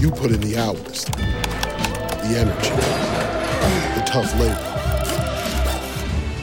You 0.00 0.10
put 0.10 0.30
in 0.30 0.40
the 0.40 0.56
hours, 0.58 1.04
the 1.06 2.36
energy, 2.38 2.70
the 3.98 4.04
tough 4.06 4.32
labor. 4.38 4.68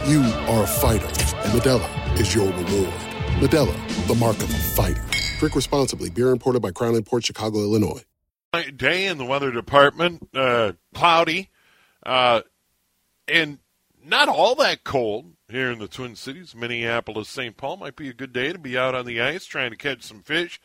You 0.09 0.21
are 0.51 0.63
a 0.63 0.67
fighter, 0.67 1.05
and 1.05 1.53
Modelo 1.53 2.19
is 2.19 2.33
your 2.35 2.47
reward. 2.47 2.93
Modelo, 3.39 4.07
the 4.07 4.15
mark 4.15 4.37
of 4.37 4.49
a 4.49 4.57
fighter. 4.57 5.03
Drink 5.39 5.55
responsibly. 5.55 6.09
Beer 6.09 6.31
imported 6.31 6.61
by 6.61 6.71
Crown 6.71 6.95
Imports 6.95 7.27
Chicago, 7.27 7.59
Illinois. 7.59 8.03
Day 8.75 9.05
in 9.05 9.17
the 9.17 9.25
weather 9.25 9.51
department, 9.51 10.27
uh, 10.33 10.73
cloudy, 10.93 11.49
uh, 12.05 12.41
and 13.27 13.59
not 14.03 14.27
all 14.27 14.55
that 14.55 14.83
cold 14.83 15.33
here 15.47 15.71
in 15.71 15.79
the 15.79 15.87
Twin 15.87 16.15
Cities. 16.15 16.55
Minneapolis, 16.55 17.29
St. 17.29 17.55
Paul 17.55 17.77
might 17.77 17.95
be 17.95 18.09
a 18.09 18.13
good 18.13 18.33
day 18.33 18.51
to 18.51 18.59
be 18.59 18.77
out 18.77 18.95
on 18.95 19.05
the 19.05 19.21
ice 19.21 19.45
trying 19.45 19.71
to 19.71 19.77
catch 19.77 20.03
some 20.03 20.23
fish. 20.23 20.59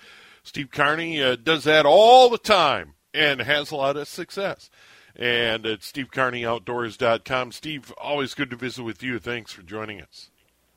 Steve 0.44 0.70
Carney 0.70 1.20
uh, 1.22 1.36
does 1.36 1.64
that 1.64 1.86
all 1.86 2.28
the 2.28 2.38
time 2.38 2.94
and 3.12 3.40
has 3.40 3.70
a 3.70 3.76
lot 3.76 3.96
of 3.96 4.06
success. 4.06 4.70
And 5.16 5.64
at 5.64 5.80
stevecarneyoutdoors.com. 5.80 7.52
Steve, 7.52 7.92
always 7.98 8.34
good 8.34 8.50
to 8.50 8.56
visit 8.56 8.82
with 8.82 9.02
you. 9.02 9.18
Thanks 9.18 9.52
for 9.52 9.62
joining 9.62 10.00
us. 10.00 10.30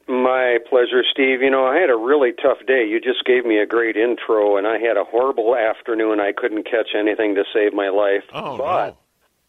My 0.08 0.58
pleasure, 0.70 1.04
Steve. 1.12 1.42
You 1.42 1.50
know, 1.50 1.66
I 1.66 1.78
had 1.80 1.90
a 1.90 1.98
really 1.98 2.32
tough 2.32 2.60
day. 2.66 2.88
You 2.88 3.02
just 3.02 3.26
gave 3.26 3.46
me 3.46 3.58
a 3.58 3.66
great 3.66 3.98
intro, 3.98 4.56
and 4.56 4.66
I 4.66 4.78
had 4.78 4.96
a 4.96 5.04
horrible 5.04 5.56
afternoon. 5.56 6.22
I 6.22 6.32
couldn't 6.32 6.64
catch 6.64 6.96
anything 6.98 7.36
to 7.36 7.44
save 7.54 7.74
my 7.74 7.90
life. 7.90 8.24
Oh, 8.34 8.58
but 8.58 8.88
no. 8.92 8.98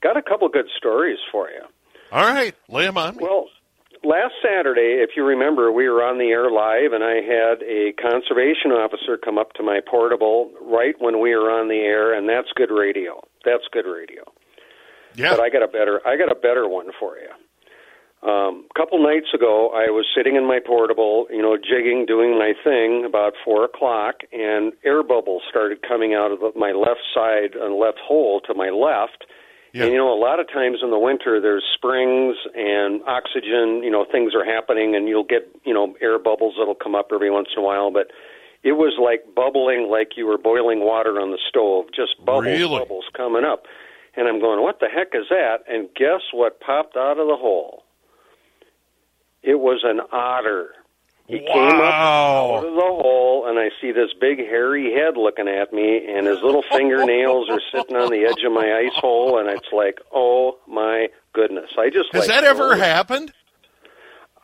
got 0.03 0.17
a 0.17 0.23
couple 0.23 0.49
good 0.49 0.67
stories 0.77 1.19
for 1.31 1.49
you. 1.49 1.62
All 2.11 2.25
right, 2.25 2.57
lay 2.69 2.87
them 2.87 2.99
on 2.99 3.17
me. 3.17 3.23
Well, 3.23 3.47
last 4.04 4.34
Saturday, 4.42 5.03
if 5.03 5.10
you 5.16 5.25
remember, 5.25 5.72
we 5.72 5.88
were 5.88 6.03
on 6.03 6.19
the 6.19 6.31
air 6.31 6.50
live, 6.50 6.92
and 6.92 7.04
I 7.04 7.20
had 7.20 7.62
a 7.62 7.92
conservation 8.00 8.72
officer 8.72 9.16
come 9.16 9.38
up 9.38 9.53
to 9.54 9.62
my 9.62 9.81
portable 9.81 10.50
right 10.60 10.94
when 10.98 11.20
we 11.20 11.34
were 11.34 11.50
on 11.50 11.69
the 11.69 11.81
air, 11.81 12.14
and 12.14 12.28
that's 12.28 12.48
good 12.54 12.70
radio. 12.70 13.20
That's 13.44 13.64
good 13.72 13.86
radio. 13.86 14.25
yeah. 15.14 15.31
But 15.31 15.41
I 15.41 15.50
got 15.50 15.62
a 15.62 15.69
better 15.69 16.00
I 16.06 16.16
got 16.16 16.31
a 16.31 16.34
better 16.34 16.69
one 16.69 16.91
for 16.98 17.16
you. 17.16 17.31
Um, 18.20 18.66
a 18.75 18.78
couple 18.78 19.00
nights 19.00 19.28
ago, 19.32 19.70
I 19.70 19.91
was 19.91 20.04
sitting 20.16 20.34
in 20.34 20.44
my 20.44 20.59
portable, 20.59 21.28
you 21.30 21.41
know, 21.41 21.56
jigging, 21.56 22.04
doing 22.04 22.36
my 22.36 22.53
thing 22.65 23.04
about 23.06 23.34
four 23.44 23.65
o'clock, 23.65 24.16
and 24.32 24.72
air 24.84 25.04
bubbles 25.04 25.42
started 25.48 25.86
coming 25.86 26.15
out 26.15 26.32
of 26.32 26.56
my 26.56 26.72
left 26.72 27.03
side 27.15 27.54
and 27.54 27.78
left 27.78 27.98
hole 28.03 28.41
to 28.47 28.54
my 28.54 28.70
left. 28.70 29.25
Yeah. 29.78 29.84
And 29.84 29.93
you 29.93 29.99
know, 29.99 30.12
a 30.12 30.19
lot 30.19 30.41
of 30.41 30.49
times 30.49 30.78
in 30.83 30.91
the 30.91 30.99
winter, 30.99 31.41
there's 31.41 31.65
springs 31.75 32.37
and 32.55 33.00
oxygen. 33.06 33.83
You 33.83 33.91
know, 33.91 34.05
things 34.11 34.34
are 34.34 34.44
happening, 34.44 34.97
and 34.97 35.09
you'll 35.09 35.25
get 35.25 35.49
you 35.65 35.72
know 35.72 35.94
air 36.00 36.19
bubbles 36.19 36.55
that'll 36.59 36.75
come 36.75 36.94
up 36.94 37.09
every 37.12 37.31
once 37.31 37.49
in 37.56 37.62
a 37.62 37.66
while. 37.66 37.91
But 37.91 38.09
it 38.62 38.72
was 38.72 38.99
like 39.00 39.34
bubbling, 39.34 39.89
like 39.91 40.16
you 40.16 40.27
were 40.27 40.39
boiling 40.39 40.81
water 40.81 41.21
on 41.21 41.31
the 41.31 41.39
stove, 41.49 41.87
just 41.94 42.19
bubbles, 42.25 42.47
Really? 42.47 42.78
bubbles 42.81 43.05
coming 43.16 43.44
up. 43.44 43.66
And 44.16 44.27
I'm 44.27 44.41
going, 44.41 44.61
what 44.62 44.81
the 44.81 44.89
heck 44.89 45.15
is 45.15 45.27
that? 45.31 45.59
And 45.69 45.89
guess 45.95 46.22
what 46.33 46.59
popped 46.59 46.97
out 46.97 47.19
of 47.21 47.28
the 47.28 47.37
hole? 47.37 47.84
It 49.43 49.60
was 49.60 49.83
an 49.84 50.00
otter. 50.10 50.71
He 51.28 51.41
came 51.41 51.77
up 51.77 51.83
out 51.83 52.65
of 52.65 52.75
the 52.75 52.81
hole, 52.81 53.44
and 53.47 53.59
I 53.59 53.69
see 53.83 53.93
this 53.93 54.09
big 54.19 54.39
hairy 54.39 54.94
head 54.94 55.19
looking 55.19 55.47
at 55.47 55.75
me, 55.75 56.00
and 56.09 56.27
his 56.27 56.41
little 56.43 56.62
fingernails 56.72 57.50
are 57.50 57.61
sitting 57.71 57.97
on 57.97 58.11
the 58.11 58.25
edge 58.25 58.43
of 58.47 58.53
my 58.53 58.83
ice 58.87 58.97
hole, 58.97 59.39
and 59.39 59.47
it's 59.50 59.69
like, 59.71 59.98
oh 60.10 60.57
my 60.66 61.09
goodness! 61.34 61.71
I 61.78 61.91
just 61.91 62.09
Has 62.13 62.27
like, 62.27 62.28
that 62.28 62.45
ever 62.45 62.72
oh. 62.72 62.78
happened? 62.78 63.33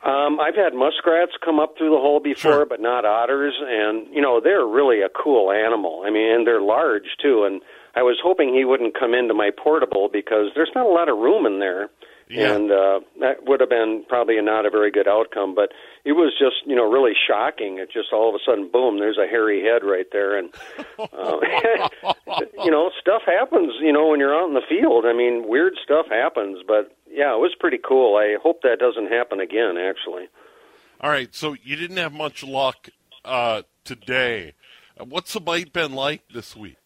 Um, 0.05 0.39
I've 0.39 0.53
had 0.53 0.75
muskrats 0.75 1.31
come 1.43 1.59
up 1.59 1.73
through 1.75 1.89
the 1.89 1.97
hole 1.97 2.19
before, 2.19 2.51
Sure. 2.51 2.65
but 2.67 2.79
not 2.79 3.03
otters, 3.03 3.55
and 3.59 4.05
you 4.13 4.21
know 4.21 4.39
they're 4.39 4.65
really 4.67 5.01
a 5.01 5.09
cool 5.09 5.51
animal. 5.51 6.03
I 6.05 6.11
mean, 6.11 6.31
and 6.31 6.45
they're 6.45 6.61
large 6.61 7.17
too. 7.19 7.43
And 7.45 7.61
I 7.95 8.03
was 8.03 8.19
hoping 8.21 8.53
he 8.53 8.63
wouldn't 8.65 8.93
come 8.93 9.15
into 9.15 9.33
my 9.33 9.49
portable 9.49 10.07
because 10.13 10.51
there's 10.53 10.69
not 10.75 10.85
a 10.85 10.89
lot 10.89 11.09
of 11.09 11.17
room 11.17 11.47
in 11.47 11.57
there, 11.59 11.89
Yeah. 12.27 12.55
and 12.55 12.71
uh, 12.71 12.99
that 13.19 13.45
would 13.45 13.59
have 13.59 13.69
been 13.69 14.03
probably 14.07 14.41
not 14.41 14.65
a 14.65 14.71
very 14.71 14.89
good 14.89 15.07
outcome. 15.07 15.53
But 15.53 15.71
it 16.03 16.13
was 16.13 16.33
just 16.37 16.65
you 16.65 16.75
know 16.75 16.89
really 16.89 17.13
shocking. 17.15 17.77
It 17.79 17.91
just 17.91 18.11
all 18.11 18.29
of 18.29 18.35
a 18.35 18.39
sudden, 18.43 18.69
boom, 18.71 18.99
there's 18.99 19.17
a 19.17 19.27
hairy 19.27 19.61
head 19.63 19.83
right 19.83 20.07
there, 20.11 20.37
and 20.37 20.49
uh, 20.97 21.39
you 22.63 22.71
know 22.71 22.89
stuff 22.99 23.21
happens. 23.25 23.73
You 23.79 23.93
know 23.93 24.07
when 24.07 24.19
you're 24.19 24.35
out 24.35 24.47
in 24.47 24.53
the 24.55 24.65
field. 24.67 25.05
I 25.05 25.13
mean, 25.13 25.47
weird 25.47 25.73
stuff 25.83 26.07
happens, 26.09 26.59
but 26.67 26.95
yeah, 27.09 27.33
it 27.33 27.39
was 27.39 27.55
pretty 27.59 27.77
cool. 27.77 28.17
I 28.17 28.37
hope 28.41 28.61
that 28.63 28.79
doesn't 28.79 29.11
happen 29.11 29.39
again. 29.39 29.77
Actually. 29.77 30.27
All 31.01 31.09
right, 31.09 31.33
so 31.35 31.55
you 31.61 31.75
didn't 31.75 31.97
have 31.97 32.13
much 32.13 32.43
luck 32.43 32.89
uh, 33.23 33.63
today. 33.83 34.53
What's 34.97 35.33
the 35.33 35.41
bite 35.41 35.73
been 35.73 35.93
like 35.93 36.21
this 36.33 36.55
week? 36.55 36.77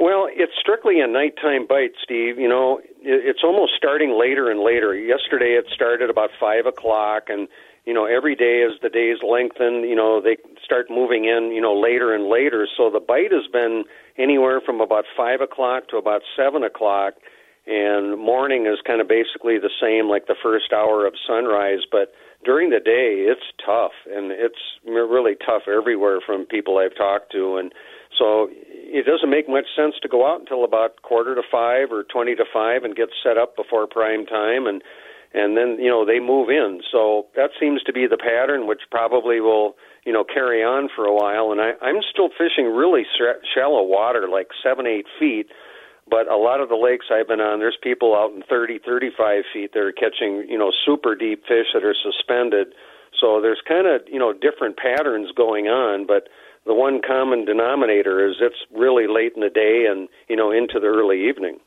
Well, 0.00 0.28
it's 0.32 0.52
strictly 0.58 1.00
a 1.00 1.06
nighttime 1.06 1.66
bite, 1.68 1.92
Steve. 2.02 2.38
You 2.38 2.48
know, 2.48 2.80
it's 3.02 3.44
almost 3.44 3.72
starting 3.76 4.18
later 4.18 4.50
and 4.50 4.60
later. 4.60 4.94
Yesterday 4.94 5.60
it 5.60 5.66
started 5.74 6.08
about 6.08 6.30
five 6.40 6.64
o'clock, 6.64 7.24
and 7.28 7.48
you 7.84 7.92
know, 7.92 8.06
every 8.06 8.34
day 8.34 8.64
as 8.64 8.80
the 8.80 8.88
days 8.88 9.18
lengthen, 9.22 9.84
you 9.84 9.94
know, 9.94 10.22
they 10.22 10.38
start 10.64 10.86
moving 10.88 11.26
in, 11.26 11.52
you 11.52 11.60
know, 11.60 11.78
later 11.78 12.14
and 12.14 12.28
later. 12.28 12.66
So 12.78 12.88
the 12.88 13.00
bite 13.00 13.32
has 13.32 13.46
been 13.52 13.84
anywhere 14.16 14.62
from 14.64 14.80
about 14.80 15.04
five 15.14 15.42
o'clock 15.42 15.88
to 15.88 15.98
about 15.98 16.22
seven 16.34 16.62
o'clock, 16.62 17.14
and 17.66 18.18
morning 18.18 18.64
is 18.64 18.78
kind 18.86 19.02
of 19.02 19.08
basically 19.08 19.58
the 19.58 19.70
same, 19.80 20.08
like 20.08 20.28
the 20.28 20.36
first 20.42 20.72
hour 20.72 21.06
of 21.06 21.12
sunrise. 21.26 21.80
But 21.92 22.14
during 22.42 22.70
the 22.70 22.80
day, 22.80 23.28
it's 23.28 23.52
tough, 23.64 23.92
and 24.10 24.32
it's 24.32 24.80
really 24.86 25.34
tough 25.44 25.68
everywhere 25.68 26.20
from 26.24 26.46
people 26.46 26.78
I've 26.78 26.96
talked 26.96 27.32
to, 27.32 27.56
and 27.56 27.70
so 28.18 28.48
it 28.90 29.06
doesn't 29.06 29.30
make 29.30 29.48
much 29.48 29.66
sense 29.76 29.94
to 30.02 30.08
go 30.08 30.26
out 30.26 30.40
until 30.40 30.64
about 30.64 31.02
quarter 31.02 31.34
to 31.34 31.42
five 31.50 31.92
or 31.92 32.02
twenty 32.04 32.34
to 32.34 32.44
five 32.52 32.82
and 32.82 32.96
get 32.96 33.08
set 33.22 33.38
up 33.38 33.54
before 33.56 33.86
prime 33.86 34.26
time 34.26 34.66
and 34.66 34.82
and 35.32 35.56
then 35.56 35.78
you 35.78 35.88
know 35.88 36.04
they 36.04 36.18
move 36.18 36.50
in. 36.50 36.80
So 36.90 37.26
that 37.36 37.50
seems 37.58 37.82
to 37.84 37.92
be 37.92 38.06
the 38.06 38.18
pattern 38.18 38.66
which 38.66 38.82
probably 38.90 39.40
will 39.40 39.76
you 40.04 40.12
know 40.12 40.24
carry 40.24 40.62
on 40.62 40.88
for 40.94 41.04
a 41.06 41.14
while. 41.14 41.52
And 41.52 41.60
i 41.60 41.72
i'm 41.80 42.02
still 42.10 42.30
fishing 42.34 42.66
really 42.66 43.06
shallow 43.54 43.84
water 43.84 44.28
like 44.28 44.48
seven 44.62 44.86
eight 44.86 45.06
feet 45.18 45.46
but 46.10 46.26
a 46.26 46.36
lot 46.36 46.60
of 46.60 46.68
the 46.68 46.74
lakes 46.74 47.06
i've 47.14 47.28
been 47.28 47.40
on 47.40 47.60
there's 47.60 47.78
people 47.80 48.16
out 48.16 48.34
in 48.34 48.42
thirty 48.42 48.80
thirty 48.82 49.10
five 49.16 49.44
feet 49.52 49.72
that 49.72 49.80
are 49.80 49.92
catching 49.94 50.44
you 50.48 50.58
know 50.58 50.72
super 50.84 51.14
deep 51.14 51.46
fish 51.46 51.70
that 51.74 51.84
are 51.84 51.94
suspended. 51.94 52.74
So 53.20 53.40
there's 53.40 53.60
kind 53.66 53.86
of 53.86 54.02
you 54.10 54.18
know 54.18 54.32
different 54.32 54.76
patterns 54.76 55.30
going 55.36 55.66
on 55.66 56.06
but 56.06 56.26
the 56.70 56.74
one 56.74 57.00
common 57.04 57.44
denominator 57.44 58.24
is 58.24 58.36
it's 58.40 58.64
really 58.72 59.08
late 59.08 59.32
in 59.34 59.42
the 59.42 59.50
day 59.50 59.86
and 59.90 60.08
you 60.28 60.36
know 60.36 60.52
into 60.52 60.78
the 60.78 60.86
early 60.86 61.28
evening. 61.28 61.58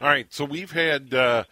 All 0.00 0.08
right, 0.08 0.26
so 0.34 0.44
we've 0.44 0.72
had 0.72 1.14
uh, 1.14 1.44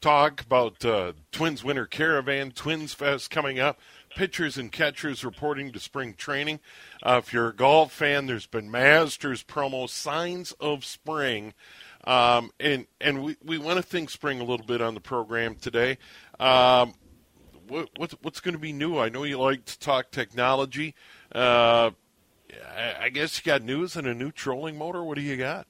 talk 0.00 0.40
about 0.40 0.82
uh, 0.82 1.12
Twins 1.30 1.62
Winter 1.62 1.84
Caravan, 1.84 2.52
Twins 2.52 2.94
Fest 2.94 3.30
coming 3.30 3.60
up, 3.60 3.78
pitchers 4.16 4.56
and 4.56 4.72
catchers 4.72 5.26
reporting 5.26 5.72
to 5.72 5.78
spring 5.78 6.14
training. 6.14 6.60
Uh, 7.02 7.20
if 7.22 7.34
you're 7.34 7.48
a 7.48 7.54
golf 7.54 7.92
fan, 7.92 8.24
there's 8.24 8.46
been 8.46 8.70
Masters 8.70 9.44
promo, 9.44 9.86
signs 9.86 10.52
of 10.52 10.86
spring. 10.86 11.52
Um, 12.04 12.50
and 12.58 12.86
and 12.98 13.22
we, 13.22 13.36
we 13.44 13.58
want 13.58 13.76
to 13.76 13.82
think 13.82 14.08
spring 14.08 14.40
a 14.40 14.44
little 14.44 14.64
bit 14.64 14.80
on 14.80 14.94
the 14.94 15.00
program 15.00 15.56
today. 15.56 15.98
Um, 16.40 16.94
what, 17.68 17.90
what, 17.98 18.14
what's 18.22 18.40
going 18.40 18.54
to 18.54 18.58
be 18.58 18.72
new? 18.72 18.98
I 18.98 19.10
know 19.10 19.24
you 19.24 19.38
like 19.38 19.66
to 19.66 19.78
talk 19.78 20.10
technology. 20.10 20.94
Uh, 21.30 21.90
I 23.02 23.08
guess 23.08 23.38
you 23.38 23.44
got 23.44 23.62
news 23.62 23.96
and 23.96 24.06
a 24.06 24.14
new 24.14 24.30
trolling 24.30 24.78
motor. 24.78 25.02
What 25.02 25.16
do 25.16 25.22
you 25.22 25.36
got? 25.36 25.66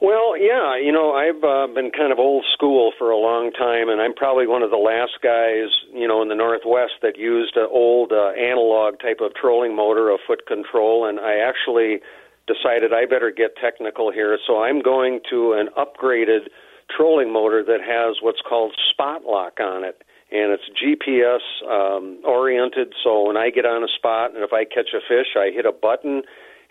Well, 0.00 0.36
yeah, 0.36 0.76
you 0.76 0.92
know, 0.92 1.12
I've 1.12 1.42
uh, 1.44 1.72
been 1.72 1.90
kind 1.90 2.12
of 2.12 2.18
old 2.18 2.44
school 2.52 2.92
for 2.98 3.10
a 3.10 3.16
long 3.16 3.52
time, 3.52 3.88
and 3.88 4.02
I'm 4.02 4.12
probably 4.12 4.46
one 4.46 4.62
of 4.62 4.70
the 4.70 4.76
last 4.76 5.22
guys, 5.22 5.70
you 5.94 6.08
know, 6.08 6.20
in 6.20 6.28
the 6.28 6.34
Northwest 6.34 7.00
that 7.02 7.16
used 7.16 7.56
an 7.56 7.68
old 7.70 8.12
uh, 8.12 8.30
analog 8.36 8.98
type 8.98 9.20
of 9.20 9.34
trolling 9.34 9.74
motor, 9.74 10.10
a 10.10 10.18
foot 10.26 10.46
control, 10.46 11.06
and 11.06 11.20
I 11.20 11.38
actually 11.38 12.00
decided 12.46 12.92
I 12.92 13.06
better 13.06 13.30
get 13.30 13.56
technical 13.56 14.12
here, 14.12 14.36
so 14.46 14.62
I'm 14.62 14.82
going 14.82 15.20
to 15.30 15.54
an 15.54 15.68
upgraded 15.78 16.50
trolling 16.94 17.32
motor 17.32 17.62
that 17.64 17.80
has 17.80 18.16
what's 18.20 18.42
called 18.46 18.74
spot 18.92 19.22
lock 19.24 19.58
on 19.60 19.84
it 19.84 20.02
and 20.32 20.52
it's 20.52 20.64
GPS 20.80 21.44
um, 21.68 22.18
oriented. 22.24 22.92
So 23.02 23.26
when 23.26 23.36
I 23.36 23.50
get 23.50 23.66
on 23.66 23.84
a 23.84 23.88
spot 23.88 24.34
and 24.34 24.42
if 24.42 24.52
I 24.52 24.64
catch 24.64 24.90
a 24.94 25.00
fish, 25.06 25.36
I 25.36 25.50
hit 25.54 25.66
a 25.66 25.72
button, 25.72 26.22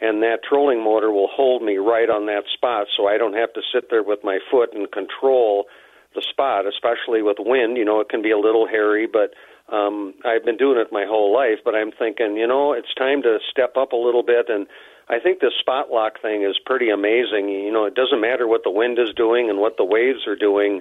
and 0.01 0.21
that 0.23 0.39
trolling 0.47 0.83
motor 0.83 1.11
will 1.11 1.29
hold 1.31 1.61
me 1.61 1.77
right 1.77 2.09
on 2.09 2.25
that 2.25 2.43
spot, 2.53 2.87
so 2.97 3.07
I 3.07 3.17
don't 3.17 3.35
have 3.35 3.53
to 3.53 3.61
sit 3.73 3.89
there 3.89 4.03
with 4.03 4.19
my 4.23 4.39
foot 4.51 4.73
and 4.73 4.91
control 4.91 5.65
the 6.15 6.21
spot. 6.21 6.65
Especially 6.67 7.21
with 7.21 7.37
wind, 7.39 7.77
you 7.77 7.85
know, 7.85 8.01
it 8.01 8.09
can 8.09 8.21
be 8.21 8.31
a 8.31 8.37
little 8.37 8.67
hairy, 8.67 9.07
but 9.07 9.33
um, 9.73 10.13
I've 10.25 10.43
been 10.43 10.57
doing 10.57 10.77
it 10.77 10.91
my 10.91 11.05
whole 11.07 11.33
life. 11.33 11.59
But 11.63 11.75
I'm 11.75 11.91
thinking, 11.91 12.35
you 12.35 12.47
know, 12.47 12.73
it's 12.73 12.93
time 12.95 13.21
to 13.21 13.37
step 13.49 13.77
up 13.77 13.91
a 13.91 13.97
little 13.97 14.23
bit 14.23 14.49
and. 14.49 14.67
I 15.09 15.19
think 15.19 15.41
this 15.41 15.51
spot 15.59 15.91
lock 15.91 16.21
thing 16.21 16.43
is 16.43 16.55
pretty 16.65 16.89
amazing. 16.89 17.49
You 17.49 17.73
know, 17.73 17.83
it 17.83 17.93
doesn't 17.93 18.21
matter 18.21 18.47
what 18.47 18.63
the 18.63 18.71
wind 18.71 18.97
is 18.97 19.13
doing 19.13 19.49
and 19.49 19.59
what 19.59 19.75
the 19.75 19.83
waves 19.83 20.25
are 20.25 20.35
doing 20.35 20.79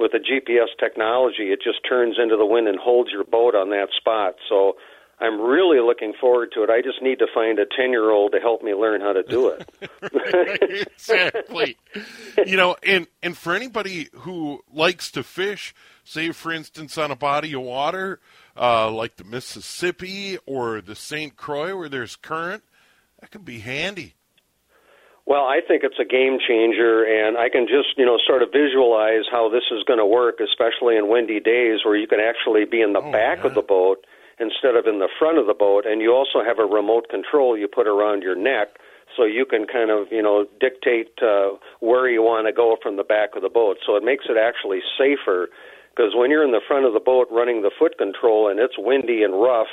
with 0.00 0.12
the 0.12 0.18
GPS 0.18 0.68
technology, 0.78 1.52
it 1.52 1.60
just 1.62 1.80
turns 1.86 2.16
into 2.20 2.36
the 2.36 2.46
wind 2.46 2.66
and 2.66 2.78
holds 2.78 3.10
your 3.12 3.24
boat 3.24 3.54
on 3.54 3.68
that 3.70 3.88
spot. 3.96 4.36
So 4.48 4.76
I'm 5.20 5.38
really 5.38 5.80
looking 5.80 6.14
forward 6.18 6.52
to 6.54 6.62
it. 6.62 6.70
I 6.70 6.80
just 6.80 7.02
need 7.02 7.18
to 7.18 7.26
find 7.32 7.58
a 7.58 7.66
10 7.66 7.90
year 7.90 8.10
old 8.10 8.32
to 8.32 8.40
help 8.40 8.62
me 8.62 8.74
learn 8.74 9.02
how 9.02 9.12
to 9.12 9.22
do 9.22 9.48
it. 9.48 10.88
exactly. 10.92 11.76
you 12.46 12.56
know, 12.56 12.76
and, 12.82 13.06
and 13.22 13.36
for 13.36 13.54
anybody 13.54 14.08
who 14.12 14.64
likes 14.72 15.10
to 15.12 15.22
fish, 15.22 15.74
say, 16.02 16.32
for 16.32 16.50
instance, 16.50 16.96
on 16.96 17.10
a 17.10 17.16
body 17.16 17.52
of 17.52 17.60
water 17.60 18.20
uh, 18.56 18.90
like 18.90 19.16
the 19.16 19.24
Mississippi 19.24 20.38
or 20.46 20.80
the 20.80 20.94
St. 20.94 21.36
Croix 21.36 21.76
where 21.76 21.90
there's 21.90 22.16
current, 22.16 22.62
that 23.20 23.30
can 23.30 23.42
be 23.42 23.58
handy. 23.58 24.14
Well, 25.26 25.44
I 25.44 25.60
think 25.60 25.84
it's 25.84 25.98
a 26.00 26.04
game 26.04 26.38
changer, 26.40 27.04
and 27.04 27.38
I 27.38 27.48
can 27.48 27.66
just, 27.68 27.96
you 27.96 28.04
know, 28.04 28.18
sort 28.26 28.42
of 28.42 28.50
visualize 28.52 29.28
how 29.30 29.48
this 29.48 29.64
is 29.70 29.84
going 29.84 30.00
to 30.00 30.06
work, 30.06 30.40
especially 30.40 30.96
in 30.96 31.08
windy 31.08 31.38
days 31.38 31.80
where 31.84 31.96
you 31.96 32.08
can 32.08 32.18
actually 32.18 32.64
be 32.64 32.80
in 32.80 32.92
the 32.92 33.00
oh, 33.00 33.12
back 33.12 33.44
of 33.44 33.54
the 33.54 33.62
boat 33.62 34.04
instead 34.40 34.74
of 34.74 34.86
in 34.86 34.98
the 34.98 35.08
front 35.18 35.38
of 35.38 35.46
the 35.46 35.54
boat, 35.54 35.84
and 35.86 36.00
you 36.00 36.12
also 36.12 36.42
have 36.42 36.58
a 36.58 36.64
remote 36.64 37.08
control 37.10 37.56
you 37.56 37.68
put 37.68 37.86
around 37.86 38.22
your 38.22 38.34
neck 38.34 38.80
so 39.16 39.24
you 39.24 39.44
can 39.44 39.66
kind 39.66 39.90
of, 39.90 40.06
you 40.10 40.22
know, 40.22 40.46
dictate 40.60 41.12
uh, 41.22 41.50
where 41.80 42.08
you 42.08 42.22
want 42.22 42.46
to 42.46 42.52
go 42.52 42.76
from 42.82 42.96
the 42.96 43.04
back 43.04 43.36
of 43.36 43.42
the 43.42 43.48
boat. 43.48 43.76
So 43.84 43.96
it 43.96 44.04
makes 44.04 44.24
it 44.28 44.38
actually 44.38 44.80
safer 44.96 45.48
because 45.90 46.14
when 46.14 46.30
you're 46.30 46.44
in 46.44 46.52
the 46.52 46.64
front 46.66 46.86
of 46.86 46.94
the 46.94 47.00
boat 47.00 47.28
running 47.30 47.62
the 47.62 47.70
foot 47.76 47.98
control 47.98 48.48
and 48.48 48.58
it's 48.58 48.78
windy 48.78 49.22
and 49.22 49.34
rough, 49.34 49.70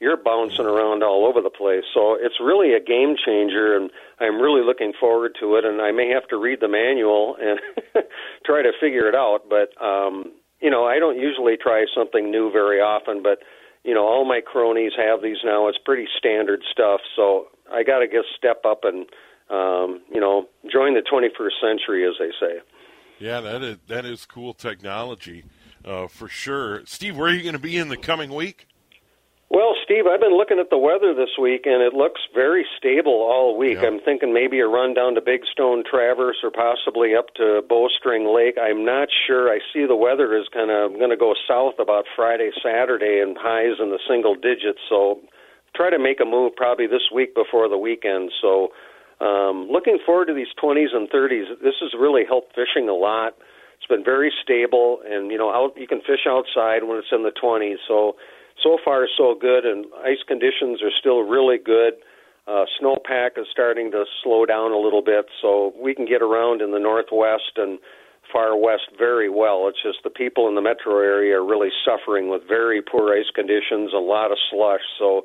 you're 0.00 0.16
bouncing 0.16 0.64
around 0.64 1.02
all 1.02 1.26
over 1.26 1.40
the 1.40 1.50
place. 1.50 1.82
So 1.92 2.16
it's 2.20 2.38
really 2.40 2.72
a 2.74 2.80
game 2.80 3.16
changer, 3.16 3.76
and 3.76 3.90
I'm 4.20 4.40
really 4.40 4.64
looking 4.64 4.92
forward 4.98 5.36
to 5.40 5.56
it. 5.56 5.64
And 5.64 5.80
I 5.80 5.90
may 5.90 6.08
have 6.10 6.28
to 6.28 6.36
read 6.36 6.60
the 6.60 6.68
manual 6.68 7.36
and 7.40 7.58
try 8.46 8.62
to 8.62 8.72
figure 8.80 9.08
it 9.08 9.14
out. 9.14 9.48
But 9.48 9.70
um, 9.82 10.32
you 10.60 10.70
know, 10.70 10.84
I 10.84 10.98
don't 10.98 11.18
usually 11.18 11.56
try 11.56 11.84
something 11.94 12.30
new 12.30 12.50
very 12.52 12.80
often, 12.80 13.22
but 13.22 13.40
you 13.84 13.94
know, 13.94 14.04
all 14.04 14.24
my 14.24 14.40
cronies 14.40 14.92
have 14.96 15.22
these 15.22 15.38
now. 15.44 15.68
It's 15.68 15.78
pretty 15.84 16.06
standard 16.16 16.60
stuff. 16.70 17.00
So 17.16 17.46
I 17.72 17.82
got 17.82 17.98
to 18.00 18.06
just 18.06 18.28
step 18.36 18.62
up 18.64 18.84
and 18.84 19.06
um, 19.50 20.02
you 20.12 20.20
know 20.20 20.46
join 20.70 20.94
the 20.94 21.02
21st 21.02 21.60
century, 21.60 22.06
as 22.06 22.14
they 22.18 22.30
say. 22.38 22.60
Yeah, 23.18 23.40
that 23.40 23.62
is 23.62 23.78
that 23.88 24.04
is 24.04 24.26
cool 24.26 24.54
technology 24.54 25.44
uh, 25.84 26.06
for 26.06 26.28
sure. 26.28 26.82
Steve, 26.86 27.16
where 27.16 27.30
are 27.30 27.34
you 27.34 27.42
going 27.42 27.54
to 27.54 27.58
be 27.58 27.76
in 27.76 27.88
the 27.88 27.96
coming 27.96 28.32
week? 28.32 28.68
Steve, 29.88 30.04
I've 30.04 30.20
been 30.20 30.36
looking 30.36 30.58
at 30.60 30.68
the 30.68 30.76
weather 30.76 31.14
this 31.16 31.40
week, 31.40 31.64
and 31.64 31.80
it 31.80 31.94
looks 31.94 32.20
very 32.34 32.66
stable 32.76 33.24
all 33.24 33.56
week. 33.56 33.78
I'm 33.80 34.00
thinking 34.04 34.34
maybe 34.34 34.60
a 34.60 34.68
run 34.68 34.92
down 34.92 35.14
to 35.14 35.22
Big 35.22 35.48
Stone 35.50 35.84
Traverse 35.88 36.44
or 36.44 36.50
possibly 36.50 37.16
up 37.16 37.32
to 37.40 37.64
Bowstring 37.66 38.28
Lake. 38.28 38.60
I'm 38.60 38.84
not 38.84 39.08
sure. 39.08 39.48
I 39.48 39.60
see 39.72 39.86
the 39.88 39.96
weather 39.96 40.36
is 40.36 40.44
kind 40.52 40.70
of 40.70 40.92
going 41.00 41.08
to 41.08 41.16
go 41.16 41.32
south 41.48 41.80
about 41.80 42.04
Friday, 42.14 42.50
Saturday, 42.62 43.24
and 43.24 43.34
highs 43.40 43.80
in 43.80 43.88
the 43.88 43.98
single 44.06 44.34
digits. 44.34 44.84
So 44.90 45.20
try 45.74 45.88
to 45.88 45.98
make 45.98 46.20
a 46.20 46.26
move 46.28 46.52
probably 46.54 46.86
this 46.86 47.08
week 47.08 47.34
before 47.34 47.66
the 47.66 47.78
weekend. 47.78 48.30
So 48.42 48.68
um, 49.24 49.72
looking 49.72 49.96
forward 50.04 50.26
to 50.26 50.34
these 50.34 50.52
20s 50.62 50.92
and 50.92 51.08
30s. 51.08 51.64
This 51.64 51.80
has 51.80 51.96
really 51.98 52.28
helped 52.28 52.52
fishing 52.52 52.90
a 52.90 52.94
lot. 52.94 53.40
It's 53.78 53.88
been 53.88 54.04
very 54.04 54.32
stable, 54.42 55.00
and 55.08 55.30
you 55.32 55.38
know, 55.38 55.48
out 55.48 55.72
you 55.80 55.86
can 55.86 56.02
fish 56.04 56.28
outside 56.28 56.84
when 56.84 56.98
it's 56.98 57.08
in 57.10 57.22
the 57.22 57.32
20s. 57.32 57.80
So 57.88 58.16
so 58.62 58.78
far 58.84 59.06
so 59.16 59.34
good, 59.38 59.64
and 59.64 59.86
ice 60.04 60.22
conditions 60.26 60.82
are 60.82 60.92
still 60.98 61.22
really 61.22 61.58
good. 61.58 61.94
Uh, 62.46 62.64
snowpack 62.80 63.36
is 63.36 63.46
starting 63.52 63.90
to 63.90 64.04
slow 64.22 64.46
down 64.46 64.72
a 64.72 64.78
little 64.78 65.02
bit, 65.02 65.26
so 65.42 65.72
we 65.78 65.94
can 65.94 66.06
get 66.06 66.22
around 66.22 66.62
in 66.62 66.72
the 66.72 66.78
northwest 66.78 67.56
and 67.56 67.78
far 68.32 68.56
west 68.56 68.88
very 68.98 69.28
well. 69.28 69.68
It's 69.68 69.82
just 69.82 69.98
the 70.02 70.10
people 70.10 70.48
in 70.48 70.54
the 70.54 70.62
metro 70.62 70.98
area 70.98 71.36
are 71.36 71.44
really 71.44 71.70
suffering 71.84 72.28
with 72.28 72.42
very 72.48 72.80
poor 72.82 73.14
ice 73.14 73.30
conditions, 73.34 73.92
a 73.94 73.98
lot 73.98 74.30
of 74.30 74.38
slush. 74.50 74.80
So 74.98 75.22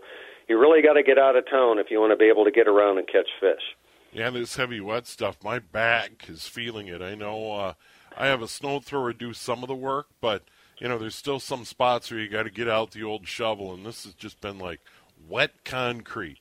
you 0.47 0.59
really 0.59 0.81
got 0.81 0.93
to 0.93 1.03
get 1.03 1.17
out 1.17 1.35
of 1.35 1.49
town 1.49 1.79
if 1.79 1.87
you 1.89 1.99
want 1.99 2.11
to 2.11 2.17
be 2.17 2.29
able 2.29 2.45
to 2.45 2.51
get 2.51 2.67
around 2.67 2.97
and 2.97 3.07
catch 3.07 3.29
fish. 3.39 3.63
Yeah, 4.11 4.29
this 4.29 4.55
heavy 4.55 4.79
wet 4.79 5.07
stuff, 5.07 5.37
my 5.43 5.59
back 5.59 6.25
is 6.29 6.47
feeling 6.47 6.87
it. 6.87 7.01
I 7.01 7.15
know 7.15 7.53
uh, 7.53 7.73
I 8.17 8.27
have 8.27 8.41
a 8.41 8.47
snow 8.47 8.79
thrower 8.79 9.11
do 9.11 9.33
some 9.33 9.63
of 9.63 9.67
the 9.67 9.75
work, 9.75 10.07
but 10.21 10.43
you 10.79 10.87
know, 10.87 10.97
there's 10.97 11.15
still 11.15 11.39
some 11.39 11.65
spots 11.65 12.11
where 12.11 12.19
you 12.19 12.29
got 12.29 12.43
to 12.43 12.49
get 12.49 12.67
out 12.67 12.91
the 12.91 13.03
old 13.03 13.27
shovel, 13.27 13.73
and 13.73 13.85
this 13.85 14.03
has 14.03 14.13
just 14.13 14.41
been 14.41 14.59
like 14.59 14.79
wet 15.27 15.51
concrete. 15.63 16.39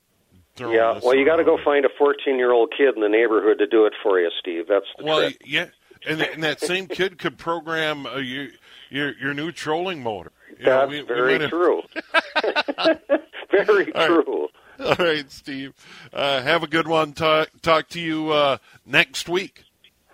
Yeah, 0.59 1.01
well, 1.03 1.17
you 1.17 1.25
got 1.25 1.37
to 1.37 1.45
go 1.45 1.59
find 1.65 1.85
a 1.87 1.89
14 1.99 2.37
year 2.37 2.53
old 2.53 2.73
kid 2.77 2.95
in 2.95 3.01
the 3.01 3.09
neighborhood 3.09 3.59
to 3.59 3.67
do 3.67 3.87
it 3.87 3.95
for 4.03 4.21
you, 4.21 4.31
Steve. 4.39 4.67
That's 4.69 4.85
the 4.99 5.05
well, 5.05 5.21
trick. 5.21 5.41
yeah, 5.47 5.67
and, 6.07 6.21
and 6.21 6.43
that 6.43 6.61
same 6.61 6.87
kid 6.89 7.19
could 7.19 7.39
program 7.39 8.07
uh, 8.07 8.17
your, 8.17 8.49
your 8.91 9.17
your 9.19 9.35
new 9.35 9.51
trolling 9.51 10.03
motor. 10.03 10.33
You 10.51 10.67
That's 10.67 10.91
know, 10.91 10.99
we, 10.99 11.01
very 11.03 11.39
we 11.39 11.49
true. 11.49 11.83
very 13.51 13.93
All 13.95 14.07
true. 14.07 14.49
Right. 14.79 14.99
All 14.99 15.07
right, 15.07 15.31
Steve. 15.31 15.75
Uh, 16.13 16.43
have 16.43 16.63
a 16.63 16.67
good 16.67 16.89
one. 16.89 17.13
Talk, 17.13 17.51
talk 17.63 17.89
to 17.91 18.01
you 18.01 18.31
uh, 18.31 18.59
next 18.85 19.29
week. 19.29 19.65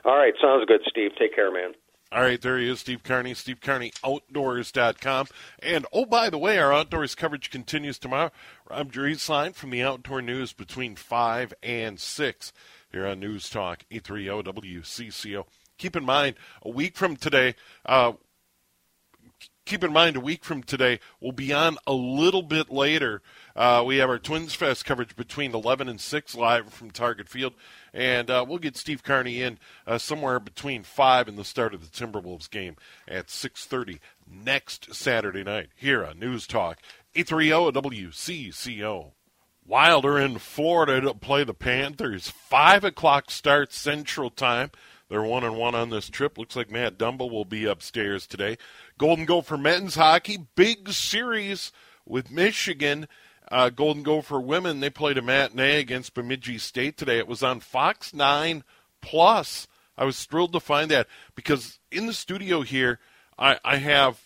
All 0.05 0.17
right, 0.17 0.35
sounds 0.41 0.65
good, 0.67 0.81
Steve. 0.89 1.13
Take 1.19 1.35
care, 1.35 1.51
man. 1.51 1.73
All 2.11 2.23
right, 2.23 2.41
there 2.41 2.57
he 2.57 2.71
is, 2.71 2.81
Steve 2.81 3.03
Carney, 3.03 3.35
SteveCarneyOutdoors.com. 3.35 5.27
And, 5.62 5.85
oh, 5.93 6.07
by 6.07 6.31
the 6.31 6.38
way, 6.38 6.59
our 6.59 6.73
outdoors 6.73 7.15
coverage 7.15 7.50
continues 7.50 7.99
tomorrow. 7.99 8.31
Rob 8.71 8.91
Drieslein 8.91 9.55
from 9.55 9.69
the 9.69 9.83
Outdoor 9.83 10.23
News 10.23 10.55
between 10.55 10.97
5 10.97 11.53
and 11.62 12.00
6 12.00 12.53
here 12.91 13.07
on 13.07 13.21
News 13.21 13.50
Talk 13.50 13.85
830 13.91 14.50
WCCO. 14.50 15.45
Keep 15.77 15.97
in 15.97 16.05
mind, 16.05 16.37
a 16.62 16.71
week 16.71 16.97
from 16.97 17.15
today, 17.15 17.55
uh, 17.85 18.12
keep 19.69 19.85
in 19.85 19.93
mind, 19.93 20.17
a 20.17 20.21
week 20.21 20.45
from 20.45 20.63
today, 20.63 20.99
we'll 21.21 21.31
be 21.31 21.53
on 21.53 21.77
a 21.87 21.93
little 21.93 22.43
bit 22.43 22.71
later. 22.71 23.21
Uh, 23.55 23.85
we 23.87 23.99
have 23.99 24.09
our 24.09 24.19
Twins 24.19 24.55
Fest 24.55 24.87
coverage 24.87 25.15
between 25.15 25.55
11 25.55 25.91
and 25.91 26.01
6 26.01 26.35
live 26.35 26.73
from 26.73 26.91
Target 26.91 27.29
Field. 27.29 27.53
And 27.93 28.31
uh, 28.31 28.47
we'll 28.49 28.59
get 28.59 28.79
Steve 28.79 29.03
Carney 29.03 29.43
in 29.43 29.59
uh, 29.87 29.99
somewhere 29.99 30.41
between 30.41 30.83
5 30.83 31.29
and 31.29 31.37
the 31.37 31.45
start 31.45 31.75
of 31.75 31.83
the 31.83 32.07
Timberwolves 32.07 32.51
game 32.51 32.77
at 33.07 33.27
6.30 33.27 33.99
next 34.27 34.95
Saturday 34.95 35.45
night 35.45 35.69
here 35.77 36.05
on 36.05 36.19
News 36.19 36.47
Talk 36.47 36.79
830 37.15 37.79
WCCO. 37.79 39.13
Wilder 39.67 40.19
in 40.19 40.39
Florida 40.39 41.03
to 41.03 41.13
play 41.13 41.45
the 41.45 41.53
Panthers. 41.53 42.31
5 42.31 42.85
o'clock 42.85 43.31
start 43.31 43.75
Central 43.75 44.31
Time. 44.31 44.71
They're 45.09 45.23
one 45.23 45.45
and 45.45 45.57
one 45.57 45.75
on 45.75 45.89
this 45.89 46.11
trip. 46.11 46.37
Looks 46.37 46.55
like 46.55 46.71
Matt 46.71 46.99
Dumba 46.99 47.31
will 47.31 47.47
be 47.47 47.65
upstairs 47.65 48.27
today. 48.27 48.59
Golden 48.99 49.25
Gopher 49.25 49.57
men's 49.57 49.95
hockey, 49.95 50.38
big 50.57 50.90
series 50.90 51.71
with 52.05 52.33
Michigan. 52.33 53.07
Uh, 53.50 53.71
Golden 53.71 54.02
Gopher 54.02 54.40
women, 54.40 54.81
they 54.81 54.90
played 54.90 55.17
a 55.17 55.23
matinee 55.23 55.78
against 55.78 56.14
Bemidji 56.14 56.59
State 56.59 56.97
today. 56.97 57.19
It 57.19 57.28
was 57.28 57.43
on 57.43 57.61
Fox 57.61 58.12
9 58.12 58.64
Plus. 59.00 59.69
I 59.97 60.05
was 60.05 60.25
thrilled 60.25 60.52
to 60.52 60.61
find 60.61 60.90
that 60.90 61.07
because 61.37 61.78
in 61.93 62.07
the 62.07 62.12
studio 62.12 62.62
here, 62.62 62.99
I, 63.38 63.59
I 63.64 63.76
have 63.76 64.21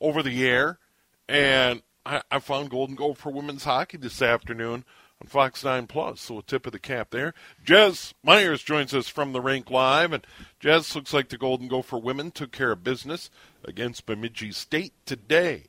over 0.00 0.22
the 0.22 0.46
air, 0.46 0.78
and 1.26 1.82
I, 2.04 2.20
I 2.30 2.38
found 2.40 2.70
Golden 2.70 2.94
Gopher 2.94 3.30
women's 3.30 3.64
hockey 3.64 3.96
this 3.96 4.20
afternoon 4.20 4.74
on 4.74 4.84
Fox 5.26 5.64
9 5.64 5.86
Plus. 5.86 6.20
So 6.20 6.38
a 6.38 6.42
tip 6.42 6.66
of 6.66 6.72
the 6.72 6.78
cap 6.78 7.10
there. 7.10 7.34
Jess 7.64 8.14
Myers 8.22 8.62
joins 8.62 8.94
us 8.94 9.08
from 9.08 9.32
the 9.32 9.40
rink 9.40 9.70
live. 9.70 10.12
And 10.12 10.26
Jess, 10.60 10.94
looks 10.94 11.12
like 11.12 11.28
the 11.28 11.38
Golden 11.38 11.68
Gopher 11.68 11.98
women 11.98 12.30
took 12.30 12.52
care 12.52 12.72
of 12.72 12.84
business 12.84 13.30
against 13.64 14.06
Bemidji 14.06 14.52
State 14.52 14.92
today. 15.06 15.64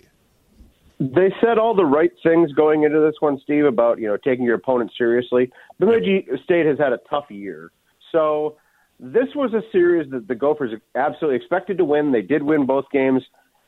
They 0.99 1.33
said 1.41 1.57
all 1.57 1.75
the 1.75 1.85
right 1.85 2.11
things 2.23 2.53
going 2.53 2.83
into 2.83 2.99
this 3.01 3.15
one, 3.19 3.39
Steve, 3.43 3.65
about 3.65 3.99
you 3.99 4.07
know 4.07 4.17
taking 4.17 4.45
your 4.45 4.55
opponent 4.55 4.91
seriously. 4.97 5.51
Bemidji 5.77 6.25
State 6.43 6.65
has 6.65 6.77
had 6.77 6.93
a 6.93 6.99
tough 7.09 7.29
year, 7.29 7.71
so 8.13 8.55
this 8.99 9.27
was 9.35 9.53
a 9.53 9.61
series 9.73 10.09
that 10.11 10.27
the 10.27 10.35
Gophers 10.35 10.71
absolutely 10.95 11.35
expected 11.35 11.77
to 11.79 11.85
win. 11.85 12.13
They 12.13 12.21
did 12.21 12.43
win 12.43 12.65
both 12.65 12.85
games. 12.93 13.23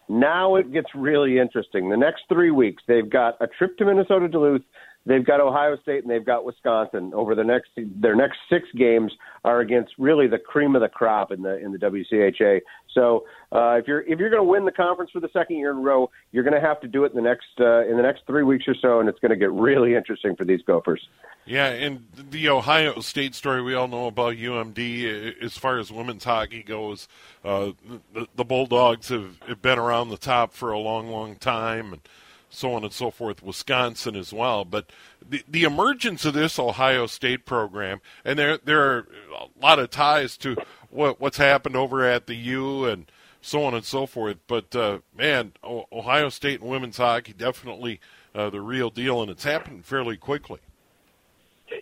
Now 0.08 0.56
it 0.56 0.72
gets 0.72 0.88
really 0.96 1.38
interesting. 1.38 1.90
The 1.90 1.98
next 1.98 2.24
three 2.30 2.52
weeks, 2.52 2.82
they've 2.88 3.10
got 3.10 3.36
a 3.42 3.48
trip 3.48 3.78
to 3.78 3.86
Minnesota 3.86 4.30
Duluth, 4.30 4.62
They've 5.08 5.26
got 5.26 5.40
Ohio 5.40 5.78
State 5.82 6.04
and 6.04 6.12
they've 6.12 6.26
got 6.26 6.44
Wisconsin. 6.44 7.14
Over 7.14 7.34
the 7.34 7.44
next 7.44 7.70
their 7.78 8.16
next 8.16 8.38
six 8.50 8.68
games 8.76 9.14
are 9.46 9.62
against 9.62 9.94
really 9.98 10.28
the 10.28 10.38
cream 10.38 10.76
of 10.76 10.82
the 10.82 10.90
crop 10.90 11.32
in 11.32 11.42
the 11.42 11.58
in 11.58 11.72
the 11.72 11.78
WCHA. 11.78 12.60
So 12.94 13.24
uh, 13.54 13.78
if 13.80 13.88
you're 13.88 14.02
if 14.02 14.20
you're 14.20 14.30
going 14.30 14.44
to 14.44 14.50
win 14.50 14.66
the 14.66 14.72
conference 14.72 15.12
for 15.12 15.22
the 15.22 15.30
second 15.32 15.58
year 15.58 15.72
in 15.72 15.78
a 15.78 15.82
row, 15.82 16.10
you're 16.34 16.44
going 16.44 16.60
to 16.60 16.66
have 16.68 16.82
to 16.82 16.88
do 16.88 17.06
it 17.06 17.12
in 17.12 17.16
the 17.16 17.22
next 17.22 17.46
uh, 17.60 17.86
in 17.88 17.96
the 17.96 18.04
next 18.04 18.24
three 18.28 18.44
weeks 18.44 18.66
or 18.68 18.76
so, 18.82 19.00
and 19.00 19.08
it's 19.08 19.20
going 19.20 19.32
to 19.32 19.38
get 19.38 19.52
really 19.52 19.96
interesting 19.96 20.36
for 20.36 20.44
these 20.44 20.62
Gophers. 20.68 21.08
Yeah, 21.46 21.68
and 21.68 22.06
the 22.14 22.50
Ohio 22.50 23.00
State 23.00 23.34
story 23.34 23.62
we 23.62 23.74
all 23.74 23.88
know 23.88 24.08
about 24.08 24.36
UMD 24.36 25.42
as 25.42 25.58
far 25.58 25.80
as 25.80 25.90
women's 25.90 26.26
hockey 26.26 26.62
goes. 26.62 27.08
Uh, 27.46 27.72
the, 28.14 28.28
the 28.36 28.44
Bulldogs 28.44 29.08
have, 29.08 29.40
been 29.62 29.80
around 29.80 30.10
the 30.10 30.18
top 30.18 30.54
for 30.54 30.74
a 30.74 30.80
long, 30.80 31.10
long 31.10 31.36
time, 31.38 31.94
and 31.94 32.02
so 32.50 32.74
on 32.74 32.84
and 32.84 32.94
so 32.94 33.12
forth, 33.12 33.44
Wisconsin 33.44 34.16
as 34.16 34.32
well. 34.32 34.66
But 34.66 34.90
the, 35.28 35.44
the 35.48 35.64
emergence 35.64 36.26
of 36.26 36.34
this 36.34 36.58
Ohio 36.58 37.06
State 37.08 37.46
program, 37.46 38.02
and 38.24 38.40
there 38.40 38.58
there 38.58 38.82
are 38.82 39.08
a 39.36 39.62
lot 39.62 39.80
of 39.80 39.90
ties 39.90 40.38
to 40.38 40.56
what 40.90 41.20
what's 41.20 41.38
happened 41.38 41.76
over 41.76 42.06
at 42.06 42.28
the 42.28 42.36
U 42.36 42.86
and 42.86 43.12
so 43.42 43.64
on 43.64 43.74
and 43.74 43.86
so 43.86 44.06
forth. 44.06 44.38
But 44.48 44.76
uh, 44.76 45.00
man, 45.16 45.54
Ohio 45.64 46.30
State 46.30 46.62
and 46.62 46.70
women's 46.70 46.98
hockey 46.98 47.34
definitely 47.34 48.00
uh, 48.34 48.50
the 48.50 48.62
real 48.62 48.90
deal, 48.90 49.22
and 49.22 49.32
it's 49.32 49.44
happened 49.44 49.86
fairly 49.86 50.18
quickly. 50.18 50.60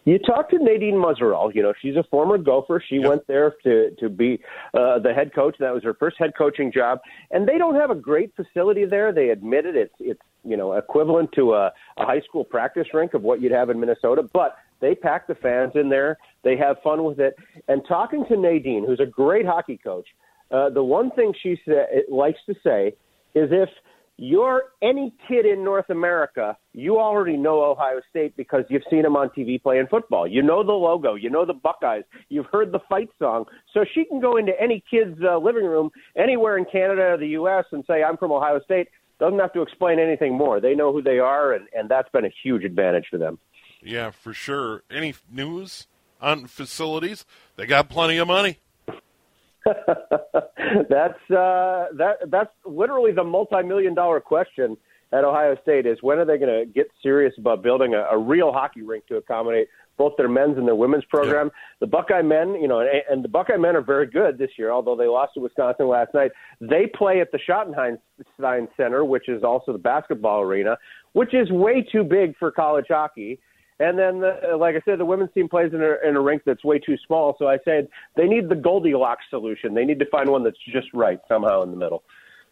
You 0.05 0.17
talked 0.19 0.51
to 0.51 0.57
Nadine 0.57 0.95
Muzerall. 0.95 1.53
You 1.53 1.62
know, 1.62 1.74
she's 1.79 1.95
a 1.95 2.03
former 2.10 2.38
Gopher. 2.38 2.84
She 2.88 2.95
yep. 2.95 3.05
went 3.05 3.27
there 3.27 3.55
to 3.63 3.91
to 4.00 4.10
be 4.10 4.39
uh, 4.74 5.00
the 5.00 5.13
head 5.13 5.34
coach. 5.34 5.55
That 5.60 5.74
was 5.74 5.84
her 5.84 5.93
first 5.93 6.17
head 6.17 6.34
coaching 6.38 6.72
job. 6.72 7.00
And 7.31 7.48
they 7.48 7.57
don't 7.57 7.75
have 7.75 7.91
a 7.91 7.95
great 7.95 8.31
facility 8.36 8.86
there. 8.86 9.12
They 9.12 9.29
admit 9.29 9.65
it. 9.65 9.75
It's 9.75 9.93
it's 10.00 10.22
you 10.46 10.58
know 10.58 10.74
equivalent 10.74 11.32
to 11.36 11.54
a, 11.54 11.72
a 11.98 12.06
high 12.06 12.22
school 12.22 12.44
practice 12.44 12.88
rink 12.94 13.14
of 13.14 13.24
what 13.24 13.42
you'd 13.42 13.52
have 13.52 13.70
in 13.70 13.80
Minnesota. 13.80 14.24
But 14.34 14.56
they 14.82 14.96
pack 14.96 15.28
the 15.28 15.36
fans 15.36 15.72
in 15.75 15.90
there. 15.90 16.18
They 16.44 16.58
have 16.58 16.78
fun 16.84 17.04
with 17.04 17.20
it. 17.20 17.36
And 17.68 17.82
talking 17.88 18.25
to 18.30 18.38
Nadine, 18.38 18.86
who's 18.86 19.00
a 19.00 19.06
great 19.06 19.46
hockey 19.46 19.80
coach, 19.82 20.08
uh, 20.52 20.70
the 20.70 20.84
one 20.84 21.12
thing 21.12 21.34
she 21.42 21.58
sa- 21.66 21.86
likes 22.10 22.40
to 22.48 22.54
say 22.64 22.90
is 23.34 23.50
if 23.52 23.70
you're 24.18 24.64
any 24.82 25.14
kid 25.28 25.46
in 25.46 25.64
North 25.64 25.90
America, 25.90 26.58
you 26.74 27.00
already 27.00 27.36
know 27.36 27.64
Ohio 27.64 28.00
State 28.10 28.36
because 28.38 28.64
you've 28.70 28.84
seen 28.90 29.02
them 29.02 29.18
on 29.18 29.30
TV 29.30 29.62
playing 29.62 29.88
football. 29.90 30.25
You 30.25 30.42
know 30.42 30.64
the 30.64 30.72
logo, 30.72 31.16
you 31.16 31.30
know 31.30 31.46
the 31.46 31.54
Buckeyes, 31.54 32.04
you've 32.30 32.46
heard 32.52 32.72
the 32.72 32.80
fight 32.88 33.10
song. 33.20 33.46
So 33.74 33.84
she 33.94 34.06
can 34.06 34.22
go 34.22 34.38
into 34.38 34.54
any 34.60 34.84
kid's 34.90 35.20
uh, 35.22 35.38
living 35.38 35.66
room 35.66 35.90
anywhere 36.18 36.58
in 36.58 36.66
Canada 36.72 37.02
or 37.02 37.18
the 37.18 37.28
U.S. 37.30 37.66
and 37.72 37.84
say, 37.88 38.04
I'm 38.04 38.16
from 38.16 38.32
Ohio 38.32 38.62
State. 38.64 38.88
Doesn't 39.19 39.39
have 39.39 39.53
to 39.53 39.62
explain 39.62 40.00
anything 40.00 40.36
more. 40.36 40.60
They 40.60 40.75
know 40.75 40.91
who 40.91 41.01
they 41.01 41.19
are, 41.19 41.53
and, 41.53 41.67
and 41.74 41.89
that's 41.89 42.10
been 42.10 42.25
a 42.25 42.34
huge 42.43 42.63
advantage 42.63 43.05
for 43.10 43.17
them. 43.17 43.39
Yeah, 43.81 44.12
for 44.12 44.34
sure. 44.34 44.84
Any 44.89 45.15
news 45.31 45.88
on 46.22 46.48
facilities? 46.48 47.25
They 47.55 47.65
got 47.65 47.89
plenty 47.89 48.17
of 48.17 48.27
money. 48.27 48.60
that's 49.65 51.19
uh, 51.31 51.88
that 51.98 52.17
that's 52.27 52.51
literally 52.65 53.12
the 53.12 53.24
multi-million 53.24 53.95
dollar 53.95 54.19
question 54.19 54.77
at 55.12 55.24
Ohio 55.24 55.55
State 55.62 55.86
is 55.86 55.98
when 56.01 56.19
are 56.19 56.25
they 56.25 56.38
going 56.38 56.65
to 56.65 56.72
get 56.72 56.88
serious 57.01 57.34
about 57.38 57.63
building 57.63 57.93
a, 57.95 58.05
a 58.12 58.17
real 58.17 58.51
hockey 58.51 58.81
rink 58.81 59.07
to 59.07 59.15
accommodate 59.15 59.67
both 59.98 60.14
their 60.18 60.30
men's 60.30 60.58
and 60.58 60.68
their 60.68 60.75
women's 60.75 61.06
program. 61.06 61.48
Yeah. 61.48 61.78
The 61.82 61.88
Buckeye 61.88 62.22
men, 62.22 62.56
you 62.62 62.68
know, 62.68 62.80
and, 62.80 62.90
and 63.10 63.24
the 63.24 63.30
Buckeye 63.30 63.58
men 63.58 63.75
are 63.75 63.82
very 63.82 64.08
good 64.08 64.38
this 64.38 64.52
year, 64.58 64.72
although 64.72 64.96
they 64.96 65.08
lost 65.08 65.34
to 65.36 65.40
Wisconsin 65.40 65.88
last 65.88 66.14
night. 66.14 66.32
They 66.60 66.92
play 66.94 67.22
at 67.22 67.32
the 67.32 67.40
Schottenstein 67.40 68.68
Center, 68.78 69.06
which 69.06 69.30
is 69.30 69.44
also 69.44 69.72
the 69.72 69.80
basketball 69.80 70.42
arena, 70.42 70.78
which 71.14 71.34
is 71.34 71.50
way 71.52 71.86
too 71.90 72.04
big 72.04 72.38
for 72.38 72.52
college 72.52 72.86
hockey. 72.90 73.40
And 73.78 74.00
then, 74.00 74.22
the, 74.22 74.56
like 74.58 74.75
I 74.75 74.82
said, 74.86 75.00
the 75.00 75.06
women's 75.06 75.34
team 75.34 75.50
plays 75.50 75.74
in 75.74 75.82
a, 75.82 76.08
in 76.08 76.16
a 76.16 76.22
rink 76.22 76.44
that's 76.46 76.64
way 76.64 76.80
too 76.80 76.96
small. 77.06 77.36
So 77.38 77.48
I 77.48 77.58
said 77.66 77.90
they 78.16 78.25
need 78.25 78.48
the 78.48 78.56
Goldilocks 78.56 79.25
solution. 79.30 79.74
They 79.74 79.84
need 79.84 80.00
to 80.00 80.06
find 80.10 80.30
one 80.30 80.46
that's 80.46 80.58
just 80.72 80.88
right 80.94 81.20
somehow 81.28 81.62
in 81.64 81.72
the 81.72 81.78
middle. 81.78 82.04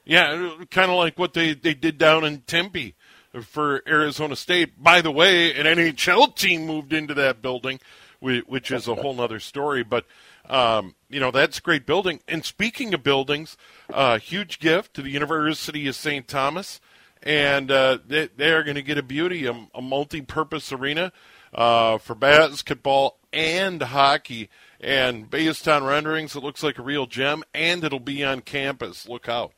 Yeah, 0.06 0.56
kind 0.70 0.92
of 0.92 0.98
like 0.98 1.18
what 1.18 1.34
they, 1.34 1.54
they 1.54 1.74
did 1.74 1.98
down 1.98 2.26
in 2.26 2.42
Tempe 2.42 2.96
for 3.42 3.82
Arizona 3.88 4.36
State. 4.36 4.82
By 4.82 5.02
the 5.02 5.12
way, 5.12 5.54
an 5.56 5.66
NHL 5.66 6.36
team 6.36 6.66
moved 6.66 6.94
into 6.94 7.14
that 7.16 7.42
building, 7.42 7.80
which 8.20 8.72
is 8.72 8.88
a 8.88 8.96
whole 8.96 9.20
other 9.20 9.40
story. 9.40 9.84
But 9.84 10.06
um, 10.50 10.96
you 11.10 11.20
know 11.20 11.32
that's 11.32 11.58
a 11.58 11.62
great 11.62 11.86
building. 11.86 12.20
And 12.28 12.46
speaking 12.46 12.94
of 12.94 13.04
buildings, 13.04 13.58
a 13.90 13.96
uh, 13.96 14.20
huge 14.20 14.60
gift 14.60 14.94
to 14.96 15.02
the 15.02 15.10
University 15.10 15.88
of 15.88 15.96
St. 15.96 16.28
Thomas 16.28 16.80
and 17.24 17.72
uh, 17.72 17.98
they, 18.06 18.28
they 18.36 18.52
are 18.52 18.64
going 18.64 18.76
to 18.76 18.82
get 18.82 18.98
a 18.98 19.04
beauty, 19.04 19.46
a, 19.46 19.68
a 19.74 19.82
multi-purpose 19.82 20.72
arena 20.72 21.12
uh, 21.54 21.98
for 21.98 22.16
basketball 22.16 23.18
and 23.32 23.82
hockey. 23.82 24.50
And 24.80 25.30
based 25.30 25.68
on 25.68 25.86
renderings, 25.86 26.36
it 26.36 26.44
looks 26.44 26.62
like 26.62 26.78
a 26.78 26.84
real 26.84 27.06
gem, 27.06 27.44
and 27.54 27.84
it'll 27.84 28.02
be 28.02 28.24
on 28.24 28.42
campus. 28.42 29.08
Look 29.08 29.30
out! 29.30 29.54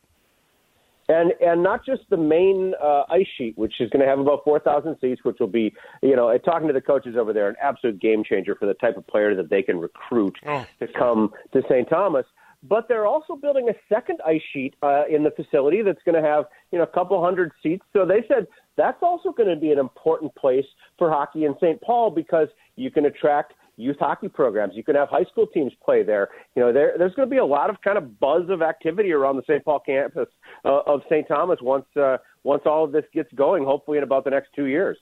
And 1.08 1.34
and 1.40 1.62
not 1.62 1.86
just 1.86 2.02
the 2.10 2.18
main 2.18 2.74
uh, 2.82 3.04
ice 3.10 3.28
sheet, 3.38 3.58
which 3.58 3.74
is 3.80 3.90
going 3.92 4.04
to 4.04 4.08
have 4.08 4.20
about 4.20 4.44
four 4.44 4.60
thousand 4.60 4.98
seats, 5.00 5.24
which 5.24 5.38
will 5.40 5.48
be, 5.48 5.74
you 6.02 6.16
know, 6.16 6.36
talking 6.40 6.68
to 6.68 6.74
the 6.74 6.82
coaches 6.82 7.16
over 7.16 7.32
there, 7.32 7.48
an 7.48 7.56
absolute 7.62 8.00
game 8.00 8.24
changer 8.24 8.56
for 8.56 8.66
the 8.66 8.74
type 8.76 8.98
of 8.98 9.06
player 9.06 9.36
that 9.36 9.50
they 9.50 9.62
can 9.62 9.80
recruit 9.80 10.36
oh. 10.48 10.66
to 10.80 10.88
come 10.88 11.32
to 11.54 11.62
St. 11.70 11.88
Thomas 11.90 12.26
but 12.68 12.88
they're 12.88 13.06
also 13.06 13.36
building 13.36 13.70
a 13.70 13.74
second 13.94 14.20
ice 14.26 14.42
sheet 14.52 14.76
uh, 14.82 15.04
in 15.10 15.24
the 15.24 15.32
facility 15.32 15.82
that's 15.82 16.02
going 16.04 16.22
to 16.22 16.28
have 16.28 16.46
you 16.72 16.78
know 16.78 16.84
a 16.84 16.88
couple 16.88 17.22
hundred 17.24 17.52
seats. 17.62 17.86
So 17.94 18.06
they 18.06 18.24
said 18.28 18.48
that's 18.76 19.02
also 19.02 19.32
going 19.32 19.50
to 19.50 19.56
be 19.56 19.72
an 19.72 19.80
important 19.80 20.34
place 20.36 20.66
for 20.98 21.10
hockey 21.10 21.46
in 21.46 21.56
St. 21.62 21.80
Paul 21.82 22.10
because 22.10 22.48
you 22.76 22.92
can 22.92 23.06
attract 23.06 23.54
youth 23.78 23.98
hockey 24.00 24.30
programs. 24.30 24.74
You 24.76 24.84
can 24.84 24.96
have 24.96 25.10
high 25.10 25.26
school 25.26 25.48
teams 25.48 25.74
play 25.84 26.04
there. 26.04 26.30
You 26.56 26.64
know, 26.64 26.74
there, 26.74 26.94
there's 26.98 27.14
going 27.14 27.28
to 27.28 27.32
be 27.32 27.40
a 27.40 27.46
lot 27.46 27.70
of 27.70 27.82
kind 27.82 27.98
of 27.98 28.20
buzz 28.20 28.50
of 28.50 28.62
activity 28.62 29.12
around 29.12 29.38
the 29.38 29.44
St. 29.44 29.64
Paul 29.64 29.80
campus 29.80 30.28
uh, 30.64 30.82
of 30.86 31.02
St. 31.10 31.28
Thomas 31.28 31.60
once 31.62 31.86
uh, 31.96 32.18
once 32.44 32.64
all 32.66 32.84
of 32.84 32.92
this 32.92 33.06
gets 33.14 33.32
going. 33.34 33.64
Hopefully, 33.64 33.98
in 33.98 34.04
about 34.04 34.24
the 34.24 34.30
next 34.30 34.50
two 34.56 34.66
years. 34.66 34.98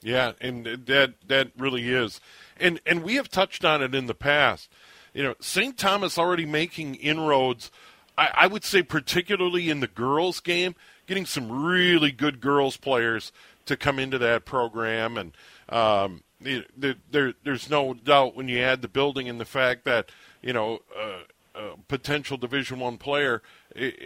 Yeah, 0.00 0.32
and 0.40 0.64
that 0.64 1.14
that 1.26 1.50
really 1.58 1.92
is, 1.92 2.20
and 2.58 2.80
and 2.86 3.02
we 3.02 3.16
have 3.16 3.28
touched 3.28 3.64
on 3.64 3.82
it 3.82 3.94
in 3.94 4.06
the 4.06 4.14
past. 4.14 4.70
You 5.12 5.24
know, 5.24 5.34
St. 5.40 5.76
Thomas 5.76 6.18
already 6.18 6.46
making 6.46 6.94
inroads. 6.96 7.72
I, 8.16 8.30
I 8.34 8.46
would 8.46 8.64
say 8.64 8.82
particularly 8.82 9.70
in 9.70 9.80
the 9.80 9.88
girls' 9.88 10.38
game, 10.38 10.76
getting 11.06 11.26
some 11.26 11.50
really 11.50 12.12
good 12.12 12.40
girls 12.40 12.76
players 12.76 13.32
to 13.66 13.76
come 13.76 13.98
into 13.98 14.18
that 14.18 14.44
program, 14.44 15.16
and 15.16 15.32
um, 15.68 16.22
there, 16.40 16.94
there, 17.10 17.34
there's 17.44 17.68
no 17.68 17.94
doubt 17.94 18.36
when 18.36 18.48
you 18.48 18.60
add 18.60 18.82
the 18.82 18.88
building 18.88 19.28
and 19.28 19.40
the 19.40 19.44
fact 19.44 19.84
that 19.84 20.10
you 20.42 20.52
know. 20.52 20.80
Uh, 20.96 21.20
a 21.54 21.76
potential 21.88 22.36
Division 22.36 22.78
One 22.78 22.98
player, 22.98 23.42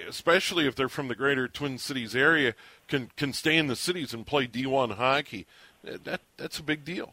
especially 0.09 0.67
if 0.67 0.75
they're 0.75 0.89
from 0.89 1.09
the 1.09 1.15
greater 1.15 1.49
Twin 1.49 1.77
Cities 1.77 2.17
area, 2.17 2.55
can 2.89 3.11
can 3.15 3.35
stay 3.35 3.59
in 3.59 3.67
the 3.67 3.77
cities 3.77 4.15
and 4.15 4.27
play 4.27 4.47
D1 4.47 4.97
hockey. 4.97 5.47
That 5.85 6.23
that's 6.39 6.59
a 6.59 6.63
big 6.63 6.83
deal. 6.83 7.13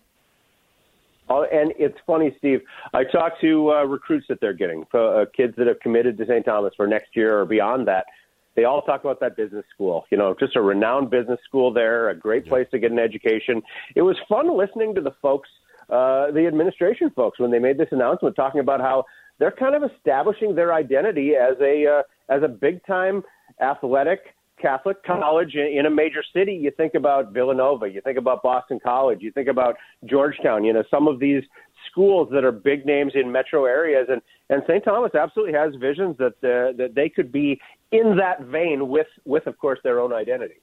Oh, 1.29 1.43
and 1.43 1.73
it's 1.77 1.97
funny, 2.07 2.33
Steve. 2.39 2.61
I 2.93 3.03
talk 3.03 3.39
to 3.41 3.71
uh, 3.71 3.83
recruits 3.83 4.27
that 4.29 4.41
they're 4.41 4.53
getting, 4.53 4.85
uh, 4.93 5.25
kids 5.31 5.55
that 5.57 5.67
have 5.67 5.79
committed 5.79 6.17
to 6.17 6.25
St. 6.25 6.43
Thomas 6.43 6.73
for 6.75 6.87
next 6.87 7.15
year 7.15 7.39
or 7.39 7.45
beyond 7.45 7.87
that. 7.87 8.07
They 8.55 8.65
all 8.65 8.81
talk 8.81 9.01
about 9.01 9.19
that 9.21 9.37
business 9.37 9.65
school. 9.73 10.05
You 10.11 10.17
know, 10.17 10.35
just 10.39 10.55
a 10.55 10.61
renowned 10.61 11.09
business 11.09 11.39
school 11.45 11.71
there, 11.71 12.09
a 12.09 12.17
great 12.17 12.45
place 12.45 12.67
to 12.71 12.79
get 12.79 12.91
an 12.91 12.99
education. 12.99 13.61
It 13.95 14.01
was 14.01 14.17
fun 14.27 14.55
listening 14.57 14.95
to 14.95 15.01
the 15.01 15.11
folks, 15.21 15.49
uh, 15.89 16.31
the 16.31 16.45
administration 16.47 17.09
folks, 17.15 17.39
when 17.39 17.51
they 17.51 17.59
made 17.59 17.77
this 17.77 17.89
announcement, 17.91 18.35
talking 18.35 18.59
about 18.59 18.81
how 18.81 19.05
they're 19.37 19.51
kind 19.51 19.75
of 19.75 19.89
establishing 19.89 20.55
their 20.55 20.73
identity 20.73 21.33
as 21.35 21.55
a 21.61 21.85
uh, 21.85 22.33
as 22.33 22.43
a 22.43 22.47
big 22.47 22.85
time 22.85 23.23
athletic 23.61 24.19
Catholic 24.61 25.03
college 25.03 25.55
in 25.55 25.85
a 25.85 25.89
major 25.89 26.23
city. 26.33 26.53
You 26.53 26.71
think 26.71 26.93
about 26.93 27.33
Villanova, 27.33 27.87
you 27.87 28.01
think 28.01 28.17
about 28.17 28.43
Boston 28.43 28.79
College, 28.83 29.19
you 29.21 29.31
think 29.31 29.47
about 29.47 29.75
Georgetown. 30.05 30.63
You 30.63 30.73
know 30.73 30.83
some 30.91 31.07
of 31.07 31.19
these 31.19 31.43
schools 31.89 32.29
that 32.31 32.43
are 32.43 32.51
big 32.51 32.85
names 32.85 33.13
in 33.15 33.31
metro 33.31 33.65
areas, 33.65 34.07
and 34.09 34.21
and 34.49 34.63
St. 34.67 34.83
Thomas 34.83 35.13
absolutely 35.15 35.53
has 35.53 35.75
visions 35.75 36.17
that 36.17 36.33
uh, 36.43 36.75
that 36.77 36.93
they 36.95 37.09
could 37.09 37.31
be 37.31 37.59
in 37.91 38.17
that 38.17 38.41
vein 38.41 38.89
with 38.89 39.07
with 39.25 39.47
of 39.47 39.57
course 39.57 39.79
their 39.83 39.99
own 39.99 40.13
identity. 40.13 40.55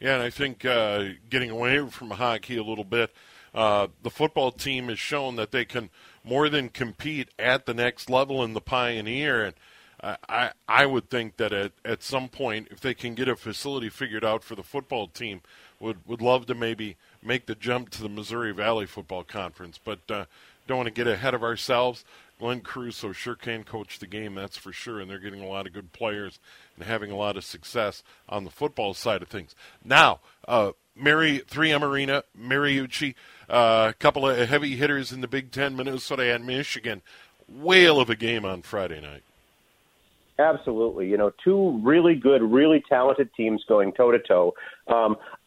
Yeah, 0.00 0.14
and 0.14 0.22
I 0.22 0.30
think 0.30 0.64
uh, 0.64 1.04
getting 1.30 1.50
away 1.50 1.86
from 1.88 2.10
hockey 2.10 2.56
a 2.56 2.64
little 2.64 2.84
bit, 2.84 3.12
uh, 3.54 3.86
the 4.02 4.10
football 4.10 4.50
team 4.50 4.88
has 4.88 4.98
shown 4.98 5.36
that 5.36 5.52
they 5.52 5.64
can 5.64 5.90
more 6.24 6.48
than 6.48 6.70
compete 6.70 7.28
at 7.38 7.66
the 7.66 7.74
next 7.74 8.10
level 8.10 8.42
in 8.42 8.52
the 8.52 8.60
Pioneer. 8.60 9.44
And 9.44 9.54
I, 10.28 10.50
I 10.66 10.86
would 10.86 11.08
think 11.08 11.36
that 11.36 11.52
at, 11.52 11.72
at 11.84 12.02
some 12.02 12.28
point, 12.28 12.68
if 12.72 12.80
they 12.80 12.94
can 12.94 13.14
get 13.14 13.28
a 13.28 13.36
facility 13.36 13.88
figured 13.88 14.24
out 14.24 14.42
for 14.42 14.56
the 14.56 14.64
football 14.64 15.06
team, 15.06 15.42
would 15.78 15.98
would 16.06 16.20
love 16.20 16.46
to 16.46 16.54
maybe 16.54 16.96
make 17.22 17.46
the 17.46 17.54
jump 17.54 17.90
to 17.90 18.02
the 18.02 18.08
Missouri 18.08 18.52
Valley 18.52 18.86
Football 18.86 19.24
Conference. 19.24 19.78
But 19.82 19.98
uh, 20.10 20.24
don't 20.66 20.78
want 20.78 20.86
to 20.88 20.94
get 20.94 21.06
ahead 21.06 21.34
of 21.34 21.42
ourselves. 21.42 22.04
Glenn 22.38 22.60
Caruso 22.60 23.12
sure 23.12 23.36
can 23.36 23.62
coach 23.62 24.00
the 24.00 24.06
game, 24.06 24.34
that's 24.34 24.56
for 24.56 24.72
sure, 24.72 25.00
and 25.00 25.08
they're 25.08 25.20
getting 25.20 25.42
a 25.42 25.48
lot 25.48 25.66
of 25.66 25.72
good 25.72 25.92
players 25.92 26.40
and 26.76 26.84
having 26.84 27.12
a 27.12 27.16
lot 27.16 27.36
of 27.36 27.44
success 27.44 28.02
on 28.28 28.42
the 28.42 28.50
football 28.50 28.94
side 28.94 29.22
of 29.22 29.28
things. 29.28 29.54
Now, 29.84 30.18
uh, 30.48 30.72
Mary 30.96 31.40
3M 31.48 31.82
Arena, 31.82 32.24
Mariucci, 32.36 33.14
a 33.48 33.52
uh, 33.52 33.92
couple 33.98 34.28
of 34.28 34.48
heavy 34.48 34.74
hitters 34.74 35.12
in 35.12 35.20
the 35.20 35.28
Big 35.28 35.52
Ten, 35.52 35.76
Minnesota 35.76 36.34
and 36.34 36.44
Michigan. 36.44 37.02
Whale 37.48 38.00
of 38.00 38.10
a 38.10 38.16
game 38.16 38.44
on 38.44 38.62
Friday 38.62 39.00
night. 39.00 39.22
Absolutely. 40.38 41.08
You 41.08 41.18
know, 41.18 41.32
two 41.44 41.80
really 41.82 42.14
good, 42.14 42.42
really 42.42 42.82
talented 42.88 43.30
teams 43.36 43.62
going 43.68 43.92
toe 43.92 44.10
to 44.10 44.18
toe. 44.18 44.54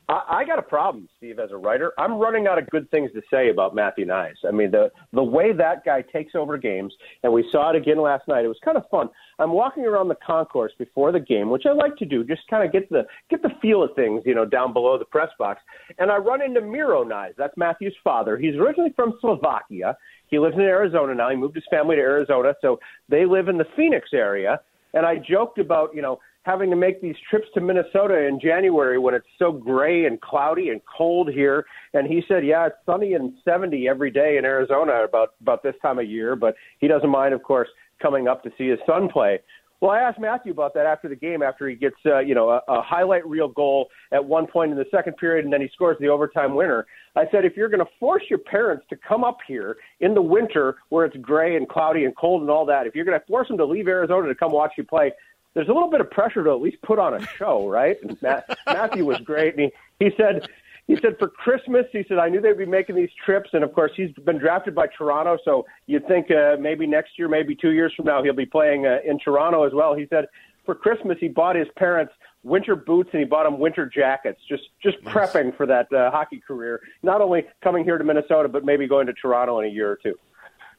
I, 0.07 0.23
I 0.29 0.45
got 0.45 0.59
a 0.59 0.63
problem, 0.63 1.09
Steve, 1.17 1.39
as 1.39 1.51
a 1.51 1.57
writer. 1.57 1.93
I'm 1.97 2.13
running 2.13 2.47
out 2.47 2.57
of 2.57 2.69
good 2.69 2.89
things 2.91 3.11
to 3.13 3.21
say 3.31 3.49
about 3.49 3.73
Matthew 3.73 4.05
Knies. 4.05 4.35
I 4.47 4.51
mean, 4.51 4.71
the 4.71 4.91
the 5.13 5.23
way 5.23 5.53
that 5.53 5.83
guy 5.85 6.01
takes 6.01 6.35
over 6.35 6.57
games, 6.57 6.93
and 7.23 7.33
we 7.33 7.47
saw 7.51 7.71
it 7.71 7.75
again 7.75 7.99
last 7.99 8.27
night. 8.27 8.45
It 8.45 8.49
was 8.49 8.59
kind 8.63 8.77
of 8.77 8.83
fun. 8.89 9.09
I'm 9.39 9.51
walking 9.51 9.85
around 9.85 10.07
the 10.07 10.17
concourse 10.25 10.71
before 10.77 11.11
the 11.11 11.19
game, 11.19 11.49
which 11.49 11.65
I 11.65 11.73
like 11.73 11.95
to 11.97 12.05
do, 12.05 12.23
just 12.23 12.41
kind 12.49 12.65
of 12.65 12.71
get 12.71 12.89
the 12.89 13.05
get 13.29 13.41
the 13.41 13.51
feel 13.61 13.83
of 13.83 13.95
things, 13.95 14.23
you 14.25 14.35
know, 14.35 14.45
down 14.45 14.73
below 14.73 14.97
the 14.97 15.05
press 15.05 15.29
box. 15.39 15.61
And 15.97 16.11
I 16.11 16.17
run 16.17 16.41
into 16.41 16.61
Miro 16.61 17.03
Knies. 17.03 17.33
That's 17.37 17.55
Matthew's 17.57 17.95
father. 18.03 18.37
He's 18.37 18.55
originally 18.55 18.93
from 18.95 19.17
Slovakia. 19.21 19.97
He 20.27 20.39
lives 20.39 20.55
in 20.55 20.61
Arizona 20.61 21.13
now. 21.15 21.29
He 21.29 21.35
moved 21.35 21.55
his 21.55 21.65
family 21.69 21.95
to 21.95 22.01
Arizona, 22.01 22.53
so 22.61 22.79
they 23.09 23.25
live 23.25 23.47
in 23.47 23.57
the 23.57 23.65
Phoenix 23.75 24.09
area. 24.13 24.59
And 24.93 25.05
I 25.05 25.17
joked 25.17 25.59
about, 25.59 25.93
you 25.93 26.01
know, 26.01 26.19
having 26.45 26.69
to 26.69 26.75
make 26.75 27.01
these 27.01 27.15
trips 27.29 27.47
to 27.55 27.61
Minnesota 27.61 28.27
in 28.27 28.39
January 28.39 28.99
when 28.99 29.15
it's 29.15 29.25
so 29.39 29.51
gray 29.51 30.05
and 30.05 30.21
cloudy 30.21 30.69
and 30.69 30.79
cold 30.85 31.29
here. 31.29 31.65
And 31.93 32.07
he 32.07 32.21
said, 32.27 32.45
yeah, 32.45 32.67
it's 32.67 32.75
sunny 32.85 33.13
and 33.13 33.33
70 33.43 33.87
every 33.89 34.11
day 34.11 34.37
in 34.37 34.45
Arizona 34.45 35.03
about 35.03 35.29
about 35.41 35.63
this 35.63 35.75
time 35.81 35.97
of 35.99 36.07
year, 36.07 36.35
but 36.35 36.55
he 36.79 36.87
doesn't 36.87 37.09
mind, 37.09 37.33
of 37.33 37.41
course, 37.41 37.67
coming 38.01 38.27
up 38.27 38.43
to 38.43 38.51
see 38.57 38.69
his 38.69 38.79
son 38.85 39.09
play. 39.09 39.39
Well, 39.81 39.91
I 39.91 39.99
asked 39.99 40.19
Matthew 40.19 40.51
about 40.51 40.73
that 40.75 40.85
after 40.85 41.09
the 41.09 41.15
game, 41.15 41.43
after 41.43 41.67
he 41.67 41.75
gets 41.75 41.97
uh, 42.05 42.19
you 42.19 42.35
know 42.35 42.49
a, 42.49 42.61
a 42.67 42.81
highlight 42.81 43.27
reel 43.27 43.49
goal 43.49 43.87
at 44.11 44.23
one 44.23 44.47
point 44.47 44.71
in 44.71 44.77
the 44.77 44.85
second 44.89 45.17
period, 45.17 45.45
and 45.45 45.53
then 45.53 45.61
he 45.61 45.67
scores 45.73 45.97
the 45.99 46.07
overtime 46.07 46.55
winner. 46.55 46.85
I 47.15 47.23
said, 47.31 47.43
if 47.43 47.57
you're 47.57 47.69
going 47.69 47.83
to 47.83 47.91
force 47.99 48.23
your 48.29 48.39
parents 48.39 48.85
to 48.89 48.95
come 48.95 49.23
up 49.23 49.37
here 49.47 49.77
in 49.99 50.13
the 50.13 50.21
winter 50.21 50.77
where 50.89 51.05
it's 51.05 51.17
gray 51.17 51.55
and 51.55 51.67
cloudy 51.67 52.05
and 52.05 52.15
cold 52.15 52.41
and 52.41 52.49
all 52.49 52.65
that, 52.67 52.87
if 52.87 52.95
you're 52.95 53.05
going 53.05 53.19
to 53.19 53.25
force 53.25 53.47
them 53.47 53.57
to 53.57 53.65
leave 53.65 53.87
Arizona 53.87 54.27
to 54.27 54.35
come 54.35 54.51
watch 54.51 54.71
you 54.77 54.83
play, 54.83 55.11
there's 55.55 55.69
a 55.69 55.73
little 55.73 55.89
bit 55.89 56.01
of 56.01 56.11
pressure 56.11 56.43
to 56.43 56.51
at 56.51 56.61
least 56.61 56.81
put 56.83 56.99
on 56.99 57.15
a 57.15 57.25
show, 57.25 57.67
right? 57.67 57.97
And 58.03 58.21
Matt, 58.21 58.57
Matthew 58.67 59.05
was 59.05 59.19
great, 59.19 59.55
and 59.57 59.71
he, 59.99 60.05
he 60.05 60.11
said 60.15 60.47
he 60.87 60.95
said 61.01 61.17
for 61.17 61.27
Christmas, 61.27 61.85
he 61.91 62.05
said 62.07 62.19
I 62.19 62.29
knew 62.29 62.41
they'd 62.41 62.57
be 62.57 62.65
making 62.65 62.95
these 62.95 63.09
trips, 63.25 63.49
and 63.53 63.63
of 63.63 63.73
course 63.73 63.91
he's 63.95 64.11
been 64.23 64.37
drafted 64.37 64.75
by 64.75 64.87
Toronto, 64.95 65.37
so 65.43 65.65
you'd 65.87 66.07
think 66.07 66.29
uh, 66.29 66.57
maybe 66.59 66.85
next 66.85 67.17
year, 67.17 67.27
maybe 67.27 67.55
two 67.55 67.71
years 67.71 67.91
from 67.95 68.05
now, 68.05 68.21
he'll 68.21 68.33
be 68.33 68.45
playing 68.45 68.85
uh, 68.85 68.97
in 69.03 69.17
Toronto 69.17 69.63
as 69.63 69.73
well. 69.73 69.95
He 69.95 70.05
said 70.09 70.25
for 70.65 70.75
Christmas 70.75 71.17
he 71.19 71.27
bought 71.27 71.55
his 71.55 71.67
parents 71.75 72.13
winter 72.43 72.75
boots 72.75 73.09
and 73.13 73.19
he 73.19 73.25
bought 73.25 73.45
them 73.45 73.59
winter 73.59 73.87
jackets, 73.87 74.39
just 74.47 74.63
just 74.83 75.01
nice. 75.03 75.13
prepping 75.13 75.55
for 75.57 75.65
that 75.65 75.91
uh, 75.91 76.11
hockey 76.11 76.41
career. 76.45 76.81
Not 77.01 77.21
only 77.21 77.45
coming 77.63 77.83
here 77.83 77.97
to 77.97 78.03
Minnesota, 78.03 78.49
but 78.49 78.63
maybe 78.63 78.87
going 78.87 79.07
to 79.07 79.13
Toronto 79.13 79.59
in 79.59 79.65
a 79.65 79.71
year 79.71 79.89
or 79.89 79.97
two. 80.01 80.15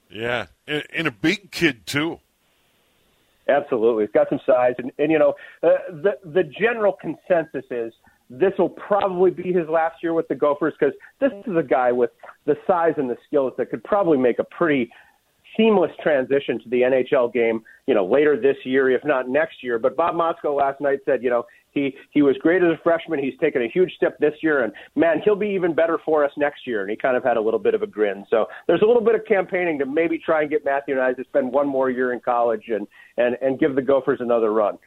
Yeah, 0.08 0.46
and, 0.68 0.84
and 0.94 1.06
a 1.08 1.10
big 1.10 1.50
kid 1.50 1.86
too. 1.86 2.20
Absolutely, 3.48 4.04
it's 4.04 4.12
got 4.12 4.28
some 4.28 4.40
size, 4.44 4.74
and, 4.78 4.90
and 4.98 5.12
you 5.12 5.18
know 5.18 5.34
uh, 5.62 5.68
the 5.88 6.18
the 6.24 6.42
general 6.42 6.96
consensus 7.00 7.64
is 7.70 7.92
this 8.28 8.52
will 8.58 8.68
probably 8.68 9.30
be 9.30 9.52
his 9.52 9.68
last 9.68 10.02
year 10.02 10.12
with 10.12 10.26
the 10.28 10.34
Gophers 10.34 10.74
because 10.78 10.94
this 11.20 11.30
is 11.46 11.56
a 11.56 11.62
guy 11.62 11.92
with 11.92 12.10
the 12.44 12.56
size 12.66 12.94
and 12.96 13.08
the 13.08 13.16
skills 13.26 13.52
that 13.56 13.70
could 13.70 13.84
probably 13.84 14.18
make 14.18 14.38
a 14.40 14.44
pretty 14.44 14.90
seamless 15.56 15.92
transition 16.02 16.60
to 16.60 16.68
the 16.68 16.82
NHL 16.82 17.32
game, 17.32 17.62
you 17.86 17.94
know, 17.94 18.04
later 18.04 18.40
this 18.40 18.56
year, 18.64 18.90
if 18.90 19.04
not 19.04 19.28
next 19.28 19.62
year. 19.62 19.78
But 19.78 19.96
Bob 19.96 20.14
Motzko 20.14 20.56
last 20.56 20.80
night 20.80 21.00
said, 21.04 21.22
you 21.22 21.30
know, 21.30 21.46
he 21.76 21.94
he 22.10 22.22
was 22.22 22.36
great 22.38 22.62
as 22.62 22.70
a 22.70 22.80
freshman. 22.82 23.22
He's 23.22 23.38
taken 23.38 23.62
a 23.62 23.68
huge 23.68 23.92
step 23.94 24.18
this 24.18 24.32
year, 24.42 24.64
and 24.64 24.72
man, 24.96 25.20
he'll 25.24 25.36
be 25.36 25.48
even 25.48 25.74
better 25.74 25.98
for 26.04 26.24
us 26.24 26.32
next 26.36 26.66
year. 26.66 26.80
And 26.80 26.90
he 26.90 26.96
kind 26.96 27.16
of 27.16 27.22
had 27.22 27.36
a 27.36 27.40
little 27.40 27.60
bit 27.60 27.74
of 27.74 27.82
a 27.82 27.86
grin. 27.86 28.24
So 28.30 28.46
there's 28.66 28.82
a 28.82 28.86
little 28.86 29.04
bit 29.04 29.14
of 29.14 29.24
campaigning 29.26 29.78
to 29.80 29.86
maybe 29.86 30.18
try 30.18 30.40
and 30.40 30.50
get 30.50 30.64
Matthew 30.64 30.96
Knies 30.96 31.16
to 31.16 31.24
spend 31.24 31.52
one 31.52 31.68
more 31.68 31.90
year 31.90 32.12
in 32.12 32.20
college 32.20 32.64
and 32.68 32.88
and 33.18 33.36
and 33.42 33.60
give 33.60 33.76
the 33.76 33.82
Gophers 33.82 34.20
another 34.20 34.52
run. 34.52 34.78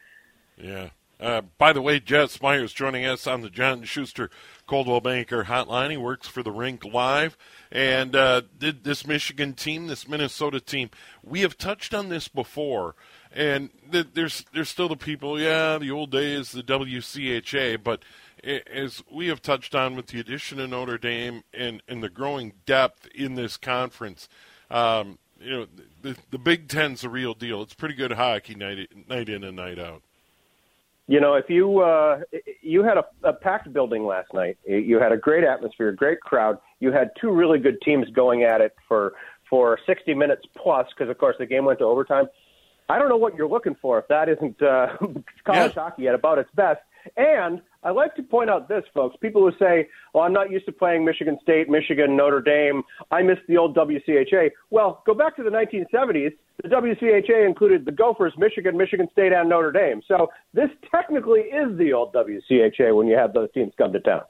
Yeah. 0.60 0.90
Uh, 1.20 1.42
by 1.58 1.72
the 1.72 1.82
way, 1.82 2.00
Jess 2.00 2.40
Myers 2.40 2.72
joining 2.72 3.04
us 3.04 3.26
on 3.26 3.42
the 3.42 3.50
John 3.50 3.84
Schuster 3.84 4.30
Coldwell 4.70 5.00
Banker 5.00 5.46
Hotline. 5.46 5.90
He 5.90 5.96
works 5.96 6.28
for 6.28 6.44
the 6.44 6.52
Rink 6.52 6.84
Live, 6.84 7.36
and 7.72 8.14
uh, 8.14 8.42
did 8.56 8.84
this 8.84 9.04
Michigan 9.04 9.52
team, 9.52 9.88
this 9.88 10.06
Minnesota 10.06 10.60
team. 10.60 10.90
We 11.24 11.40
have 11.40 11.58
touched 11.58 11.92
on 11.92 12.08
this 12.08 12.28
before, 12.28 12.94
and 13.32 13.70
th- 13.90 14.06
there's 14.14 14.44
there's 14.54 14.68
still 14.68 14.88
the 14.88 14.94
people. 14.94 15.40
Yeah, 15.40 15.78
the 15.78 15.90
old 15.90 16.12
days, 16.12 16.52
the 16.52 16.62
WCHA, 16.62 17.82
but 17.82 18.04
as 18.44 19.02
we 19.10 19.26
have 19.26 19.42
touched 19.42 19.74
on 19.74 19.96
with 19.96 20.06
the 20.06 20.20
addition 20.20 20.60
of 20.60 20.70
Notre 20.70 20.98
Dame 20.98 21.42
and 21.52 21.82
and 21.88 22.00
the 22.00 22.08
growing 22.08 22.52
depth 22.64 23.08
in 23.12 23.34
this 23.34 23.56
conference. 23.56 24.28
Um, 24.70 25.18
you 25.40 25.50
know, 25.50 25.66
the, 26.02 26.16
the 26.30 26.38
Big 26.38 26.68
Ten's 26.68 27.02
a 27.02 27.08
real 27.08 27.34
deal. 27.34 27.60
It's 27.62 27.74
pretty 27.74 27.96
good 27.96 28.12
hockey 28.12 28.54
night 28.54 28.88
night 29.08 29.28
in 29.28 29.42
and 29.42 29.56
night 29.56 29.80
out. 29.80 30.02
You 31.10 31.18
know, 31.18 31.34
if 31.34 31.46
you 31.50 31.80
uh, 31.80 32.20
you 32.62 32.84
had 32.84 32.96
a, 32.96 33.04
a 33.24 33.32
packed 33.32 33.72
building 33.72 34.06
last 34.06 34.32
night, 34.32 34.58
you 34.64 35.00
had 35.00 35.10
a 35.10 35.16
great 35.16 35.42
atmosphere, 35.42 35.90
great 35.90 36.20
crowd. 36.20 36.56
You 36.78 36.92
had 36.92 37.10
two 37.20 37.32
really 37.32 37.58
good 37.58 37.82
teams 37.84 38.08
going 38.10 38.44
at 38.44 38.60
it 38.60 38.76
for 38.86 39.14
for 39.48 39.76
60 39.86 40.14
minutes 40.14 40.42
plus, 40.56 40.86
because 40.96 41.10
of 41.10 41.18
course 41.18 41.34
the 41.40 41.46
game 41.46 41.64
went 41.64 41.80
to 41.80 41.84
overtime. 41.84 42.26
I 42.88 43.00
don't 43.00 43.08
know 43.08 43.16
what 43.16 43.34
you're 43.34 43.48
looking 43.48 43.74
for 43.82 43.98
if 43.98 44.06
that 44.06 44.28
isn't 44.28 44.62
uh, 44.62 44.96
college 45.44 45.72
yeah. 45.74 45.82
hockey 45.82 46.06
at 46.06 46.14
about 46.14 46.38
its 46.38 46.50
best. 46.54 46.78
And 47.16 47.60
I 47.82 47.90
like 47.90 48.14
to 48.16 48.22
point 48.22 48.50
out 48.50 48.68
this, 48.68 48.84
folks. 48.92 49.16
People 49.20 49.42
who 49.42 49.56
say, 49.58 49.88
"Well, 50.12 50.24
I'm 50.24 50.32
not 50.32 50.50
used 50.50 50.66
to 50.66 50.72
playing 50.72 51.04
Michigan 51.04 51.38
State, 51.42 51.68
Michigan, 51.68 52.16
Notre 52.16 52.42
Dame. 52.42 52.82
I 53.10 53.22
miss 53.22 53.38
the 53.48 53.56
old 53.56 53.74
WCHA." 53.74 54.50
Well, 54.70 55.02
go 55.06 55.14
back 55.14 55.36
to 55.36 55.42
the 55.42 55.50
1970s. 55.50 56.32
The 56.62 56.68
WCHA 56.68 57.46
included 57.46 57.86
the 57.86 57.92
Gophers, 57.92 58.34
Michigan, 58.36 58.76
Michigan 58.76 59.08
State, 59.12 59.32
and 59.32 59.48
Notre 59.48 59.72
Dame. 59.72 60.02
So 60.06 60.30
this 60.52 60.68
technically 60.90 61.40
is 61.40 61.76
the 61.78 61.94
old 61.94 62.12
WCHA 62.12 62.94
when 62.94 63.06
you 63.06 63.16
have 63.16 63.32
those 63.32 63.50
teams 63.52 63.72
come 63.78 63.92
to 63.92 64.00
town. 64.00 64.22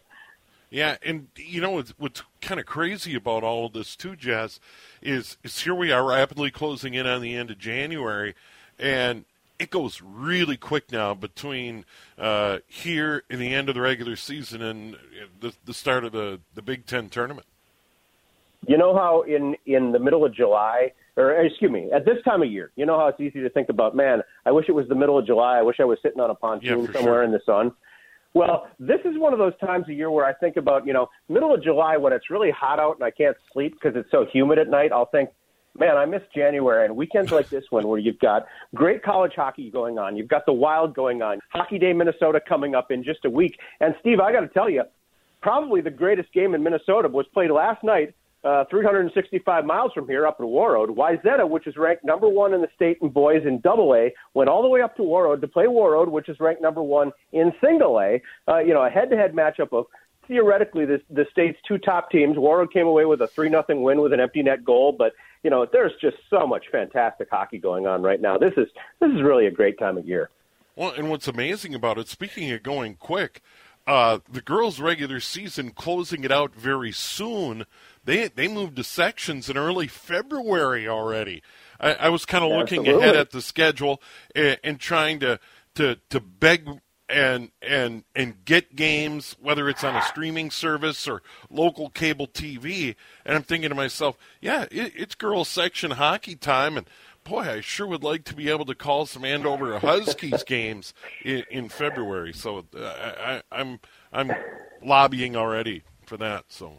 Yeah, 0.71 0.97
and 1.03 1.27
you 1.37 1.61
know 1.61 1.73
what's, 1.73 1.91
what's 1.99 2.23
kind 2.41 2.61
of 2.61 2.67
crazy 2.67 3.17
about 3.17 3.43
all 3.43 3.67
of 3.67 3.73
this 3.73 3.97
too, 3.97 4.15
Jess, 4.15 4.61
is 5.03 5.37
is 5.43 5.59
here 5.61 5.75
we 5.75 5.91
are 5.91 6.07
rapidly 6.07 6.53
closing 6.53 6.95
in 6.95 7.07
on 7.07 7.21
the 7.21 7.35
end 7.35 7.51
of 7.51 7.59
January, 7.59 8.37
and 8.79 9.25
it 9.61 9.71
goes 9.71 10.01
really 10.03 10.57
quick 10.57 10.91
now 10.91 11.13
between 11.15 11.85
uh, 12.19 12.59
here 12.67 13.23
and 13.29 13.41
the 13.41 13.55
end 13.55 13.69
of 13.69 13.75
the 13.75 13.81
regular 13.81 14.17
season 14.17 14.63
and 14.63 14.97
the, 15.39 15.53
the 15.67 15.75
start 15.75 16.03
of 16.03 16.13
the, 16.13 16.41
the 16.55 16.63
Big 16.63 16.87
Ten 16.87 17.11
tournament. 17.11 17.47
You 18.67 18.79
know 18.79 18.95
how 18.95 19.23
in 19.23 19.57
in 19.67 19.93
the 19.93 19.99
middle 19.99 20.25
of 20.25 20.35
July, 20.35 20.93
or 21.17 21.33
excuse 21.33 21.71
me, 21.71 21.91
at 21.93 22.05
this 22.05 22.17
time 22.25 22.43
of 22.43 22.51
year, 22.51 22.73
you 22.77 22.85
know 22.87 22.99
how 22.99 23.09
it's 23.09 23.21
easy 23.21 23.41
to 23.41 23.51
think 23.51 23.69
about, 23.69 23.95
man, 23.95 24.23
I 24.45 24.51
wish 24.51 24.67
it 24.69 24.73
was 24.73 24.89
the 24.89 24.95
middle 24.95 25.19
of 25.19 25.27
July. 25.27 25.59
I 25.59 25.63
wish 25.63 25.77
I 25.79 25.85
was 25.85 25.99
sitting 26.03 26.21
on 26.21 26.31
a 26.31 26.35
pontoon 26.35 26.81
Yeah, 26.81 26.93
somewhere 26.93 27.15
sure. 27.15 27.23
in 27.23 27.33
the 27.33 27.41
sun. 27.47 27.73
Well, 28.33 28.69
this 28.79 29.01
is 29.05 29.19
one 29.19 29.33
of 29.33 29.39
those 29.39 29.57
times 29.59 29.85
of 29.85 29.91
year 29.91 30.11
where 30.11 30.25
I 30.25 30.33
think 30.35 30.57
about, 30.57 30.87
you 30.87 30.93
know, 30.93 31.09
middle 31.29 31.53
of 31.53 31.63
July 31.65 31.97
when 31.97 32.13
it's 32.13 32.31
really 32.31 32.51
hot 32.51 32.79
out 32.79 32.95
and 32.97 33.05
I 33.05 33.11
can't 33.11 33.37
sleep 33.53 33.75
because 33.75 33.97
it's 33.99 34.11
so 34.11 34.25
humid 34.33 34.59
at 34.59 34.69
night. 34.69 34.93
I'll 34.93 35.07
think, 35.07 35.31
man, 35.79 35.97
I 35.97 36.05
miss 36.05 36.23
January 36.35 36.85
and 36.85 36.97
weekends 36.97 37.31
like 37.33 37.49
this 37.49 37.65
one 37.71 37.87
where 37.87 37.99
you've 37.99 38.19
got 38.19 38.47
great 38.75 39.03
college 39.03 39.33
hockey 39.37 39.71
going 39.71 39.99
on. 39.99 40.17
You've 40.17 40.29
got 40.29 40.47
the 40.47 40.53
Wild 40.53 40.95
going 40.95 41.23
on. 41.23 41.39
Hockey 41.51 41.79
Day 41.79 41.93
Minnesota 41.93 42.41
coming 42.47 42.75
up 42.75 42.91
in 42.91 43.05
just 43.05 43.25
a 43.25 43.31
week. 43.31 43.59
And 43.81 43.95
Steve, 44.01 44.21
I 44.21 44.33
got 44.33 44.41
to 44.41 44.49
tell 44.49 44.69
you, 44.69 44.83
probably 45.41 45.81
the 45.81 45.91
greatest 45.91 46.33
game 46.33 46.55
in 46.55 46.63
Minnesota 46.63 47.09
was 47.09 47.27
played 47.33 47.51
last 47.51 47.83
night, 47.83 48.15
uh, 48.43 48.65
365 48.71 49.65
miles 49.65 49.93
from 49.93 50.07
here, 50.07 50.27
up 50.27 50.41
in 50.41 50.47
Warroad. 50.47 50.89
Wayzata, 50.89 51.49
which 51.49 51.67
is 51.67 51.77
ranked 51.77 52.05
number 52.05 52.29
one 52.29 52.55
in 52.55 52.61
the 52.63 52.69
state 52.75 52.99
in 53.03 53.09
boys 53.09 53.43
in 53.45 53.61
Double 53.61 53.95
A, 53.95 54.13
went 54.35 54.49
all 54.49 54.63
the 54.63 54.69
way 54.69 54.81
up 54.81 54.97
to 54.97 55.03
Warroad 55.03 55.41
to 55.43 55.49
play 55.49 55.67
Warroad, 55.67 56.09
which 56.09 56.29
is 56.29 56.39
ranked 56.41 56.63
number 56.63 56.83
one 56.83 57.13
in 57.33 57.53
Single 57.63 58.01
A. 58.01 58.23
Uh, 58.49 58.59
you 58.59 58.73
know, 58.73 58.83
a 58.83 58.91
head-to-head 58.91 59.33
matchup 59.33 59.73
of 59.73 59.87
theoretically 60.31 60.85
the, 60.85 61.03
the 61.11 61.27
state's 61.33 61.59
two 61.67 61.77
top 61.77 62.09
teams. 62.09 62.37
Warroad 62.37 62.73
came 62.73 62.87
away 62.87 63.05
with 63.05 63.21
a 63.21 63.27
three 63.27 63.49
nothing 63.49 63.83
win 63.83 64.01
with 64.01 64.13
an 64.13 64.21
empty 64.21 64.45
net 64.45 64.65
goal, 64.65 64.93
but 64.97 65.13
you 65.43 65.51
know, 65.51 65.67
there's 65.71 65.93
just 66.01 66.17
so 66.31 66.47
much 66.47 66.67
fantastic 66.71 67.29
hockey 67.29 67.59
going 67.59 67.87
on 67.89 68.03
right 68.03 68.21
now. 68.21 68.39
This 68.39 68.53
is 68.57 68.69
this 69.01 69.11
is 69.11 69.23
really 69.23 69.47
a 69.47 69.51
great 69.51 69.79
time 69.79 69.99
of 69.99 70.07
year. 70.07 70.31
Well, 70.77 70.93
and 70.93 71.11
what's 71.11 71.27
amazing 71.27 71.75
about 71.75 71.99
it, 71.99 72.09
speaking 72.09 72.51
of 72.53 72.63
going 72.63 72.95
quick, 72.95 73.43
uh, 73.89 74.21
the 74.31 74.41
girls' 74.41 74.79
regular 74.79 75.19
season 75.19 75.71
closing 75.71 76.23
it 76.23 76.31
out 76.31 76.55
very 76.55 76.93
soon. 76.93 77.67
They 78.05 78.29
they 78.29 78.47
moved 78.47 78.77
to 78.77 78.85
sections 78.85 79.51
in 79.51 79.59
early 79.59 79.89
February 79.89 80.87
already. 80.87 81.43
I, 81.81 81.95
I 81.95 82.09
was 82.09 82.25
kind 82.25 82.45
of 82.45 82.53
looking 82.53 82.87
ahead 82.87 83.17
at 83.17 83.31
the 83.31 83.43
schedule 83.43 84.01
and, 84.37 84.59
and 84.63 84.79
trying 84.79 85.19
to 85.21 85.41
to 85.75 85.97
to 86.11 86.21
beg 86.21 86.69
and 87.11 87.51
and 87.61 88.05
and 88.15 88.45
get 88.45 88.77
games, 88.77 89.37
whether 89.41 89.69
it's 89.69 89.85
on 89.85 89.97
a 89.97 90.03
streaming 90.03 90.51
service 90.51 91.09
or 91.09 91.23
local 91.51 91.91
cable 91.91 92.27
TV. 92.27 92.95
And 93.25 93.37
I'm 93.37 93.43
thinking 93.43 93.69
to 93.69 93.75
myself, 93.75 94.17
yeah, 94.41 94.67
it, 94.71 94.93
it's 94.97 95.15
girls 95.15 95.49
section 95.49 95.93
hockey 95.93 96.37
time, 96.37 96.77
and 96.77 96.89
boy, 97.25 97.41
I 97.41 97.61
sure 97.61 97.87
would 97.87 98.05
like 98.05 98.25
to 98.25 98.35
be 98.35 98.49
able 98.49 98.65
to 98.67 98.75
call 98.75 99.07
some 99.07 99.25
Andover 99.25 99.79
Huskies 99.79 100.45
games 100.45 100.95
in, 101.25 101.45
in 101.51 101.69
February. 101.69 102.33
So 102.33 102.65
uh, 102.77 102.83
I, 102.83 103.43
I'm 103.53 103.81
I'm 104.13 104.31
lobbying 104.83 105.37
already 105.37 105.83
for 106.07 106.17
that. 106.17 106.45
So 106.49 106.79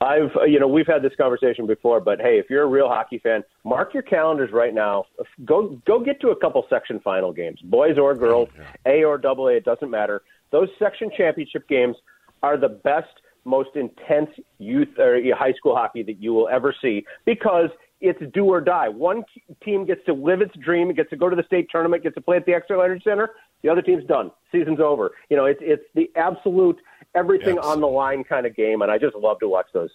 I've, 0.00 0.34
uh, 0.34 0.44
you 0.44 0.58
know, 0.58 0.66
we've 0.66 0.86
had 0.86 1.02
this 1.02 1.12
conversation 1.16 1.66
before, 1.66 2.00
but 2.00 2.20
hey, 2.20 2.38
if 2.38 2.46
you're 2.48 2.62
a 2.62 2.66
real 2.66 2.88
hockey 2.88 3.18
fan, 3.18 3.42
mark 3.64 3.92
your 3.92 4.02
calendars 4.02 4.50
right 4.50 4.72
now. 4.72 5.04
Go, 5.44 5.78
go 5.86 6.02
get 6.02 6.20
to 6.22 6.28
a 6.28 6.36
couple 6.36 6.64
section 6.70 7.00
final 7.00 7.32
games, 7.32 7.60
boys 7.64 7.98
or 7.98 8.14
girls, 8.14 8.48
A 8.86 9.04
or 9.04 9.18
double 9.18 9.48
A, 9.48 9.56
it 9.56 9.64
doesn't 9.64 9.90
matter. 9.90 10.22
Those 10.52 10.68
section 10.78 11.10
championship 11.14 11.68
games 11.68 11.96
are 12.42 12.56
the 12.56 12.68
best, 12.68 13.08
most 13.44 13.70
intense 13.74 14.30
youth 14.58 14.88
or 14.98 15.20
high 15.36 15.52
school 15.52 15.76
hockey 15.76 16.02
that 16.04 16.20
you 16.20 16.32
will 16.32 16.48
ever 16.48 16.74
see 16.80 17.04
because 17.26 17.68
it's 18.00 18.20
do 18.32 18.46
or 18.46 18.62
die. 18.62 18.88
One 18.88 19.22
team 19.62 19.84
gets 19.84 20.04
to 20.06 20.14
live 20.14 20.40
its 20.40 20.54
dream, 20.56 20.88
it 20.88 20.96
gets 20.96 21.10
to 21.10 21.16
go 21.16 21.28
to 21.28 21.36
the 21.36 21.44
state 21.44 21.68
tournament, 21.70 22.02
gets 22.02 22.14
to 22.14 22.22
play 22.22 22.36
at 22.36 22.46
the 22.46 22.52
Xcel 22.52 22.82
Energy 22.82 23.02
Center. 23.04 23.30
The 23.62 23.68
other 23.68 23.82
team's 23.82 24.06
done. 24.06 24.30
Season's 24.50 24.80
over. 24.80 25.10
You 25.28 25.36
know, 25.36 25.44
it's 25.44 25.60
it's 25.62 25.82
the 25.94 26.10
absolute 26.16 26.78
everything 27.14 27.56
Yes. 27.56 27.64
on 27.64 27.80
the 27.80 27.88
line 27.88 28.24
kind 28.24 28.46
of 28.46 28.54
game, 28.56 28.82
and 28.82 28.90
I 28.90 28.98
just 28.98 29.16
love 29.16 29.38
to 29.40 29.48
watch 29.48 29.66
those. 29.72 29.90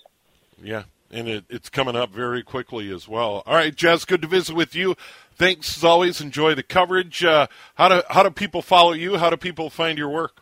yeah, 0.61 0.83
and 1.11 1.27
it, 1.27 1.45
it's 1.49 1.69
coming 1.69 1.95
up 1.95 2.11
very 2.11 2.43
quickly 2.43 2.91
as 2.93 3.07
well. 3.07 3.43
All 3.45 3.53
right, 3.55 3.75
Jess, 3.75 4.05
good 4.05 4.21
to 4.21 4.27
visit 4.27 4.55
with 4.55 4.75
you. 4.75 4.95
Thanks 5.35 5.77
as 5.77 5.83
always. 5.83 6.21
Enjoy 6.21 6.55
the 6.55 6.63
coverage. 6.63 7.23
Uh, 7.23 7.47
how 7.75 7.89
do 7.89 8.01
how 8.09 8.23
do 8.23 8.29
people 8.31 8.61
follow 8.61 8.93
you? 8.93 9.17
How 9.17 9.29
do 9.29 9.37
people 9.37 9.69
find 9.69 9.97
your 9.97 10.09
work? 10.09 10.41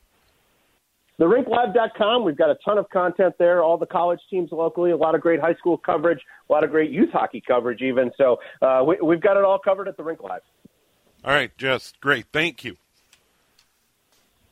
TheRinkLive.com. 1.20 2.24
We've 2.26 2.36
got 2.38 2.50
a 2.50 2.58
ton 2.66 2.78
of 2.80 2.90
content 2.90 3.36
there. 3.38 3.62
All 3.64 3.78
the 3.78 3.86
college 3.86 4.20
teams 4.30 4.52
locally, 4.52 4.92
a 4.92 4.98
lot 4.98 5.14
of 5.16 5.22
great 5.22 5.40
high 5.40 5.54
school 5.56 5.78
coverage, 5.78 6.20
a 6.50 6.52
lot 6.52 6.64
of 6.64 6.72
great 6.72 6.90
youth 6.92 7.12
hockey 7.12 7.42
coverage, 7.46 7.82
even. 7.82 8.12
So 8.18 8.40
uh, 8.64 8.84
we, 8.86 8.98
we've 9.02 9.22
got 9.22 9.38
it 9.38 9.44
all 9.44 9.60
covered 9.60 9.88
at 9.88 9.96
the 9.96 10.04
Rink 10.04 10.22
Live. 10.24 10.42
All 11.24 11.32
right, 11.32 11.56
Jess, 11.58 11.94
great. 12.02 12.26
Thank 12.34 12.64
you. 12.64 12.78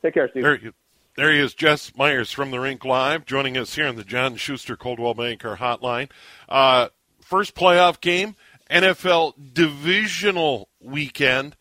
Take 0.04 0.14
care, 0.14 0.30
Steve. 0.32 0.72
There, 1.16 1.32
he- 1.32 1.40
is, 1.40 1.54
Jess 1.54 1.96
Myers 1.96 2.32
from 2.32 2.52
the 2.52 2.60
Rink 2.60 2.86
Live, 2.86 3.26
joining 3.26 3.58
us 3.58 3.76
here 3.76 3.88
on 3.88 3.96
the 3.98 4.04
John 4.04 4.38
Schuster 4.38 4.78
Coldwell 4.78 5.14
Banker 5.14 5.58
Hotline. 5.58 6.10
Uh, 6.48 6.88
first 7.20 7.54
playoff 7.54 8.00
game, 8.00 8.36
NFL 8.70 9.54
divisional 9.54 10.70
weekend. 10.80 11.58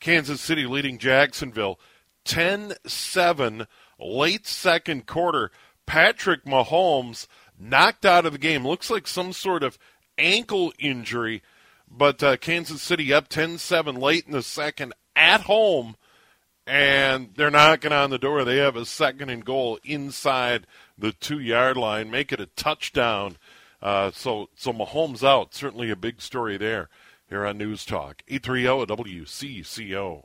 Kansas 0.00 0.40
City 0.40 0.66
leading 0.66 0.98
Jacksonville 0.98 1.78
10 2.24 2.74
7, 2.86 3.66
late 3.98 4.46
second 4.46 5.06
quarter. 5.06 5.50
Patrick 5.84 6.44
Mahomes 6.44 7.26
knocked 7.58 8.06
out 8.06 8.24
of 8.26 8.32
the 8.32 8.38
game. 8.38 8.66
Looks 8.66 8.90
like 8.90 9.06
some 9.06 9.32
sort 9.32 9.62
of 9.62 9.78
ankle 10.16 10.72
injury, 10.78 11.42
but 11.90 12.22
uh, 12.22 12.36
Kansas 12.38 12.82
City 12.82 13.12
up 13.12 13.28
10 13.28 13.58
7 13.58 13.94
late 13.96 14.24
in 14.26 14.32
the 14.32 14.42
second 14.42 14.94
at 15.14 15.42
home 15.42 15.96
and 16.66 17.30
they're 17.36 17.50
knocking 17.50 17.92
on 17.92 18.10
the 18.10 18.18
door. 18.18 18.44
They 18.44 18.56
have 18.56 18.76
a 18.76 18.84
second 18.84 19.30
and 19.30 19.44
goal 19.44 19.78
inside 19.84 20.66
the 20.98 21.12
two 21.12 21.38
yard 21.38 21.76
line, 21.76 22.10
make 22.10 22.32
it 22.32 22.40
a 22.40 22.46
touchdown. 22.46 23.36
Uh, 23.80 24.10
so, 24.10 24.48
so 24.56 24.72
Mahomes 24.72 25.22
out. 25.22 25.54
Certainly 25.54 25.90
a 25.90 25.96
big 25.96 26.20
story 26.20 26.56
there 26.56 26.88
here 27.28 27.46
on 27.46 27.58
News 27.58 27.84
Talk. 27.84 28.22
830 28.28 28.86
WCCO. 29.04 30.24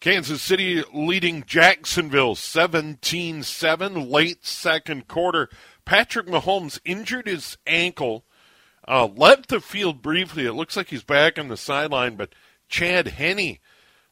Kansas 0.00 0.42
City 0.42 0.82
leading 0.92 1.44
Jacksonville 1.46 2.34
17 2.34 3.42
7, 3.42 4.10
late 4.10 4.44
second 4.44 5.08
quarter. 5.08 5.48
Patrick 5.84 6.26
Mahomes 6.26 6.78
injured 6.84 7.26
his 7.26 7.56
ankle, 7.66 8.24
uh, 8.86 9.06
left 9.06 9.48
the 9.48 9.60
field 9.60 10.02
briefly. 10.02 10.44
It 10.44 10.52
looks 10.52 10.76
like 10.76 10.88
he's 10.88 11.02
back 11.02 11.38
on 11.38 11.48
the 11.48 11.56
sideline, 11.56 12.16
but 12.16 12.34
Chad 12.68 13.08
Henne 13.08 13.58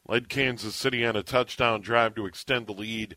led 0.07 0.29
Kansas 0.29 0.75
City 0.75 1.05
on 1.05 1.15
a 1.15 1.23
touchdown 1.23 1.81
drive 1.81 2.15
to 2.15 2.25
extend 2.25 2.67
the 2.67 2.73
lead 2.73 3.15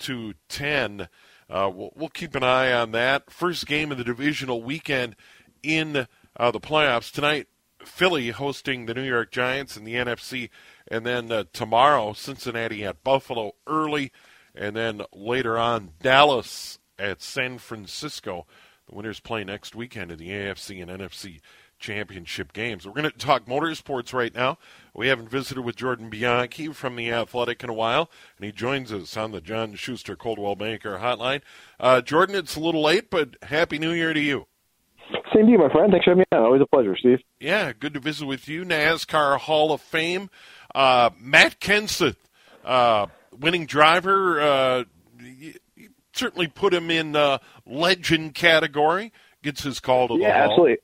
to 0.00 0.34
10. 0.48 1.08
Uh, 1.50 1.70
we'll, 1.72 1.92
we'll 1.96 2.08
keep 2.08 2.34
an 2.34 2.44
eye 2.44 2.72
on 2.72 2.92
that. 2.92 3.30
First 3.30 3.66
game 3.66 3.90
of 3.90 3.98
the 3.98 4.04
divisional 4.04 4.62
weekend 4.62 5.16
in 5.62 6.06
uh, 6.36 6.50
the 6.50 6.60
playoffs 6.60 7.10
tonight. 7.10 7.48
Philly 7.84 8.30
hosting 8.30 8.86
the 8.86 8.94
New 8.94 9.04
York 9.04 9.30
Giants 9.30 9.76
in 9.76 9.84
the 9.84 9.94
NFC, 9.94 10.50
and 10.88 11.06
then 11.06 11.30
uh, 11.30 11.44
tomorrow 11.52 12.12
Cincinnati 12.12 12.84
at 12.84 13.04
Buffalo 13.04 13.52
early, 13.66 14.12
and 14.54 14.74
then 14.74 15.02
later 15.12 15.56
on 15.56 15.92
Dallas 16.02 16.78
at 16.98 17.22
San 17.22 17.58
Francisco. 17.58 18.46
The 18.88 18.96
winners 18.96 19.20
play 19.20 19.44
next 19.44 19.74
weekend 19.76 20.10
in 20.10 20.18
the 20.18 20.30
AFC 20.30 20.82
and 20.82 20.90
NFC 20.90 21.40
championship 21.78 22.52
games. 22.52 22.86
We're 22.86 22.92
going 22.92 23.10
to 23.10 23.16
talk 23.16 23.46
motorsports 23.46 24.12
right 24.12 24.34
now. 24.34 24.58
We 24.98 25.06
haven't 25.06 25.28
visited 25.28 25.60
with 25.64 25.76
Jordan 25.76 26.10
Bianchi 26.10 26.72
from 26.72 26.96
the 26.96 27.12
Athletic 27.12 27.62
in 27.62 27.70
a 27.70 27.72
while, 27.72 28.10
and 28.36 28.44
he 28.44 28.50
joins 28.50 28.92
us 28.92 29.16
on 29.16 29.30
the 29.30 29.40
John 29.40 29.76
Schuster 29.76 30.16
Coldwell 30.16 30.56
Banker 30.56 30.98
Hotline. 30.98 31.40
Uh, 31.78 32.00
Jordan, 32.00 32.34
it's 32.34 32.56
a 32.56 32.60
little 32.60 32.82
late, 32.82 33.08
but 33.08 33.36
happy 33.44 33.78
New 33.78 33.92
Year 33.92 34.12
to 34.12 34.18
you. 34.18 34.48
Same 35.32 35.46
to 35.46 35.52
you, 35.52 35.58
my 35.58 35.70
friend. 35.70 35.92
Thanks 35.92 36.04
for 36.04 36.10
having 36.10 36.24
me 36.32 36.36
on. 36.36 36.42
Always 36.42 36.62
a 36.62 36.66
pleasure, 36.66 36.96
Steve. 36.98 37.20
Yeah, 37.38 37.72
good 37.78 37.94
to 37.94 38.00
visit 38.00 38.26
with 38.26 38.48
you. 38.48 38.64
NASCAR 38.64 39.38
Hall 39.38 39.70
of 39.70 39.80
Fame. 39.80 40.30
Uh, 40.74 41.10
Matt 41.20 41.60
Kenseth, 41.60 42.16
uh, 42.64 43.06
winning 43.38 43.66
driver. 43.66 44.40
Uh, 44.40 44.84
certainly 46.12 46.48
put 46.48 46.74
him 46.74 46.90
in 46.90 47.14
uh, 47.14 47.38
legend 47.64 48.34
category. 48.34 49.12
Gets 49.44 49.62
his 49.62 49.78
call 49.78 50.08
to 50.08 50.14
the 50.14 50.22
Yeah, 50.22 50.32
hall. 50.42 50.50
absolutely. 50.50 50.78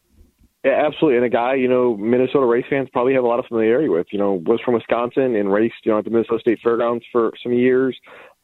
Yeah, 0.65 0.83
absolutely. 0.87 1.17
And 1.19 1.27
a 1.27 1.29
guy, 1.29 1.55
you 1.55 1.69
know, 1.69 1.95
Minnesota 1.95 2.47
race 2.47 2.65
fans 2.71 2.89
probably 2.91 3.13
have 3.13 3.23
a 3.23 3.27
lot 3.27 3.39
of 3.39 3.45
familiarity 3.45 3.91
with. 3.91 4.07
You 4.11 4.19
know, 4.19 4.43
was 4.47 4.61
from 4.65 4.75
Wisconsin 4.75 5.37
and 5.37 5.53
raced, 5.53 5.75
you 5.85 5.93
know, 5.93 5.99
at 5.99 6.05
the 6.05 6.11
Minnesota 6.11 6.41
State 6.41 6.59
Fairgrounds 6.63 7.05
for 7.13 7.33
some 7.43 7.53
years. 7.53 7.95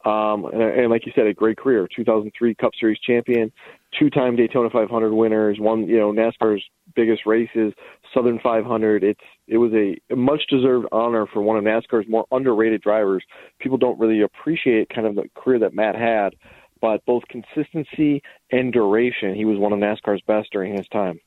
Um, 0.05 0.45
and, 0.45 0.61
and 0.61 0.89
like 0.91 1.07
you 1.07 1.11
said, 1.15 1.25
a 1.25 1.33
great 1.33 1.57
career. 1.57 1.87
2003 1.95 2.55
Cup 2.55 2.71
Series 2.79 2.99
champion, 2.99 3.51
two-time 3.97 4.35
Daytona 4.35 4.69
500 4.69 5.13
winners, 5.13 5.57
won, 5.59 5.87
you 5.87 5.97
know, 5.97 6.11
NASCAR's 6.11 6.63
biggest 6.95 7.25
races, 7.25 7.73
Southern 8.13 8.39
500. 8.39 9.03
It's 9.03 9.19
it 9.47 9.57
was 9.57 9.71
a 9.73 10.15
much 10.15 10.41
deserved 10.47 10.87
honor 10.91 11.25
for 11.25 11.41
one 11.41 11.57
of 11.57 11.63
NASCAR's 11.63 12.07
more 12.07 12.25
underrated 12.31 12.81
drivers. 12.81 13.23
People 13.59 13.79
don't 13.79 13.99
really 13.99 14.21
appreciate 14.21 14.89
kind 14.89 15.07
of 15.07 15.15
the 15.15 15.27
career 15.35 15.57
that 15.59 15.73
Matt 15.73 15.95
had, 15.95 16.35
but 16.81 17.03
both 17.05 17.23
consistency 17.29 18.21
and 18.51 18.71
duration, 18.71 19.33
he 19.33 19.45
was 19.45 19.57
one 19.57 19.73
of 19.73 19.79
NASCAR's 19.79 20.21
best 20.27 20.49
during 20.51 20.75
his 20.75 20.87
time. 20.89 21.19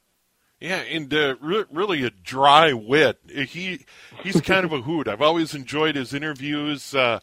Yeah, 0.65 0.77
and 0.77 1.13
uh, 1.13 1.37
re- 1.43 1.67
really 1.71 2.05
a 2.05 2.11
dry 2.11 2.73
wit. 2.73 3.19
He 3.29 3.85
he's 4.23 4.41
kind 4.41 4.65
of 4.65 4.73
a 4.73 4.81
hoot. 4.81 5.09
I've 5.09 5.21
always 5.21 5.55
enjoyed 5.55 5.95
his 5.95 6.15
interviews. 6.15 6.95
Uh, 6.95 7.21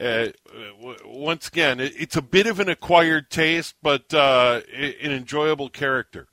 uh, 0.00 0.28
once 1.04 1.48
again, 1.48 1.80
it's 1.80 2.14
a 2.14 2.22
bit 2.22 2.46
of 2.46 2.60
an 2.60 2.68
acquired 2.68 3.30
taste, 3.30 3.74
but 3.82 4.14
uh, 4.14 4.60
an 4.72 5.10
enjoyable 5.10 5.70
character. 5.70 6.28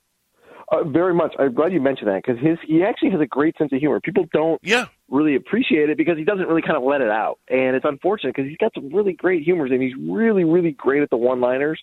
Uh, 0.70 0.84
very 0.84 1.12
much. 1.12 1.34
I'm 1.36 1.52
glad 1.52 1.72
you 1.72 1.80
mentioned 1.80 2.08
that 2.08 2.22
because 2.24 2.40
his 2.40 2.58
he 2.64 2.84
actually 2.84 3.10
has 3.10 3.20
a 3.20 3.26
great 3.26 3.58
sense 3.58 3.72
of 3.72 3.80
humor. 3.80 3.98
People 4.00 4.26
don't 4.32 4.60
yeah. 4.62 4.86
really 5.10 5.34
appreciate 5.34 5.90
it 5.90 5.96
because 5.96 6.16
he 6.16 6.22
doesn't 6.22 6.46
really 6.46 6.62
kind 6.62 6.76
of 6.76 6.84
let 6.84 7.00
it 7.00 7.10
out, 7.10 7.40
and 7.48 7.74
it's 7.74 7.84
unfortunate 7.84 8.36
because 8.36 8.48
he's 8.48 8.58
got 8.58 8.72
some 8.72 8.88
really 8.90 9.14
great 9.14 9.42
humors 9.42 9.72
and 9.72 9.82
he's 9.82 9.94
really 10.08 10.44
really 10.44 10.70
great 10.70 11.02
at 11.02 11.10
the 11.10 11.16
one-liners. 11.16 11.82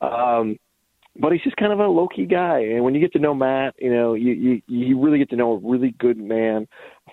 Um, 0.00 0.56
but 1.18 1.32
he's 1.32 1.42
just 1.42 1.56
kind 1.56 1.72
of 1.72 1.80
a 1.80 1.86
low 1.86 2.08
key 2.08 2.26
guy. 2.26 2.60
And 2.60 2.84
when 2.84 2.94
you 2.94 3.00
get 3.00 3.12
to 3.12 3.18
know 3.18 3.34
Matt, 3.34 3.74
you 3.78 3.92
know, 3.92 4.14
you 4.14 4.32
you 4.32 4.62
you 4.66 5.00
really 5.00 5.18
get 5.18 5.30
to 5.30 5.36
know 5.36 5.52
a 5.52 5.58
really 5.58 5.94
good 5.98 6.18
man, 6.18 6.68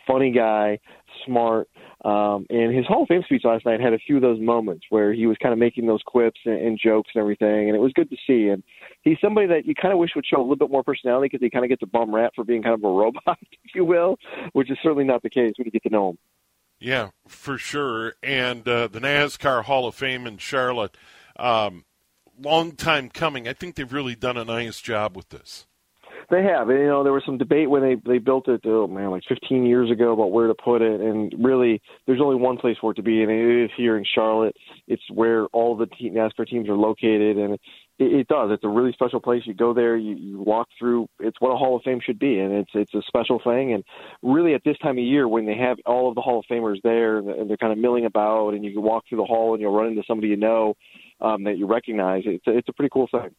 funny 0.05 0.31
guy, 0.31 0.79
smart. 1.25 1.67
Um, 2.05 2.45
and 2.49 2.75
his 2.75 2.85
Hall 2.85 3.01
of 3.01 3.07
Fame 3.07 3.23
speech 3.23 3.41
last 3.43 3.65
night 3.65 3.81
had 3.81 3.93
a 3.93 3.97
few 3.97 4.17
of 4.17 4.21
those 4.21 4.39
moments 4.39 4.85
where 4.89 5.13
he 5.13 5.25
was 5.25 5.35
kind 5.41 5.51
of 5.51 5.57
making 5.57 5.87
those 5.87 6.01
quips 6.05 6.39
and, 6.45 6.55
and 6.55 6.79
jokes 6.81 7.09
and 7.15 7.21
everything, 7.21 7.67
and 7.67 7.75
it 7.75 7.79
was 7.79 7.91
good 7.93 8.09
to 8.11 8.17
see. 8.27 8.49
And 8.49 8.63
he's 9.01 9.17
somebody 9.19 9.47
that 9.47 9.65
you 9.65 9.73
kind 9.73 9.93
of 9.93 9.99
wish 9.99 10.11
would 10.15 10.25
show 10.25 10.39
a 10.39 10.43
little 10.43 10.55
bit 10.55 10.71
more 10.71 10.83
personality 10.83 11.29
because 11.31 11.43
he 11.43 11.49
kind 11.49 11.65
of 11.65 11.69
gets 11.69 11.81
a 11.81 11.87
bum 11.87 12.13
rap 12.13 12.33
for 12.35 12.43
being 12.43 12.61
kind 12.61 12.75
of 12.75 12.83
a 12.83 12.87
robot, 12.93 13.39
if 13.63 13.73
you 13.73 13.83
will, 13.83 14.17
which 14.53 14.69
is 14.69 14.77
certainly 14.83 15.05
not 15.05 15.23
the 15.23 15.29
case 15.29 15.53
when 15.57 15.65
you 15.65 15.71
get 15.71 15.83
to 15.83 15.89
know 15.89 16.09
him. 16.09 16.17
Yeah, 16.79 17.09
for 17.27 17.57
sure. 17.57 18.13
And 18.21 18.67
uh, 18.67 18.87
the 18.87 18.99
NASCAR 18.99 19.63
Hall 19.63 19.87
of 19.87 19.95
Fame 19.95 20.27
in 20.27 20.37
Charlotte. 20.37 20.95
Um, 21.37 21.85
long 22.41 22.73
time 22.73 23.09
coming. 23.09 23.47
I 23.47 23.53
think 23.53 23.75
they've 23.75 23.91
really 23.91 24.15
done 24.15 24.37
a 24.37 24.45
nice 24.45 24.81
job 24.81 25.15
with 25.15 25.29
this. 25.29 25.67
They 26.29 26.43
have. 26.43 26.67
You 26.67 26.87
know, 26.87 27.03
there 27.03 27.13
was 27.13 27.23
some 27.25 27.37
debate 27.37 27.69
when 27.69 27.81
they 27.81 27.95
they 28.05 28.17
built 28.17 28.49
it. 28.49 28.61
Oh 28.65 28.85
man, 28.87 29.11
like 29.11 29.23
15 29.29 29.65
years 29.65 29.89
ago 29.89 30.11
about 30.11 30.31
where 30.31 30.47
to 30.47 30.53
put 30.53 30.81
it. 30.81 30.99
And 30.99 31.33
really, 31.39 31.81
there's 32.05 32.19
only 32.19 32.35
one 32.35 32.57
place 32.57 32.75
for 32.81 32.91
it 32.91 32.95
to 32.95 33.01
be, 33.01 33.21
and 33.21 33.31
it 33.31 33.63
is 33.65 33.71
here 33.77 33.97
in 33.97 34.03
Charlotte. 34.03 34.55
It's 34.89 35.03
where 35.09 35.45
all 35.47 35.77
the 35.77 35.87
NASCAR 35.87 36.45
teams 36.45 36.67
are 36.67 36.75
located, 36.75 37.37
and 37.37 37.53
it, 37.53 37.61
it 37.97 38.27
does. 38.27 38.51
It's 38.51 38.65
a 38.65 38.67
really 38.69 38.91
special 38.91 39.21
place. 39.21 39.43
You 39.45 39.53
go 39.53 39.73
there, 39.73 39.95
you, 39.95 40.15
you 40.15 40.41
walk 40.41 40.67
through. 40.77 41.07
It's 41.21 41.39
what 41.39 41.53
a 41.53 41.57
Hall 41.57 41.77
of 41.77 41.83
Fame 41.83 42.01
should 42.03 42.19
be, 42.19 42.39
and 42.39 42.53
it's 42.53 42.71
it's 42.73 42.93
a 42.93 43.01
special 43.07 43.39
thing. 43.41 43.71
And 43.71 43.85
really, 44.21 44.53
at 44.53 44.65
this 44.65 44.77
time 44.79 44.97
of 44.97 45.05
year, 45.05 45.29
when 45.29 45.45
they 45.45 45.55
have 45.55 45.77
all 45.85 46.09
of 46.09 46.15
the 46.15 46.21
Hall 46.21 46.39
of 46.39 46.45
Famers 46.51 46.81
there, 46.83 47.19
and 47.19 47.49
they're 47.49 47.55
kind 47.55 47.71
of 47.71 47.79
milling 47.79 48.05
about, 48.05 48.49
and 48.49 48.65
you 48.65 48.73
can 48.73 48.81
walk 48.81 49.05
through 49.07 49.19
the 49.19 49.23
hall, 49.23 49.53
and 49.53 49.61
you'll 49.61 49.73
run 49.73 49.87
into 49.87 50.03
somebody 50.05 50.27
you 50.27 50.35
know 50.35 50.75
um, 51.21 51.43
that 51.43 51.57
you 51.57 51.65
recognize. 51.65 52.23
It's 52.25 52.45
a, 52.47 52.57
it's 52.57 52.69
a 52.69 52.73
pretty 52.73 52.89
cool 52.91 53.07
thing. 53.07 53.31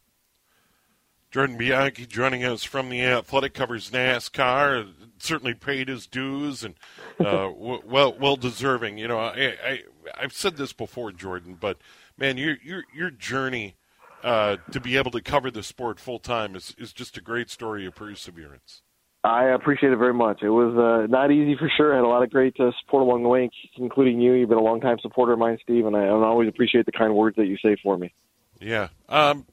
Jordan 1.30 1.58
Bianchi 1.58 2.06
joining 2.06 2.42
us 2.42 2.64
from 2.64 2.88
the 2.88 3.04
Athletic 3.04 3.52
covers 3.52 3.90
NASCAR. 3.90 4.88
Certainly 5.18 5.54
paid 5.54 5.88
his 5.88 6.06
dues 6.06 6.64
and 6.64 6.74
uh, 7.20 7.50
well 7.56 8.16
well 8.18 8.36
deserving. 8.36 8.98
You 8.98 9.08
know, 9.08 9.18
I, 9.18 9.56
I 9.62 9.82
I've 10.14 10.32
said 10.32 10.56
this 10.56 10.72
before, 10.72 11.12
Jordan, 11.12 11.56
but 11.60 11.78
man, 12.16 12.38
your 12.38 12.56
your 12.62 12.84
your 12.94 13.10
journey 13.10 13.76
uh, 14.24 14.56
to 14.72 14.80
be 14.80 14.96
able 14.96 15.10
to 15.10 15.20
cover 15.20 15.50
the 15.50 15.62
sport 15.62 16.00
full 16.00 16.18
time 16.18 16.56
is 16.56 16.74
is 16.78 16.92
just 16.92 17.18
a 17.18 17.20
great 17.20 17.50
story 17.50 17.84
of 17.84 17.94
perseverance. 17.94 18.82
I 19.24 19.46
appreciate 19.46 19.92
it 19.92 19.96
very 19.96 20.14
much. 20.14 20.42
It 20.42 20.50
was 20.50 20.76
uh, 20.76 21.06
not 21.10 21.32
easy 21.32 21.56
for 21.56 21.68
sure. 21.76 21.92
I 21.92 21.96
had 21.96 22.04
a 22.04 22.08
lot 22.08 22.22
of 22.22 22.30
great 22.30 22.54
uh, 22.60 22.70
support 22.80 23.02
along 23.02 23.24
the 23.24 23.28
way, 23.28 23.50
including 23.76 24.20
you. 24.20 24.34
You've 24.34 24.48
been 24.48 24.58
a 24.58 24.62
long 24.62 24.80
time 24.80 24.98
supporter 25.00 25.32
of 25.32 25.38
mine, 25.40 25.58
Steve, 25.62 25.86
and 25.86 25.96
I, 25.96 26.04
I 26.04 26.10
always 26.10 26.48
appreciate 26.48 26.86
the 26.86 26.92
kind 26.92 27.14
words 27.14 27.36
that 27.36 27.46
you 27.46 27.56
say 27.62 27.76
for 27.82 27.98
me. 27.98 28.14
Yeah. 28.60 28.88
Um, 29.08 29.46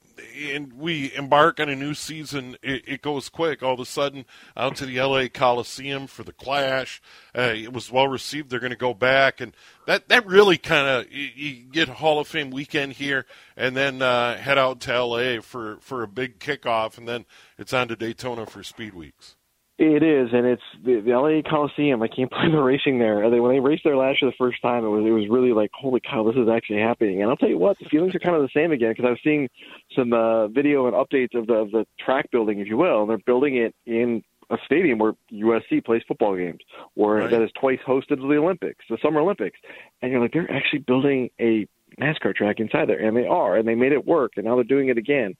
and 0.52 0.72
we 0.74 1.14
embark 1.14 1.60
on 1.60 1.68
a 1.68 1.76
new 1.76 1.94
season, 1.94 2.56
it, 2.62 2.82
it, 2.86 3.02
goes 3.02 3.28
quick. 3.28 3.62
All 3.62 3.74
of 3.74 3.80
a 3.80 3.84
sudden, 3.84 4.24
out 4.56 4.76
to 4.76 4.86
the 4.86 5.00
LA 5.00 5.28
Coliseum 5.32 6.06
for 6.06 6.22
the 6.22 6.32
Clash. 6.32 7.02
Uh, 7.36 7.52
it 7.54 7.72
was 7.72 7.90
well 7.90 8.08
received. 8.08 8.50
They're 8.50 8.60
going 8.60 8.70
to 8.70 8.76
go 8.76 8.94
back, 8.94 9.40
and 9.40 9.52
that 9.86 10.08
that 10.08 10.26
really 10.26 10.58
kind 10.58 10.88
of 10.88 11.12
you, 11.12 11.28
you, 11.34 11.64
get 11.64 11.88
Hall 11.88 12.18
of 12.18 12.28
Fame 12.28 12.50
weekend 12.50 12.94
here, 12.94 13.26
and 13.56 13.76
then 13.76 14.02
uh, 14.02 14.36
head 14.36 14.58
out 14.58 14.80
to 14.82 15.04
LA 15.04 15.40
for 15.40 15.78
for 15.80 16.02
a 16.02 16.08
big 16.08 16.38
kickoff, 16.38 16.98
and 16.98 17.06
then 17.06 17.26
it's 17.58 17.72
on 17.72 17.88
to 17.88 17.96
Daytona 17.96 18.46
for 18.46 18.62
Speed 18.62 18.94
Weeks. 18.94 19.36
It 19.78 20.02
is, 20.02 20.30
and 20.32 20.46
it's 20.46 20.62
the, 20.82 21.02
the 21.02 21.10
LA 21.10 21.42
Coliseum. 21.48 22.02
I 22.02 22.08
can't 22.08 22.30
believe 22.30 22.52
they're 22.52 22.62
racing 22.62 22.98
there. 22.98 23.28
They, 23.30 23.40
when 23.40 23.52
they 23.52 23.60
raced 23.60 23.84
there 23.84 23.96
last 23.96 24.22
year 24.22 24.30
the 24.30 24.36
first 24.38 24.62
time, 24.62 24.84
it 24.84 24.88
was 24.88 25.04
it 25.04 25.10
was 25.10 25.28
really 25.28 25.52
like, 25.52 25.70
holy 25.74 26.00
cow, 26.00 26.24
this 26.24 26.36
is 26.36 26.48
actually 26.48 26.80
happening. 26.80 27.20
And 27.20 27.30
I'll 27.30 27.36
tell 27.36 27.50
you 27.50 27.58
what, 27.58 27.78
the 27.78 27.84
feelings 27.84 28.14
are 28.14 28.18
kind 28.18 28.36
of 28.36 28.42
the 28.42 28.48
same 28.54 28.72
again 28.72 28.92
because 28.92 29.04
I 29.04 29.10
was 29.10 29.20
seeing 29.22 29.48
some 29.94 30.14
uh, 30.14 30.48
video 30.48 30.86
and 30.86 30.94
updates 30.94 31.38
of 31.38 31.46
the 31.46 31.54
of 31.54 31.70
the 31.72 31.86
track 32.02 32.30
building, 32.30 32.60
if 32.60 32.68
you 32.68 32.78
will, 32.78 33.02
and 33.02 33.10
they're 33.10 33.18
building 33.18 33.56
it 33.56 33.74
in 33.84 34.22
a 34.48 34.56
stadium 34.64 34.98
where 34.98 35.12
USC 35.32 35.84
plays 35.84 36.02
football 36.08 36.36
games, 36.36 36.60
or 36.94 37.16
right. 37.16 37.30
that 37.30 37.42
is 37.42 37.50
twice 37.60 37.80
hosted 37.86 38.16
the 38.16 38.36
Olympics, 38.36 38.84
the 38.88 38.96
Summer 39.02 39.20
Olympics, 39.20 39.58
and 40.00 40.10
you're 40.10 40.20
like, 40.20 40.32
they're 40.32 40.50
actually 40.50 40.78
building 40.78 41.28
a 41.40 41.66
NASCAR 42.00 42.34
track 42.34 42.60
inside 42.60 42.88
there, 42.88 42.98
and 42.98 43.16
they 43.16 43.26
are, 43.26 43.56
and 43.56 43.66
they 43.66 43.74
made 43.74 43.92
it 43.92 44.06
work, 44.06 44.32
and 44.36 44.44
now 44.44 44.54
they're 44.54 44.64
doing 44.64 44.88
it 44.88 44.98
again. 44.98 45.34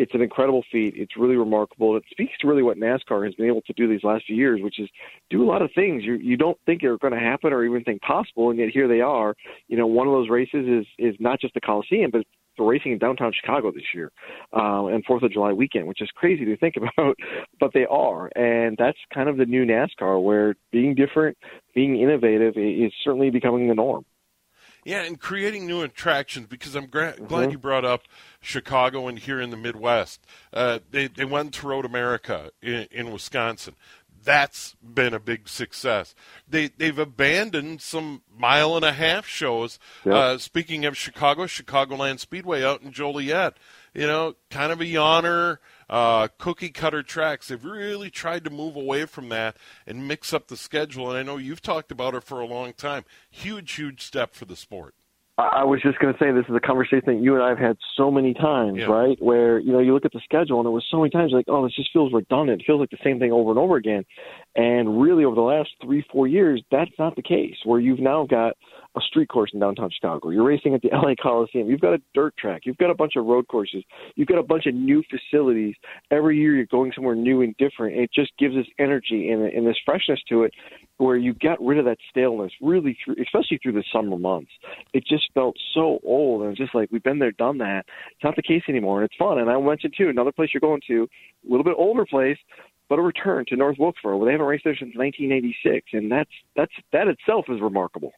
It's 0.00 0.14
an 0.14 0.22
incredible 0.22 0.64
feat. 0.72 0.94
It's 0.96 1.14
really 1.14 1.36
remarkable. 1.36 1.94
It 1.94 2.04
speaks 2.10 2.32
to 2.40 2.48
really 2.48 2.62
what 2.62 2.78
NASCAR 2.78 3.22
has 3.26 3.34
been 3.34 3.48
able 3.48 3.60
to 3.60 3.74
do 3.74 3.86
these 3.86 4.02
last 4.02 4.24
few 4.26 4.34
years, 4.34 4.62
which 4.62 4.78
is 4.78 4.88
do 5.28 5.42
a 5.42 5.46
lot 5.46 5.60
of 5.60 5.70
things 5.74 6.04
you 6.04 6.14
you 6.14 6.38
don't 6.38 6.56
think 6.64 6.82
are 6.84 6.96
going 6.96 7.12
to 7.12 7.20
happen 7.20 7.52
or 7.52 7.66
even 7.66 7.84
think 7.84 8.00
possible, 8.00 8.48
and 8.48 8.58
yet 8.58 8.70
here 8.70 8.88
they 8.88 9.02
are. 9.02 9.34
You 9.68 9.76
know, 9.76 9.86
one 9.86 10.06
of 10.06 10.14
those 10.14 10.30
races 10.30 10.66
is 10.66 10.86
is 10.98 11.16
not 11.20 11.38
just 11.38 11.52
the 11.52 11.60
Coliseum, 11.60 12.10
but 12.10 12.22
the 12.56 12.64
racing 12.64 12.92
in 12.92 12.98
downtown 12.98 13.30
Chicago 13.38 13.70
this 13.70 13.94
year, 13.94 14.10
uh, 14.56 14.86
and 14.86 15.04
Fourth 15.04 15.22
of 15.22 15.32
July 15.32 15.52
weekend, 15.52 15.86
which 15.86 16.00
is 16.00 16.08
crazy 16.14 16.46
to 16.46 16.56
think 16.56 16.76
about, 16.96 17.16
but 17.58 17.72
they 17.74 17.84
are, 17.84 18.30
and 18.36 18.78
that's 18.78 18.98
kind 19.12 19.28
of 19.28 19.36
the 19.36 19.44
new 19.44 19.66
NASCAR, 19.66 20.22
where 20.22 20.54
being 20.72 20.94
different, 20.94 21.36
being 21.74 22.00
innovative 22.00 22.54
is 22.56 22.90
certainly 23.04 23.28
becoming 23.28 23.68
the 23.68 23.74
norm. 23.74 24.06
Yeah, 24.84 25.02
and 25.02 25.20
creating 25.20 25.66
new 25.66 25.82
attractions 25.82 26.46
because 26.46 26.74
I'm 26.74 26.86
gra- 26.86 27.12
mm-hmm. 27.12 27.26
glad 27.26 27.52
you 27.52 27.58
brought 27.58 27.84
up 27.84 28.02
Chicago 28.40 29.08
and 29.08 29.18
here 29.18 29.40
in 29.40 29.50
the 29.50 29.56
Midwest. 29.56 30.20
Uh, 30.52 30.78
they 30.90 31.06
they 31.06 31.24
went 31.24 31.54
to 31.54 31.68
Road 31.68 31.84
America 31.84 32.50
in, 32.62 32.86
in 32.90 33.10
Wisconsin. 33.10 33.74
That's 34.22 34.76
been 34.82 35.14
a 35.14 35.20
big 35.20 35.48
success. 35.48 36.14
They 36.48 36.68
they've 36.68 36.98
abandoned 36.98 37.80
some 37.80 38.22
mile 38.36 38.76
and 38.76 38.84
a 38.84 38.92
half 38.92 39.26
shows. 39.26 39.78
Yep. 40.04 40.14
Uh, 40.14 40.38
speaking 40.38 40.84
of 40.84 40.96
Chicago, 40.96 41.44
Chicagoland 41.44 42.20
Speedway 42.20 42.62
out 42.62 42.82
in 42.82 42.92
Joliet. 42.92 43.56
You 43.94 44.06
know, 44.06 44.36
kind 44.50 44.70
of 44.72 44.80
a 44.80 44.84
yawner 44.84 45.58
uh, 45.90 46.28
cookie 46.38 46.70
cutter 46.70 47.02
tracks. 47.02 47.48
They've 47.48 47.62
really 47.62 48.10
tried 48.10 48.44
to 48.44 48.50
move 48.50 48.76
away 48.76 49.04
from 49.04 49.28
that 49.30 49.56
and 49.86 50.06
mix 50.06 50.32
up 50.32 50.46
the 50.46 50.56
schedule. 50.56 51.10
And 51.10 51.18
I 51.18 51.22
know 51.24 51.36
you've 51.36 51.60
talked 51.60 51.90
about 51.90 52.14
it 52.14 52.22
for 52.22 52.40
a 52.40 52.46
long 52.46 52.72
time. 52.72 53.04
Huge, 53.28 53.72
huge 53.72 54.02
step 54.02 54.34
for 54.34 54.44
the 54.44 54.56
sport. 54.56 54.94
I 55.38 55.64
was 55.64 55.80
just 55.80 55.98
going 55.98 56.12
to 56.12 56.18
say 56.18 56.32
this 56.32 56.44
is 56.48 56.54
a 56.54 56.60
conversation 56.60 57.02
that 57.06 57.22
you 57.22 57.34
and 57.34 57.42
I 57.42 57.48
have 57.48 57.58
had 57.58 57.76
so 57.96 58.10
many 58.10 58.34
times, 58.34 58.78
yeah. 58.80 58.86
right? 58.86 59.16
Where 59.22 59.58
you 59.58 59.72
know 59.72 59.78
you 59.78 59.94
look 59.94 60.04
at 60.04 60.12
the 60.12 60.20
schedule 60.22 60.58
and 60.58 60.66
it 60.66 60.70
was 60.70 60.84
so 60.90 60.98
many 60.98 61.10
times 61.10 61.32
like, 61.32 61.46
oh, 61.48 61.64
this 61.64 61.74
just 61.74 61.90
feels 61.92 62.12
redundant. 62.12 62.60
It 62.60 62.66
feels 62.66 62.80
like 62.80 62.90
the 62.90 62.98
same 63.02 63.18
thing 63.18 63.32
over 63.32 63.50
and 63.50 63.58
over 63.58 63.76
again. 63.76 64.04
And 64.54 65.00
really, 65.00 65.24
over 65.24 65.34
the 65.34 65.40
last 65.40 65.70
three, 65.82 66.04
four 66.12 66.26
years, 66.26 66.62
that's 66.70 66.90
not 66.98 67.16
the 67.16 67.22
case. 67.22 67.56
Where 67.64 67.80
you've 67.80 68.00
now 68.00 68.26
got 68.26 68.54
a 68.96 69.00
street 69.00 69.28
course 69.28 69.50
in 69.54 69.60
downtown 69.60 69.90
Chicago. 69.90 70.30
You're 70.30 70.44
racing 70.44 70.74
at 70.74 70.82
the 70.82 70.90
LA 70.92 71.14
Coliseum. 71.20 71.70
You've 71.70 71.80
got 71.80 71.94
a 71.94 72.02
dirt 72.12 72.36
track. 72.36 72.62
You've 72.64 72.78
got 72.78 72.90
a 72.90 72.94
bunch 72.94 73.12
of 73.16 73.24
road 73.24 73.46
courses. 73.48 73.84
You've 74.16 74.28
got 74.28 74.38
a 74.38 74.42
bunch 74.42 74.66
of 74.66 74.74
new 74.74 75.02
facilities. 75.08 75.74
Every 76.10 76.38
year 76.38 76.56
you're 76.56 76.66
going 76.66 76.92
somewhere 76.94 77.14
new 77.14 77.42
and 77.42 77.56
different. 77.56 77.96
It 77.96 78.10
just 78.12 78.32
gives 78.38 78.56
us 78.56 78.66
energy 78.78 79.30
and, 79.30 79.42
and 79.44 79.66
this 79.66 79.76
freshness 79.84 80.20
to 80.28 80.42
it 80.42 80.52
where 81.00 81.16
you 81.16 81.32
got 81.32 81.64
rid 81.64 81.78
of 81.78 81.86
that 81.86 81.98
staleness 82.10 82.52
really 82.60 82.96
through, 83.02 83.16
especially 83.22 83.58
through 83.62 83.72
the 83.72 83.84
summer 83.92 84.18
months. 84.18 84.50
It 84.92 85.04
just 85.06 85.32
felt 85.32 85.56
so 85.72 85.98
old 86.04 86.42
and 86.42 86.50
it's 86.50 86.58
just 86.58 86.74
like 86.74 86.90
we've 86.92 87.02
been 87.02 87.18
there, 87.18 87.32
done 87.32 87.58
that. 87.58 87.86
It's 88.12 88.24
not 88.24 88.36
the 88.36 88.42
case 88.42 88.62
anymore. 88.68 89.00
And 89.00 89.06
it's 89.06 89.16
fun. 89.16 89.38
And 89.38 89.50
I 89.50 89.58
mentioned 89.60 89.94
too, 89.96 90.08
another 90.08 90.32
place 90.32 90.50
you're 90.52 90.60
going 90.60 90.82
to, 90.88 91.08
a 91.46 91.50
little 91.50 91.64
bit 91.64 91.74
older 91.78 92.04
place, 92.04 92.38
but 92.88 92.98
a 92.98 93.02
return 93.02 93.46
to 93.48 93.56
North 93.56 93.78
Wilkesboro. 93.78 94.18
Where 94.18 94.26
they 94.26 94.32
haven't 94.32 94.46
raced 94.46 94.64
there 94.64 94.76
since 94.76 94.94
1986, 94.94 95.86
and 95.92 96.12
that's 96.12 96.30
that's 96.56 96.72
that 96.92 97.08
itself 97.08 97.46
is 97.48 97.60
remarkable. 97.60 98.12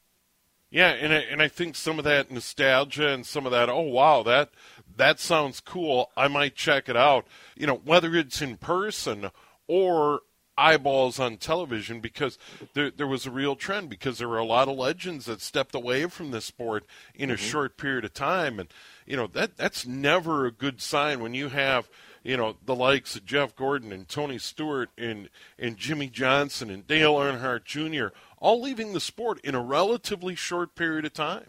Yeah, 0.71 0.89
and 0.89 1.13
I, 1.13 1.19
and 1.19 1.43
I 1.43 1.49
think 1.49 1.77
some 1.77 1.99
of 1.99 2.05
that 2.07 2.31
nostalgia 2.31 3.09
and 3.11 3.27
some 3.27 3.45
of 3.45 3.53
that, 3.53 3.69
oh 3.69 3.83
wow, 3.83 4.23
that 4.23 4.51
that 4.97 5.21
sounds 5.21 5.61
cool. 5.61 6.11
I 6.17 6.29
might 6.29 6.57
check 6.57 6.89
it 6.89 6.97
out. 6.97 7.27
You 7.55 7.67
know, 7.67 7.83
whether 7.85 8.17
it's 8.17 8.41
in 8.41 8.57
person 8.57 9.31
or 9.69 10.21
eyeballs 10.63 11.19
on 11.19 11.37
television 11.37 12.01
because 12.01 12.39
there 12.75 12.91
there 12.91 13.07
was 13.07 13.27
a 13.27 13.31
real 13.31 13.57
trend 13.57 13.89
because 13.89 14.19
there 14.19 14.29
were 14.29 14.39
a 14.39 14.45
lot 14.45 14.69
of 14.69 14.77
legends 14.77 15.27
that 15.27 15.41
stepped 15.41 15.75
away 15.75 16.07
from 16.07 16.31
this 16.31 16.45
sport 16.45 16.85
in 17.15 17.31
a 17.31 17.35
mm-hmm. 17.35 17.45
short 17.45 17.77
period 17.77 18.05
of 18.05 18.15
time 18.15 18.59
and 18.59 18.69
you 19.07 19.17
know 19.17 19.27
that 19.27 19.57
that's 19.57 19.87
never 19.87 20.47
a 20.47 20.53
good 20.53 20.81
sign 20.81 21.21
when 21.21 21.35
you 21.35 21.49
have 21.49 21.89
you 22.25 22.37
know, 22.37 22.57
the 22.65 22.75
likes 22.75 23.17
of 23.17 23.25
Jeff 23.25 23.57
Gordon 23.57 23.93
and 23.93 24.09
Tony 24.09 24.39
Stewart 24.39 24.91
and, 24.97 25.29
and 25.59 25.77
Jimmie 25.77 26.09
Johnson 26.09 26.71
and 26.71 26.87
Dale 26.87 27.15
Earnhardt 27.15 27.65
Jr., 27.65 28.15
all 28.39 28.61
leaving 28.61 28.93
the 28.93 29.01
sport 29.01 29.41
in 29.43 29.55
a 29.55 29.61
relatively 29.61 30.35
short 30.35 30.75
period 30.75 31.05
of 31.05 31.13
time. 31.13 31.47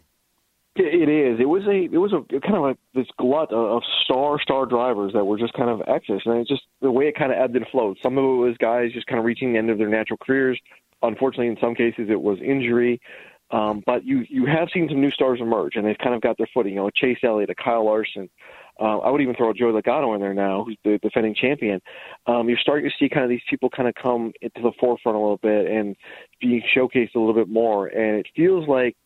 It 0.76 1.08
is. 1.08 1.38
It 1.38 1.48
was 1.48 1.62
a. 1.66 1.84
It 1.84 1.98
was 1.98 2.12
a 2.12 2.40
kind 2.40 2.56
of 2.56 2.62
like 2.62 2.78
this 2.94 3.06
glut 3.16 3.52
of 3.52 3.82
star 4.04 4.40
star 4.40 4.66
drivers 4.66 5.12
that 5.12 5.24
were 5.24 5.38
just 5.38 5.52
kind 5.52 5.70
of 5.70 5.82
excess, 5.86 6.22
and 6.24 6.38
it's 6.38 6.48
just 6.48 6.62
the 6.82 6.90
way 6.90 7.04
it 7.06 7.16
kind 7.16 7.30
of 7.30 7.38
ebbed 7.38 7.54
and 7.54 7.66
flowed. 7.70 7.96
Some 8.02 8.18
of 8.18 8.24
it 8.24 8.38
was 8.38 8.56
guys 8.58 8.92
just 8.92 9.06
kind 9.06 9.20
of 9.20 9.24
reaching 9.24 9.52
the 9.52 9.58
end 9.58 9.70
of 9.70 9.78
their 9.78 9.88
natural 9.88 10.18
careers. 10.20 10.60
Unfortunately, 11.02 11.46
in 11.46 11.58
some 11.60 11.76
cases, 11.76 12.08
it 12.10 12.20
was 12.20 12.38
injury. 12.40 13.00
Um, 13.52 13.84
but 13.86 14.04
you 14.04 14.24
you 14.28 14.46
have 14.46 14.68
seen 14.74 14.88
some 14.88 15.00
new 15.00 15.12
stars 15.12 15.38
emerge, 15.40 15.76
and 15.76 15.86
they've 15.86 15.98
kind 15.98 16.14
of 16.14 16.20
got 16.20 16.38
their 16.38 16.48
footing. 16.52 16.72
You 16.72 16.80
know, 16.80 16.90
Chase 16.90 17.18
Elliott, 17.22 17.50
a 17.50 17.54
Kyle 17.54 17.84
Larson. 17.84 18.28
Uh, 18.80 18.98
I 18.98 19.10
would 19.10 19.20
even 19.20 19.36
throw 19.36 19.52
Joey 19.52 19.80
Logano 19.80 20.12
in 20.16 20.20
there 20.20 20.34
now, 20.34 20.64
who's 20.64 20.78
the 20.82 20.98
defending 21.00 21.36
champion. 21.36 21.80
Um, 22.26 22.48
you're 22.48 22.58
starting 22.58 22.90
to 22.90 22.96
see 22.98 23.08
kind 23.08 23.22
of 23.22 23.30
these 23.30 23.42
people 23.48 23.70
kind 23.70 23.88
of 23.88 23.94
come 23.94 24.32
into 24.42 24.60
the 24.60 24.72
forefront 24.80 25.14
a 25.14 25.20
little 25.20 25.36
bit 25.36 25.70
and 25.70 25.94
being 26.40 26.62
showcased 26.76 27.14
a 27.14 27.18
little 27.20 27.34
bit 27.34 27.48
more. 27.48 27.86
And 27.86 28.18
it 28.18 28.26
feels 28.34 28.66
like 28.66 28.96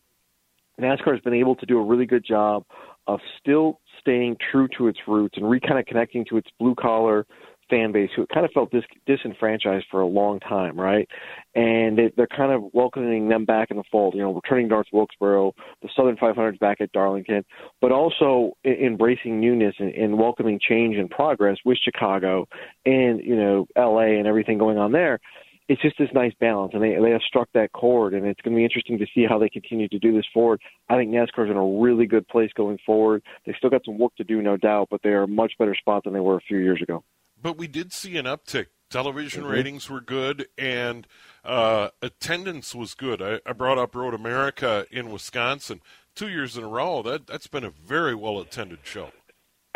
NASCAR 0.81 1.13
has 1.13 1.21
been 1.21 1.35
able 1.35 1.57
to 1.57 1.67
do 1.67 1.79
a 1.79 1.85
really 1.85 2.07
good 2.07 2.25
job 2.25 2.65
of 3.07 3.21
still 3.41 3.81
staying 4.01 4.37
true 4.51 4.69
to 4.77 4.89
its 4.89 4.99
roots 5.07 5.37
and 5.37 5.49
re 5.49 5.61
kind 5.61 5.79
of 5.79 5.87
connecting 5.87 6.25
to 6.27 6.37
its 6.37 6.49
blue 6.59 6.75
collar 6.75 7.27
fan 7.69 7.93
base 7.93 8.11
who 8.17 8.27
kind 8.33 8.47
of 8.47 8.53
felt 8.53 8.71
dis- 8.71 8.83
disenfranchised 9.07 9.87
for 9.91 10.01
a 10.01 10.07
long 10.07 10.41
time, 10.41 10.79
right? 10.79 11.09
And 11.55 11.99
they, 11.99 12.13
they're 12.17 12.27
kind 12.27 12.53
of 12.53 12.71
welcoming 12.73 13.29
them 13.29 13.45
back 13.45 13.71
in 13.71 13.77
the 13.77 13.83
fold. 13.91 14.15
You 14.15 14.23
know, 14.23 14.35
returning 14.35 14.69
North 14.69 14.87
Wilkesboro, 14.93 15.53
the 15.83 15.89
Southern 15.95 16.17
500s 16.17 16.59
back 16.59 16.81
at 16.81 16.93
Darlington, 16.93 17.45
but 17.81 17.93
also 17.93 18.53
embracing 18.65 19.41
newness 19.41 19.75
and, 19.79 19.95
and 19.95 20.19
welcoming 20.19 20.59
change 20.67 20.97
and 20.97 21.11
progress 21.11 21.59
with 21.65 21.79
Chicago 21.83 22.47
and 22.87 23.21
you 23.21 23.37
know 23.37 23.67
L.A. 23.77 24.19
and 24.19 24.27
everything 24.27 24.59
going 24.59 24.79
on 24.79 24.93
there 24.93 25.19
it's 25.69 25.83
just 25.83 25.97
this 25.99 26.09
nice 26.15 26.33
balance, 26.41 26.73
and 26.75 26.83
they 26.83 26.97
they 27.01 27.11
have 27.11 27.21
struck 27.23 27.49
that 27.53 27.73
chord, 27.73 28.15
and 28.15 28.27
it's 28.27 28.41
going 28.41 28.55
to 28.55 28.59
be 28.59 28.65
interesting 28.65 28.99
to 28.99 29.07
see 29.15 29.27
how 29.29 29.39
they 29.39 29.49
continue 29.49 29.89
to 29.89 29.99
do 29.99 30.13
this 30.13 30.25
forward. 30.33 30.61
I 30.89 30.97
think 30.97 31.11
NASCAR's 31.11 31.51
in 31.51 31.57
a 31.57 31.81
really 31.81 32.07
good 32.07 32.27
place 32.27 32.51
going 32.55 32.79
forward. 32.85 33.23
They 33.47 33.55
still 33.57 33.71
got 33.71 33.85
some 33.85 33.99
work 33.99 34.17
to 34.17 34.25
do, 34.25 34.41
no 34.41 34.57
doubt, 34.57 34.89
but 34.91 35.03
they 35.03 35.11
are 35.11 35.25
a 35.25 35.29
much 35.29 35.53
better 35.59 35.75
spot 35.75 36.05
than 36.05 36.15
they 36.15 36.21
were 36.21 36.37
a 36.37 36.41
few 36.41 36.59
years 36.59 36.81
ago. 36.83 37.05
But 37.41 37.57
we 37.59 37.69
did 37.69 37.93
see 37.93 38.17
an 38.17 38.25
uptick. 38.25 38.67
Television 38.91 39.45
Mhm. 39.45 39.51
ratings 39.51 39.91
were 39.91 40.01
good, 40.01 40.49
and 40.57 41.07
uh, 41.45 41.91
attendance 42.01 42.75
was 42.75 42.95
good. 42.95 43.21
I, 43.21 43.41
I 43.45 43.53
brought 43.53 43.77
up 43.77 43.95
Road 43.95 44.15
America 44.15 44.87
in 44.91 45.13
Wisconsin 45.13 45.83
two 46.15 46.31
years 46.31 46.57
in 46.57 46.65
a 46.65 46.69
row. 46.69 47.03
That 47.03 47.27
that's 47.27 47.47
been 47.47 47.65
a 47.65 47.71
very 47.71 48.15
well 48.15 48.41
attended 48.41 48.81
show. 48.85 49.13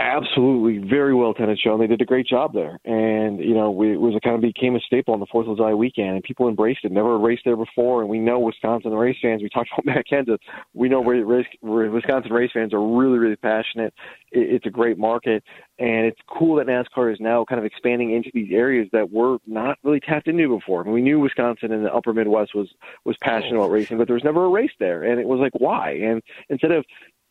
Absolutely, 0.04 0.78
very 0.78 1.14
well 1.14 1.30
attended 1.30 1.60
show, 1.60 1.74
and 1.74 1.80
they 1.80 1.86
did 1.86 2.02
a 2.02 2.04
great 2.04 2.26
job 2.26 2.52
there. 2.52 2.80
And 2.84 3.38
you 3.38 3.54
know, 3.54 3.70
we, 3.70 3.92
it 3.92 4.00
was 4.00 4.16
a 4.16 4.20
kind 4.20 4.34
of 4.34 4.40
became 4.40 4.74
a 4.74 4.80
staple 4.80 5.14
on 5.14 5.20
the 5.20 5.26
Fourth 5.30 5.46
of 5.46 5.56
July 5.56 5.74
weekend, 5.74 6.10
and 6.10 6.24
people 6.24 6.48
embraced 6.48 6.80
it. 6.82 6.90
Never 6.90 7.16
raced 7.18 7.42
there 7.44 7.56
before, 7.56 8.00
and 8.00 8.10
we 8.10 8.18
know 8.18 8.40
Wisconsin 8.40 8.90
race 8.90 9.16
fans. 9.22 9.42
We 9.42 9.48
talked 9.48 9.70
about 9.78 9.86
Matt 9.86 10.06
Kenseth. 10.10 10.40
We 10.74 10.88
know 10.88 11.04
ra- 11.04 11.24
race, 11.24 11.46
Wisconsin 11.62 12.32
race 12.32 12.50
fans 12.52 12.74
are 12.74 12.84
really, 12.84 13.18
really 13.18 13.36
passionate. 13.36 13.94
It, 14.32 14.54
it's 14.54 14.66
a 14.66 14.70
great 14.70 14.98
market, 14.98 15.44
and 15.78 16.04
it's 16.04 16.18
cool 16.26 16.56
that 16.56 16.66
NASCAR 16.66 17.12
is 17.12 17.20
now 17.20 17.44
kind 17.44 17.60
of 17.60 17.64
expanding 17.64 18.10
into 18.10 18.32
these 18.34 18.52
areas 18.52 18.88
that 18.92 19.12
were 19.12 19.38
not 19.46 19.78
really 19.84 20.00
tapped 20.00 20.26
into 20.26 20.48
before. 20.48 20.80
I 20.80 20.84
mean, 20.84 20.94
we 20.94 21.02
knew 21.02 21.20
Wisconsin 21.20 21.70
and 21.70 21.84
the 21.84 21.94
Upper 21.94 22.12
Midwest 22.12 22.56
was 22.56 22.68
was 23.04 23.16
passionate 23.22 23.54
about 23.54 23.70
racing, 23.70 23.98
but 23.98 24.08
there 24.08 24.14
was 24.14 24.24
never 24.24 24.46
a 24.46 24.48
race 24.48 24.72
there, 24.80 25.04
and 25.04 25.20
it 25.20 25.28
was 25.28 25.38
like, 25.38 25.52
why? 25.54 25.92
And 25.92 26.20
instead 26.48 26.72
of 26.72 26.84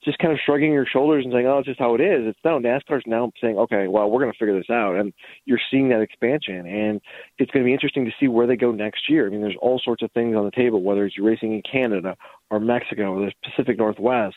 just 0.03 0.17
kind 0.17 0.33
of 0.33 0.39
shrugging 0.43 0.73
your 0.73 0.85
shoulders 0.85 1.25
and 1.25 1.33
saying, 1.33 1.45
"Oh, 1.47 1.59
it's 1.59 1.67
just 1.67 1.79
how 1.79 1.95
it 1.95 2.01
is." 2.01 2.27
It's 2.27 2.39
no 2.43 2.59
NASCAR's 2.59 3.03
now 3.05 3.31
saying, 3.41 3.57
"Okay, 3.57 3.87
well, 3.87 4.09
we're 4.09 4.21
going 4.21 4.31
to 4.31 4.37
figure 4.37 4.57
this 4.57 4.69
out," 4.69 4.95
and 4.95 5.13
you're 5.45 5.59
seeing 5.69 5.89
that 5.89 6.01
expansion, 6.01 6.65
and 6.65 7.01
it's 7.37 7.51
going 7.51 7.63
to 7.63 7.67
be 7.67 7.73
interesting 7.73 8.05
to 8.05 8.11
see 8.19 8.27
where 8.27 8.47
they 8.47 8.55
go 8.55 8.71
next 8.71 9.09
year. 9.09 9.27
I 9.27 9.29
mean, 9.29 9.41
there's 9.41 9.57
all 9.61 9.79
sorts 9.83 10.01
of 10.01 10.11
things 10.11 10.35
on 10.35 10.45
the 10.45 10.51
table, 10.51 10.81
whether 10.81 11.05
it's 11.05 11.19
racing 11.19 11.53
in 11.53 11.61
Canada 11.61 12.17
or 12.49 12.59
Mexico 12.59 13.13
or 13.13 13.25
the 13.25 13.31
Pacific 13.43 13.77
Northwest. 13.77 14.35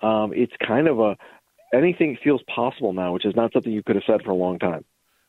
Um, 0.00 0.32
it's 0.34 0.54
kind 0.66 0.88
of 0.88 1.00
a 1.00 1.16
anything 1.72 2.16
feels 2.22 2.42
possible 2.54 2.92
now, 2.92 3.12
which 3.12 3.24
is 3.24 3.34
not 3.34 3.52
something 3.52 3.72
you 3.72 3.82
could 3.82 3.96
have 3.96 4.04
said 4.06 4.22
for 4.22 4.30
a 4.30 4.36
long 4.36 4.58
time. 4.58 4.84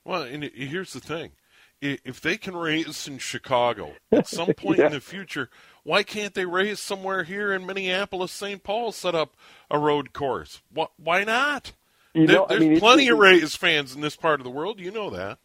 Well, 0.06 0.24
and 0.24 0.44
here's 0.54 0.94
the 0.94 1.00
thing: 1.00 1.32
if 1.82 2.20
they 2.22 2.38
can 2.38 2.56
race 2.56 3.08
in 3.08 3.18
Chicago 3.20 3.94
at 4.12 4.28
some 4.28 4.54
point 4.54 4.80
Yeah. 4.80 4.88
in 4.88 4.92
the 4.94 5.00
future, 5.02 5.50
why 5.84 6.04
can't 6.04 6.34
they 6.34 6.46
race 6.46 6.80
somewhere 6.80 7.24
here 7.24 7.52
in 7.54 7.66
Minneapolis, 7.66 8.32
St. 8.32 8.64
Paul, 8.64 8.92
set 8.92 9.16
up 9.16 9.36
a 9.72 9.80
road 9.80 10.14
course? 10.14 10.62
Wh- 10.78 10.92
Why 11.00 11.24
not? 11.24 11.74
You 12.14 12.26
There- 12.28 12.36
know, 12.38 12.44
I 12.46 12.48
there's 12.50 12.62
mean, 12.62 12.80
plenty 12.80 13.08
of 13.10 13.18
race 13.20 13.56
fans 13.56 13.94
in 13.96 14.02
this 14.02 14.16
part 14.16 14.40
of 14.40 14.44
the 14.44 14.50
world. 14.50 14.80
You 14.80 14.92
know 14.92 15.10
that. 15.12 15.38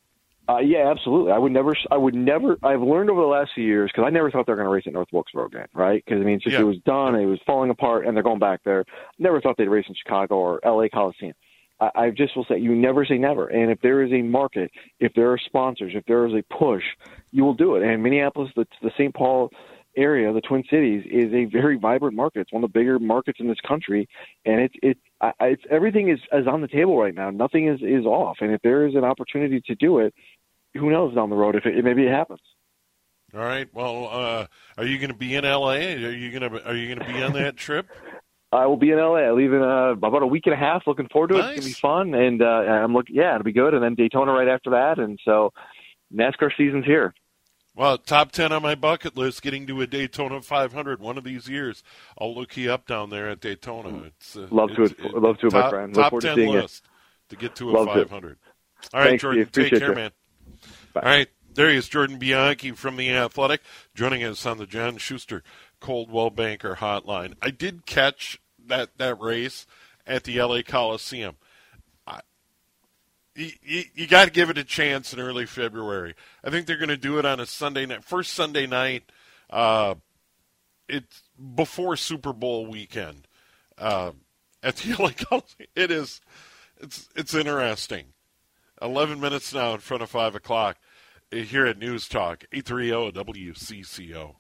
Uh, 0.49 0.59
yeah, 0.59 0.91
absolutely. 0.91 1.31
I 1.31 1.39
would 1.39 1.53
never. 1.53 1.73
I 1.91 1.97
would 1.97 2.17
never. 2.17 2.59
I've 2.65 2.83
learned 2.83 3.11
over 3.11 3.21
the 3.21 3.27
last 3.29 3.53
few 3.55 3.63
years 3.65 3.91
because 3.95 4.05
I 4.07 4.11
never 4.11 4.29
thought 4.29 4.45
they 4.47 4.53
were 4.53 4.57
going 4.57 4.67
to 4.69 4.73
race 4.75 4.83
at 4.89 4.93
North 4.93 5.07
Wilkesboro 5.13 5.47
again, 5.47 5.69
right? 5.73 6.05
Because 6.05 6.21
I 6.21 6.25
mean, 6.25 6.35
it's 6.37 6.45
just 6.45 6.55
Yeah. 6.55 6.63
it 6.63 6.65
was 6.65 6.79
done, 6.79 7.15
it 7.15 7.27
was 7.27 7.39
falling 7.47 7.71
apart, 7.71 8.07
and 8.07 8.17
they're 8.17 8.25
going 8.25 8.41
back 8.41 8.61
there. 8.65 8.85
Never 9.21 9.41
thought 9.41 9.57
they'd 9.57 9.69
race 9.69 9.85
in 9.89 9.95
Chicago 9.95 10.35
or 10.35 10.61
L.A. 10.65 10.89
Coliseum. 10.89 11.35
I, 11.83 11.91
I 12.07 12.11
just 12.11 12.37
will 12.37 12.45
say, 12.49 12.59
you 12.59 12.75
never 12.75 13.05
say 13.05 13.19
never. 13.19 13.49
And 13.49 13.71
if 13.71 13.81
there 13.81 14.03
is 14.03 14.13
a 14.13 14.23
market, 14.23 14.71
if 15.01 15.13
there 15.15 15.31
are 15.33 15.39
sponsors, 15.39 15.93
if 15.95 16.05
there 16.07 16.27
is 16.27 16.35
a 16.35 16.43
push, 16.55 16.85
you 17.33 17.45
will 17.45 17.55
do 17.55 17.77
it. 17.77 17.83
And 17.83 18.03
Minneapolis, 18.03 18.51
the, 18.55 18.67
the 18.83 18.91
St. 18.97 19.15
Paul 19.15 19.51
area, 19.97 20.33
the 20.33 20.41
Twin 20.41 20.65
Cities, 20.71 21.05
is 21.11 21.33
a 21.35 21.45
very 21.47 21.77
vibrant 21.77 22.15
market. 22.17 22.41
It's 22.41 22.53
one 22.53 22.63
of 22.65 22.73
the 22.73 22.79
bigger 22.79 22.99
markets 22.99 23.41
in 23.41 23.49
this 23.49 23.61
country, 23.67 24.09
and 24.47 24.61
it's 24.61 24.75
it. 24.83 24.99
I, 25.21 25.33
I- 25.41 25.47
it's 25.49 25.63
everything 25.71 26.09
is, 26.09 26.19
is 26.33 26.47
on 26.47 26.61
the 26.61 26.69
table 26.69 26.99
right 26.99 27.15
now. 27.15 27.31
Nothing 27.31 27.69
is 27.69 27.81
is 27.83 28.07
off. 28.07 28.39
And 28.41 28.53
if 28.53 28.63
there 28.63 28.87
is 28.87 28.95
an 28.95 29.05
opportunity 29.05 29.61
to 29.67 29.75
do 29.75 29.99
it, 29.99 30.15
who 30.75 30.91
knows 30.91 31.15
down 31.15 31.31
the 31.31 31.37
road 31.37 31.57
if 31.57 31.67
it 31.67 31.85
maybe 31.85 32.05
it 32.07 32.11
happens. 32.11 32.41
All 33.35 33.41
right. 33.41 33.69
Well, 33.73 34.09
uh, 34.11 34.47
are 34.77 34.85
you 34.85 34.99
going 34.99 35.11
to 35.11 35.17
be 35.17 35.35
in 35.35 35.45
L.A.? 35.45 35.95
Are 36.05 36.11
you 36.11 36.39
going 36.39 36.53
to 36.53 36.69
Are 36.69 36.75
you 36.75 36.95
going 36.95 37.07
to 37.07 37.13
be 37.13 37.23
on 37.23 37.33
that 37.35 37.57
trip? 37.57 37.89
I 38.53 38.67
will 38.67 38.77
be 38.77 38.91
in 38.91 38.99
LA. 38.99 39.15
I 39.17 39.31
leave 39.33 39.53
in 39.53 39.63
uh, 39.63 39.93
about 39.93 40.23
a 40.23 40.27
week 40.27 40.43
and 40.47 40.55
a 40.55 40.59
half. 40.59 40.83
Looking 40.87 41.09
forward 41.09 41.29
to 41.29 41.37
it. 41.37 41.39
It's 41.39 41.61
gonna 41.61 41.63
be 41.63 41.73
fun, 41.73 42.15
and 42.15 42.43
uh, 42.43 42.45
I'm 42.47 42.93
looking. 42.93 43.17
Yeah, 43.17 43.35
it'll 43.35 43.45
be 43.45 43.53
good. 43.53 43.73
And 43.75 43.83
then 43.83 43.95
Daytona 43.95 44.33
right 44.33 44.49
after 44.49 44.71
that, 44.71 44.99
and 44.99 45.19
so 45.25 45.53
NASCAR 46.15 46.51
season's 46.57 46.85
here. 46.85 47.15
Well, 47.75 47.97
top 47.97 48.33
ten 48.33 48.53
on 48.53 48.61
my 48.61 48.75
bucket 48.75 49.17
list. 49.17 49.41
Getting 49.41 49.67
to 49.69 49.81
a 49.81 49.87
Daytona 49.87 50.43
500 50.43 51.01
one 51.01 51.17
of 51.17 51.25
these 51.25 51.49
years. 51.49 51.83
I'll 52.21 52.35
look 52.35 52.55
you 52.59 52.71
up 52.71 52.87
down 52.87 53.09
there 53.09 53.31
at 53.31 53.41
Daytona. 53.41 54.03
It's 54.09 54.37
uh, 54.37 54.47
Love 54.51 54.69
to 54.77 54.83
it's- 54.85 55.07
it. 55.07 55.15
Love 55.19 55.39
to 55.39 55.47
it, 55.47 55.53
my 55.55 55.71
friend. 55.71 55.97
Look 55.97 56.03
Top 56.03 56.11
forward 56.11 56.21
to 56.21 56.27
ten 56.29 56.37
seeing 56.37 56.51
you. 56.51 56.61
list 56.61 56.85
to 57.31 57.37
get 57.37 57.57
to 57.57 57.71
a 57.71 57.73
Love 57.73 57.87
to. 57.95 58.05
500. 58.05 58.37
All 58.93 59.01
right, 59.01 59.09
Thanks, 59.09 59.23
Jordan. 59.23 59.49
Take 59.51 59.71
care, 59.71 59.89
you. 59.91 59.95
man. 59.95 60.11
All 60.95 61.03
right, 61.03 61.29
there 61.55 61.71
he 61.71 61.77
is, 61.77 61.89
Jordan 61.89 62.19
Bianchi 62.19 62.73
from 62.73 62.97
the 62.97 63.11
Athletic, 63.11 63.63
joining 63.95 64.23
us 64.25 64.45
on 64.45 64.59
the 64.59 64.67
John 64.67 64.99
Schuster 64.99 65.43
Coldwell 65.83 66.31
Banker 66.31 66.77
Hotline. 66.77 67.35
I 67.43 67.51
did 67.51 67.85
catch 67.85 68.41
that 68.67 68.97
that 68.99 69.21
race 69.21 69.67
at 70.07 70.25
the 70.25 70.39
L.A. 70.39 70.63
Coliseum. 70.63 71.37
I, 72.07 72.21
you, 73.35 73.51
you, 73.63 73.83
you 73.95 74.07
got 74.07 74.27
to 74.27 74.31
give 74.31 74.49
it 74.49 74.59
a 74.59 74.65
chance 74.65 75.13
in 75.13 75.21
early 75.21 75.47
February. 75.47 76.15
I 76.45 76.51
think 76.51 76.67
they're 76.67 76.77
going 76.77 76.89
to 76.89 76.97
do 76.97 77.19
it 77.19 77.27
on 77.27 77.41
a 77.41 77.47
Sunday 77.47 77.85
night, 77.87 78.05
first 78.05 78.33
Sunday 78.33 78.67
night. 78.67 79.11
Uh, 79.51 79.97
it's 80.89 81.23
before 81.55 81.97
Super 81.97 82.33
Bowl 82.33 82.67
weekend 82.67 83.27
uh, 83.79 84.13
at 84.63 84.77
the 84.77 84.93
LA 84.99 85.11
Coliseum. 85.11 85.69
It 85.75 85.91
is, 85.91 86.21
it's 86.81 87.09
it's 87.17 87.35
interesting. 87.35 88.07
Eleven 88.81 89.21
minutes 89.21 89.53
now 89.53 89.75
in 89.75 89.81
front 89.81 90.03
of 90.03 90.11
five 90.11 90.35
o'clock 90.35 90.79
uh, 91.33 91.37
here 91.37 91.67
at 91.67 91.79
News 91.79 92.09
Talk 92.09 92.45
eight 92.53 92.67
three 92.67 92.89
zero 92.89 93.11
WCCO. 93.11 94.37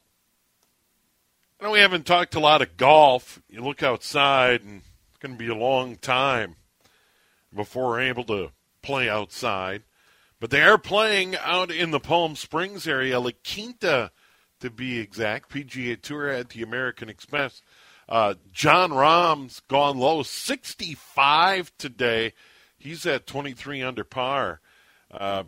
I 1.62 1.64
know 1.64 1.72
we 1.74 1.78
haven't 1.78 2.06
talked 2.06 2.34
a 2.34 2.40
lot 2.40 2.60
of 2.60 2.76
golf. 2.76 3.40
You 3.48 3.62
look 3.62 3.84
outside, 3.84 4.62
and 4.62 4.82
it's 5.08 5.18
going 5.18 5.34
to 5.34 5.38
be 5.38 5.46
a 5.46 5.54
long 5.54 5.94
time 5.94 6.56
before 7.54 7.90
we're 7.90 8.00
able 8.00 8.24
to 8.24 8.50
play 8.82 9.08
outside. 9.08 9.84
But 10.40 10.50
they 10.50 10.62
are 10.62 10.76
playing 10.76 11.36
out 11.36 11.70
in 11.70 11.92
the 11.92 12.00
Palm 12.00 12.34
Springs 12.34 12.88
area, 12.88 13.20
La 13.20 13.30
Quinta 13.48 14.10
to 14.58 14.70
be 14.70 14.98
exact. 14.98 15.52
PGA 15.52 16.02
Tour 16.02 16.30
at 16.30 16.48
the 16.48 16.62
American 16.62 17.08
Express. 17.08 17.62
Uh, 18.08 18.34
Jon 18.50 18.92
Rahm's 18.92 19.60
gone 19.68 19.98
low, 19.98 20.24
65 20.24 21.70
today. 21.78 22.32
He's 22.76 23.06
at 23.06 23.28
23 23.28 23.82
under 23.82 24.02
par. 24.02 24.60
Uh, 25.12 25.44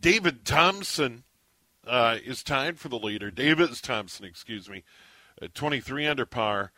David 0.00 0.44
Thompson 0.44 1.22
uh, 1.86 2.18
is 2.24 2.42
tied 2.42 2.78
for 2.78 2.88
the 2.88 2.98
leader. 2.98 3.30
Davis 3.30 3.80
Thompson, 3.80 4.24
excuse 4.24 4.68
me, 4.68 4.84
at 5.40 5.54
23 5.54 6.06
under 6.06 6.26
par. 6.26 6.72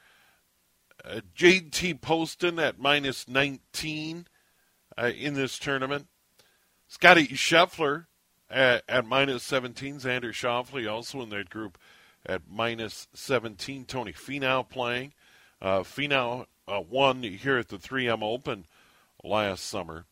Uh, 1.05 1.21
JT 1.37 2.01
Poston 2.01 2.59
at 2.59 2.79
minus 2.79 3.29
19 3.29 4.27
uh, 4.97 5.11
in 5.17 5.35
this 5.35 5.59
tournament. 5.59 6.09
Scottie 6.89 7.29
Scheffler 7.29 8.07
at, 8.51 8.83
at 8.89 9.07
minus 9.07 9.43
17. 9.45 9.99
Xander 9.99 10.33
Schauffele 10.33 10.91
also 10.91 11.23
in 11.23 11.29
that 11.31 11.51
group 11.51 11.79
at 12.27 12.43
minus 12.51 13.07
17. 13.15 13.85
Tony 13.85 14.13
Finau 14.13 14.69
playing. 14.69 15.13
Uh, 15.61 15.81
Finau 15.81 16.47
uh, 16.67 16.81
won 16.89 17.23
here 17.23 17.59
at 17.59 17.69
the 17.69 17.79
3M 17.79 18.23
Open 18.23 18.67
last 19.23 19.65
summer. 19.65 20.05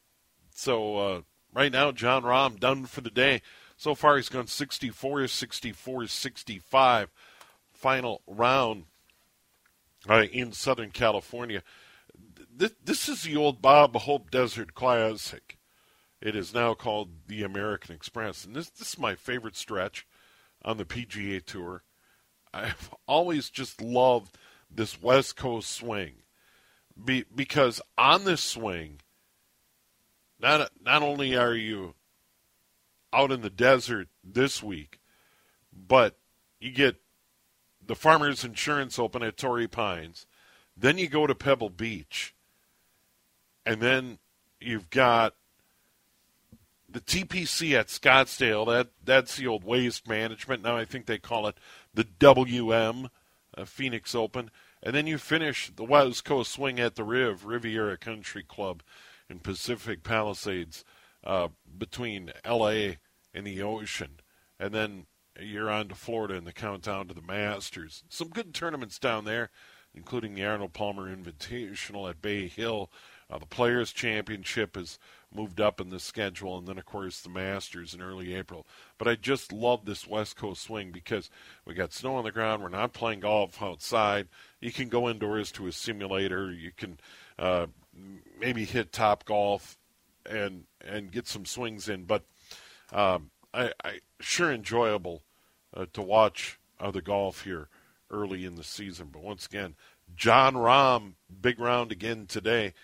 So 0.54 0.96
uh, 0.98 1.20
right 1.52 1.72
now, 1.72 1.92
Jon 1.92 2.22
Rahm 2.22 2.58
done 2.58 2.86
for 2.86 3.00
the 3.00 3.10
day. 3.10 3.42
So 3.76 3.94
far, 3.94 4.16
he's 4.16 4.28
gone 4.28 4.46
64, 4.46 5.28
64, 5.28 6.06
65. 6.06 7.10
Final 7.72 8.22
round 8.26 8.84
uh, 10.08 10.24
in 10.32 10.52
Southern 10.52 10.90
California. 10.90 11.62
This, 12.54 12.72
this 12.82 13.08
is 13.08 13.22
the 13.22 13.36
old 13.36 13.60
Bob 13.60 13.94
Hope 13.96 14.30
Desert 14.30 14.74
Classic. 14.74 15.58
It 16.22 16.34
is 16.34 16.54
now 16.54 16.72
called 16.72 17.10
the 17.28 17.42
American 17.42 17.94
Express, 17.94 18.44
and 18.44 18.56
this 18.56 18.70
this 18.70 18.94
is 18.94 18.98
my 18.98 19.14
favorite 19.14 19.54
stretch 19.54 20.06
on 20.64 20.78
the 20.78 20.86
PGA 20.86 21.44
Tour. 21.44 21.82
I've 22.54 22.90
always 23.06 23.50
just 23.50 23.82
loved 23.82 24.38
this 24.70 25.00
West 25.00 25.36
Coast 25.36 25.70
swing, 25.70 26.22
Be, 27.04 27.26
because 27.34 27.82
on 27.98 28.24
this 28.24 28.40
swing, 28.40 29.00
not 30.40 30.70
not 30.82 31.02
only 31.02 31.36
are 31.36 31.54
you 31.54 31.94
out 33.12 33.32
in 33.32 33.40
the 33.40 33.50
desert 33.50 34.08
this 34.24 34.62
week, 34.62 35.00
but 35.72 36.16
you 36.60 36.70
get 36.70 36.96
the 37.86 37.94
Farmers 37.94 38.44
Insurance 38.44 38.98
Open 38.98 39.22
at 39.22 39.36
Torrey 39.36 39.68
Pines, 39.68 40.26
then 40.76 40.98
you 40.98 41.08
go 41.08 41.26
to 41.26 41.34
Pebble 41.34 41.70
Beach, 41.70 42.34
and 43.64 43.80
then 43.80 44.18
you've 44.60 44.90
got 44.90 45.34
the 46.88 47.00
TPC 47.00 47.78
at 47.78 47.88
Scottsdale. 47.88 48.66
That 48.66 48.88
that's 49.04 49.36
the 49.36 49.46
old 49.46 49.64
Waste 49.64 50.08
Management. 50.08 50.62
Now 50.62 50.76
I 50.76 50.84
think 50.84 51.06
they 51.06 51.18
call 51.18 51.46
it 51.46 51.56
the 51.94 52.04
WM, 52.04 53.08
uh, 53.56 53.64
Phoenix 53.64 54.14
Open, 54.14 54.50
and 54.82 54.94
then 54.94 55.06
you 55.06 55.18
finish 55.18 55.70
the 55.74 55.84
West 55.84 56.24
Coast 56.24 56.52
Swing 56.52 56.78
at 56.78 56.94
the 56.94 57.04
Riv, 57.04 57.44
Riviera 57.44 57.96
Country 57.96 58.42
Club, 58.42 58.82
in 59.28 59.40
Pacific 59.40 60.02
Palisades, 60.02 60.84
uh, 61.26 61.48
between 61.76 62.32
L.A. 62.44 62.98
and 63.34 63.46
the 63.46 63.60
ocean, 63.60 64.20
and 64.58 64.72
then 64.72 65.06
you're 65.38 65.70
on 65.70 65.88
to 65.88 65.94
Florida 65.94 66.34
in 66.34 66.44
the 66.44 66.52
countdown 66.52 67.08
to 67.08 67.14
the 67.14 67.20
Masters. 67.20 68.04
Some 68.08 68.28
good 68.28 68.54
tournaments 68.54 68.98
down 68.98 69.24
there, 69.24 69.50
including 69.94 70.34
the 70.34 70.44
Arnold 70.44 70.72
Palmer 70.72 71.14
Invitational 71.14 72.08
at 72.08 72.22
Bay 72.22 72.46
Hill. 72.46 72.90
Uh, 73.28 73.38
the 73.38 73.46
Players 73.46 73.92
Championship 73.92 74.76
has 74.76 75.00
moved 75.34 75.60
up 75.60 75.80
in 75.80 75.90
the 75.90 75.98
schedule, 75.98 76.56
and 76.56 76.68
then, 76.68 76.78
of 76.78 76.86
course, 76.86 77.20
the 77.20 77.28
Masters 77.28 77.92
in 77.92 78.00
early 78.00 78.32
April. 78.34 78.64
But 78.96 79.08
I 79.08 79.16
just 79.16 79.52
love 79.52 79.84
this 79.84 80.06
West 80.06 80.36
Coast 80.36 80.62
swing 80.62 80.92
because 80.92 81.28
we 81.64 81.74
got 81.74 81.92
snow 81.92 82.14
on 82.14 82.24
the 82.24 82.30
ground. 82.30 82.62
We're 82.62 82.68
not 82.68 82.92
playing 82.92 83.20
golf 83.20 83.60
outside. 83.60 84.28
You 84.60 84.70
can 84.70 84.88
go 84.88 85.08
indoors 85.08 85.50
to 85.52 85.66
a 85.66 85.72
simulator. 85.72 86.52
You 86.52 86.70
can 86.74 87.00
uh, 87.36 87.66
maybe 88.38 88.64
hit 88.64 88.92
Topgolf 88.92 89.76
and 90.28 90.64
and 90.86 91.10
get 91.10 91.26
some 91.26 91.44
swings 91.44 91.88
in. 91.88 92.04
But 92.04 92.24
um, 92.92 93.30
I, 93.52 93.72
I 93.84 94.00
sure 94.20 94.52
enjoyable 94.52 95.22
uh, 95.74 95.86
to 95.92 96.02
watch 96.02 96.58
uh, 96.78 96.90
the 96.90 97.02
golf 97.02 97.42
here 97.42 97.68
early 98.10 98.44
in 98.44 98.56
the 98.56 98.64
season. 98.64 99.08
But 99.12 99.22
once 99.22 99.46
again, 99.46 99.74
Jon 100.14 100.54
Rahm, 100.54 101.14
big 101.40 101.58
round 101.58 101.92
again 101.92 102.26
today. 102.26 102.74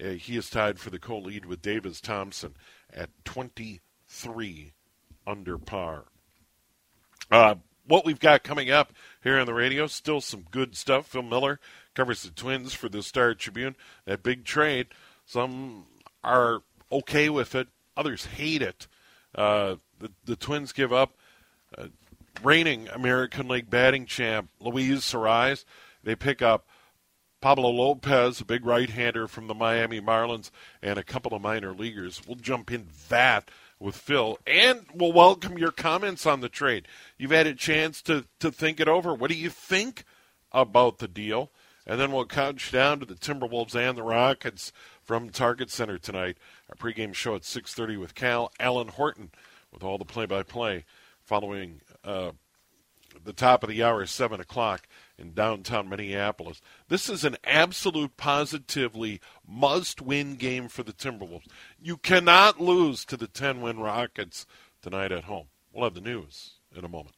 Uh, 0.00 0.10
he 0.10 0.36
is 0.36 0.48
tied 0.48 0.78
for 0.78 0.90
the 0.90 0.98
co-lead 0.98 1.44
with 1.44 1.62
Davis 1.62 2.00
Thompson 2.00 2.54
at 2.92 3.10
23 3.24 4.72
under 5.26 5.58
par. 5.58 6.04
Uh, 7.30 7.56
what 7.86 8.04
we've 8.04 8.20
got 8.20 8.44
coming 8.44 8.70
up 8.70 8.92
here 9.22 9.38
on 9.38 9.46
the 9.46 9.54
radio, 9.54 9.86
still 9.86 10.20
some 10.20 10.44
good 10.50 10.76
stuff. 10.76 11.08
Phil 11.08 11.22
Miller 11.22 11.58
covers 11.94 12.22
the 12.22 12.30
Twins 12.30 12.74
for 12.74 12.88
the 12.88 13.02
Star 13.02 13.34
Tribune. 13.34 13.74
That 14.04 14.22
big 14.22 14.44
trade, 14.44 14.88
some 15.26 15.86
are 16.22 16.62
okay 16.90 17.28
with 17.28 17.54
it, 17.54 17.68
others 17.96 18.26
hate 18.26 18.62
it. 18.62 18.86
Uh, 19.34 19.76
the, 19.98 20.10
the 20.24 20.36
Twins 20.36 20.72
give 20.72 20.92
up 20.92 21.16
uh, 21.76 21.88
reigning 22.42 22.88
American 22.88 23.48
League 23.48 23.70
batting 23.70 24.06
champ 24.06 24.48
Luis 24.60 25.12
Arraez. 25.12 25.64
They 26.02 26.14
pick 26.14 26.40
up 26.40 26.66
Pablo 27.40 27.70
Lopez, 27.70 28.40
a 28.40 28.44
big 28.44 28.64
right-hander 28.66 29.28
from 29.28 29.46
the 29.46 29.54
Miami 29.54 30.00
Marlins, 30.00 30.50
and 30.82 30.98
a 30.98 31.04
couple 31.04 31.34
of 31.34 31.42
minor 31.42 31.72
leaguers. 31.72 32.20
We'll 32.26 32.36
jump 32.36 32.72
in 32.72 32.88
that 33.08 33.50
with 33.78 33.96
Phil, 33.96 34.38
and 34.44 34.86
we'll 34.92 35.12
welcome 35.12 35.56
your 35.56 35.70
comments 35.70 36.26
on 36.26 36.40
the 36.40 36.48
trade. 36.48 36.88
You've 37.16 37.30
had 37.30 37.46
a 37.46 37.54
chance 37.54 38.02
to 38.02 38.24
to 38.40 38.50
think 38.50 38.80
it 38.80 38.88
over. 38.88 39.14
What 39.14 39.30
do 39.30 39.36
you 39.36 39.50
think 39.50 40.04
about 40.50 40.98
the 40.98 41.06
deal? 41.06 41.52
And 41.86 42.00
then 42.00 42.12
we'll 42.12 42.26
couch 42.26 42.72
down 42.72 42.98
to 43.00 43.06
the 43.06 43.14
Timberwolves 43.14 43.76
and 43.76 43.96
the 43.96 44.02
Rockets 44.02 44.72
from 45.08 45.30
Target 45.30 45.70
Center 45.70 45.96
tonight. 45.96 46.36
Our 46.68 46.74
pregame 46.76 47.14
show 47.14 47.34
at 47.34 47.42
6:30 47.42 47.96
with 47.96 48.14
Cal 48.14 48.52
Alan 48.60 48.88
Horton 48.88 49.30
with 49.72 49.82
all 49.82 49.96
the 49.96 50.04
play-by-play 50.04 50.84
following 51.22 51.80
uh, 52.04 52.32
the 53.24 53.32
top 53.32 53.62
of 53.62 53.70
the 53.70 53.82
hour, 53.82 54.04
seven 54.04 54.38
o'clock 54.38 54.86
in 55.16 55.32
downtown 55.32 55.88
Minneapolis. 55.88 56.60
This 56.88 57.08
is 57.08 57.24
an 57.24 57.38
absolute, 57.42 58.18
positively 58.18 59.18
must 59.46 60.02
win 60.02 60.36
game 60.36 60.68
for 60.68 60.82
the 60.82 60.92
Timberwolves. 60.92 61.48
You 61.80 61.96
cannot 61.96 62.60
lose 62.60 63.06
to 63.06 63.16
the 63.16 63.28
10 63.28 63.62
win 63.62 63.78
Rockets 63.78 64.44
tonight 64.82 65.10
at 65.10 65.24
home. 65.24 65.46
We'll 65.72 65.84
have 65.84 65.94
the 65.94 66.02
news 66.02 66.56
in 66.76 66.84
a 66.84 66.88
moment. 66.88 67.17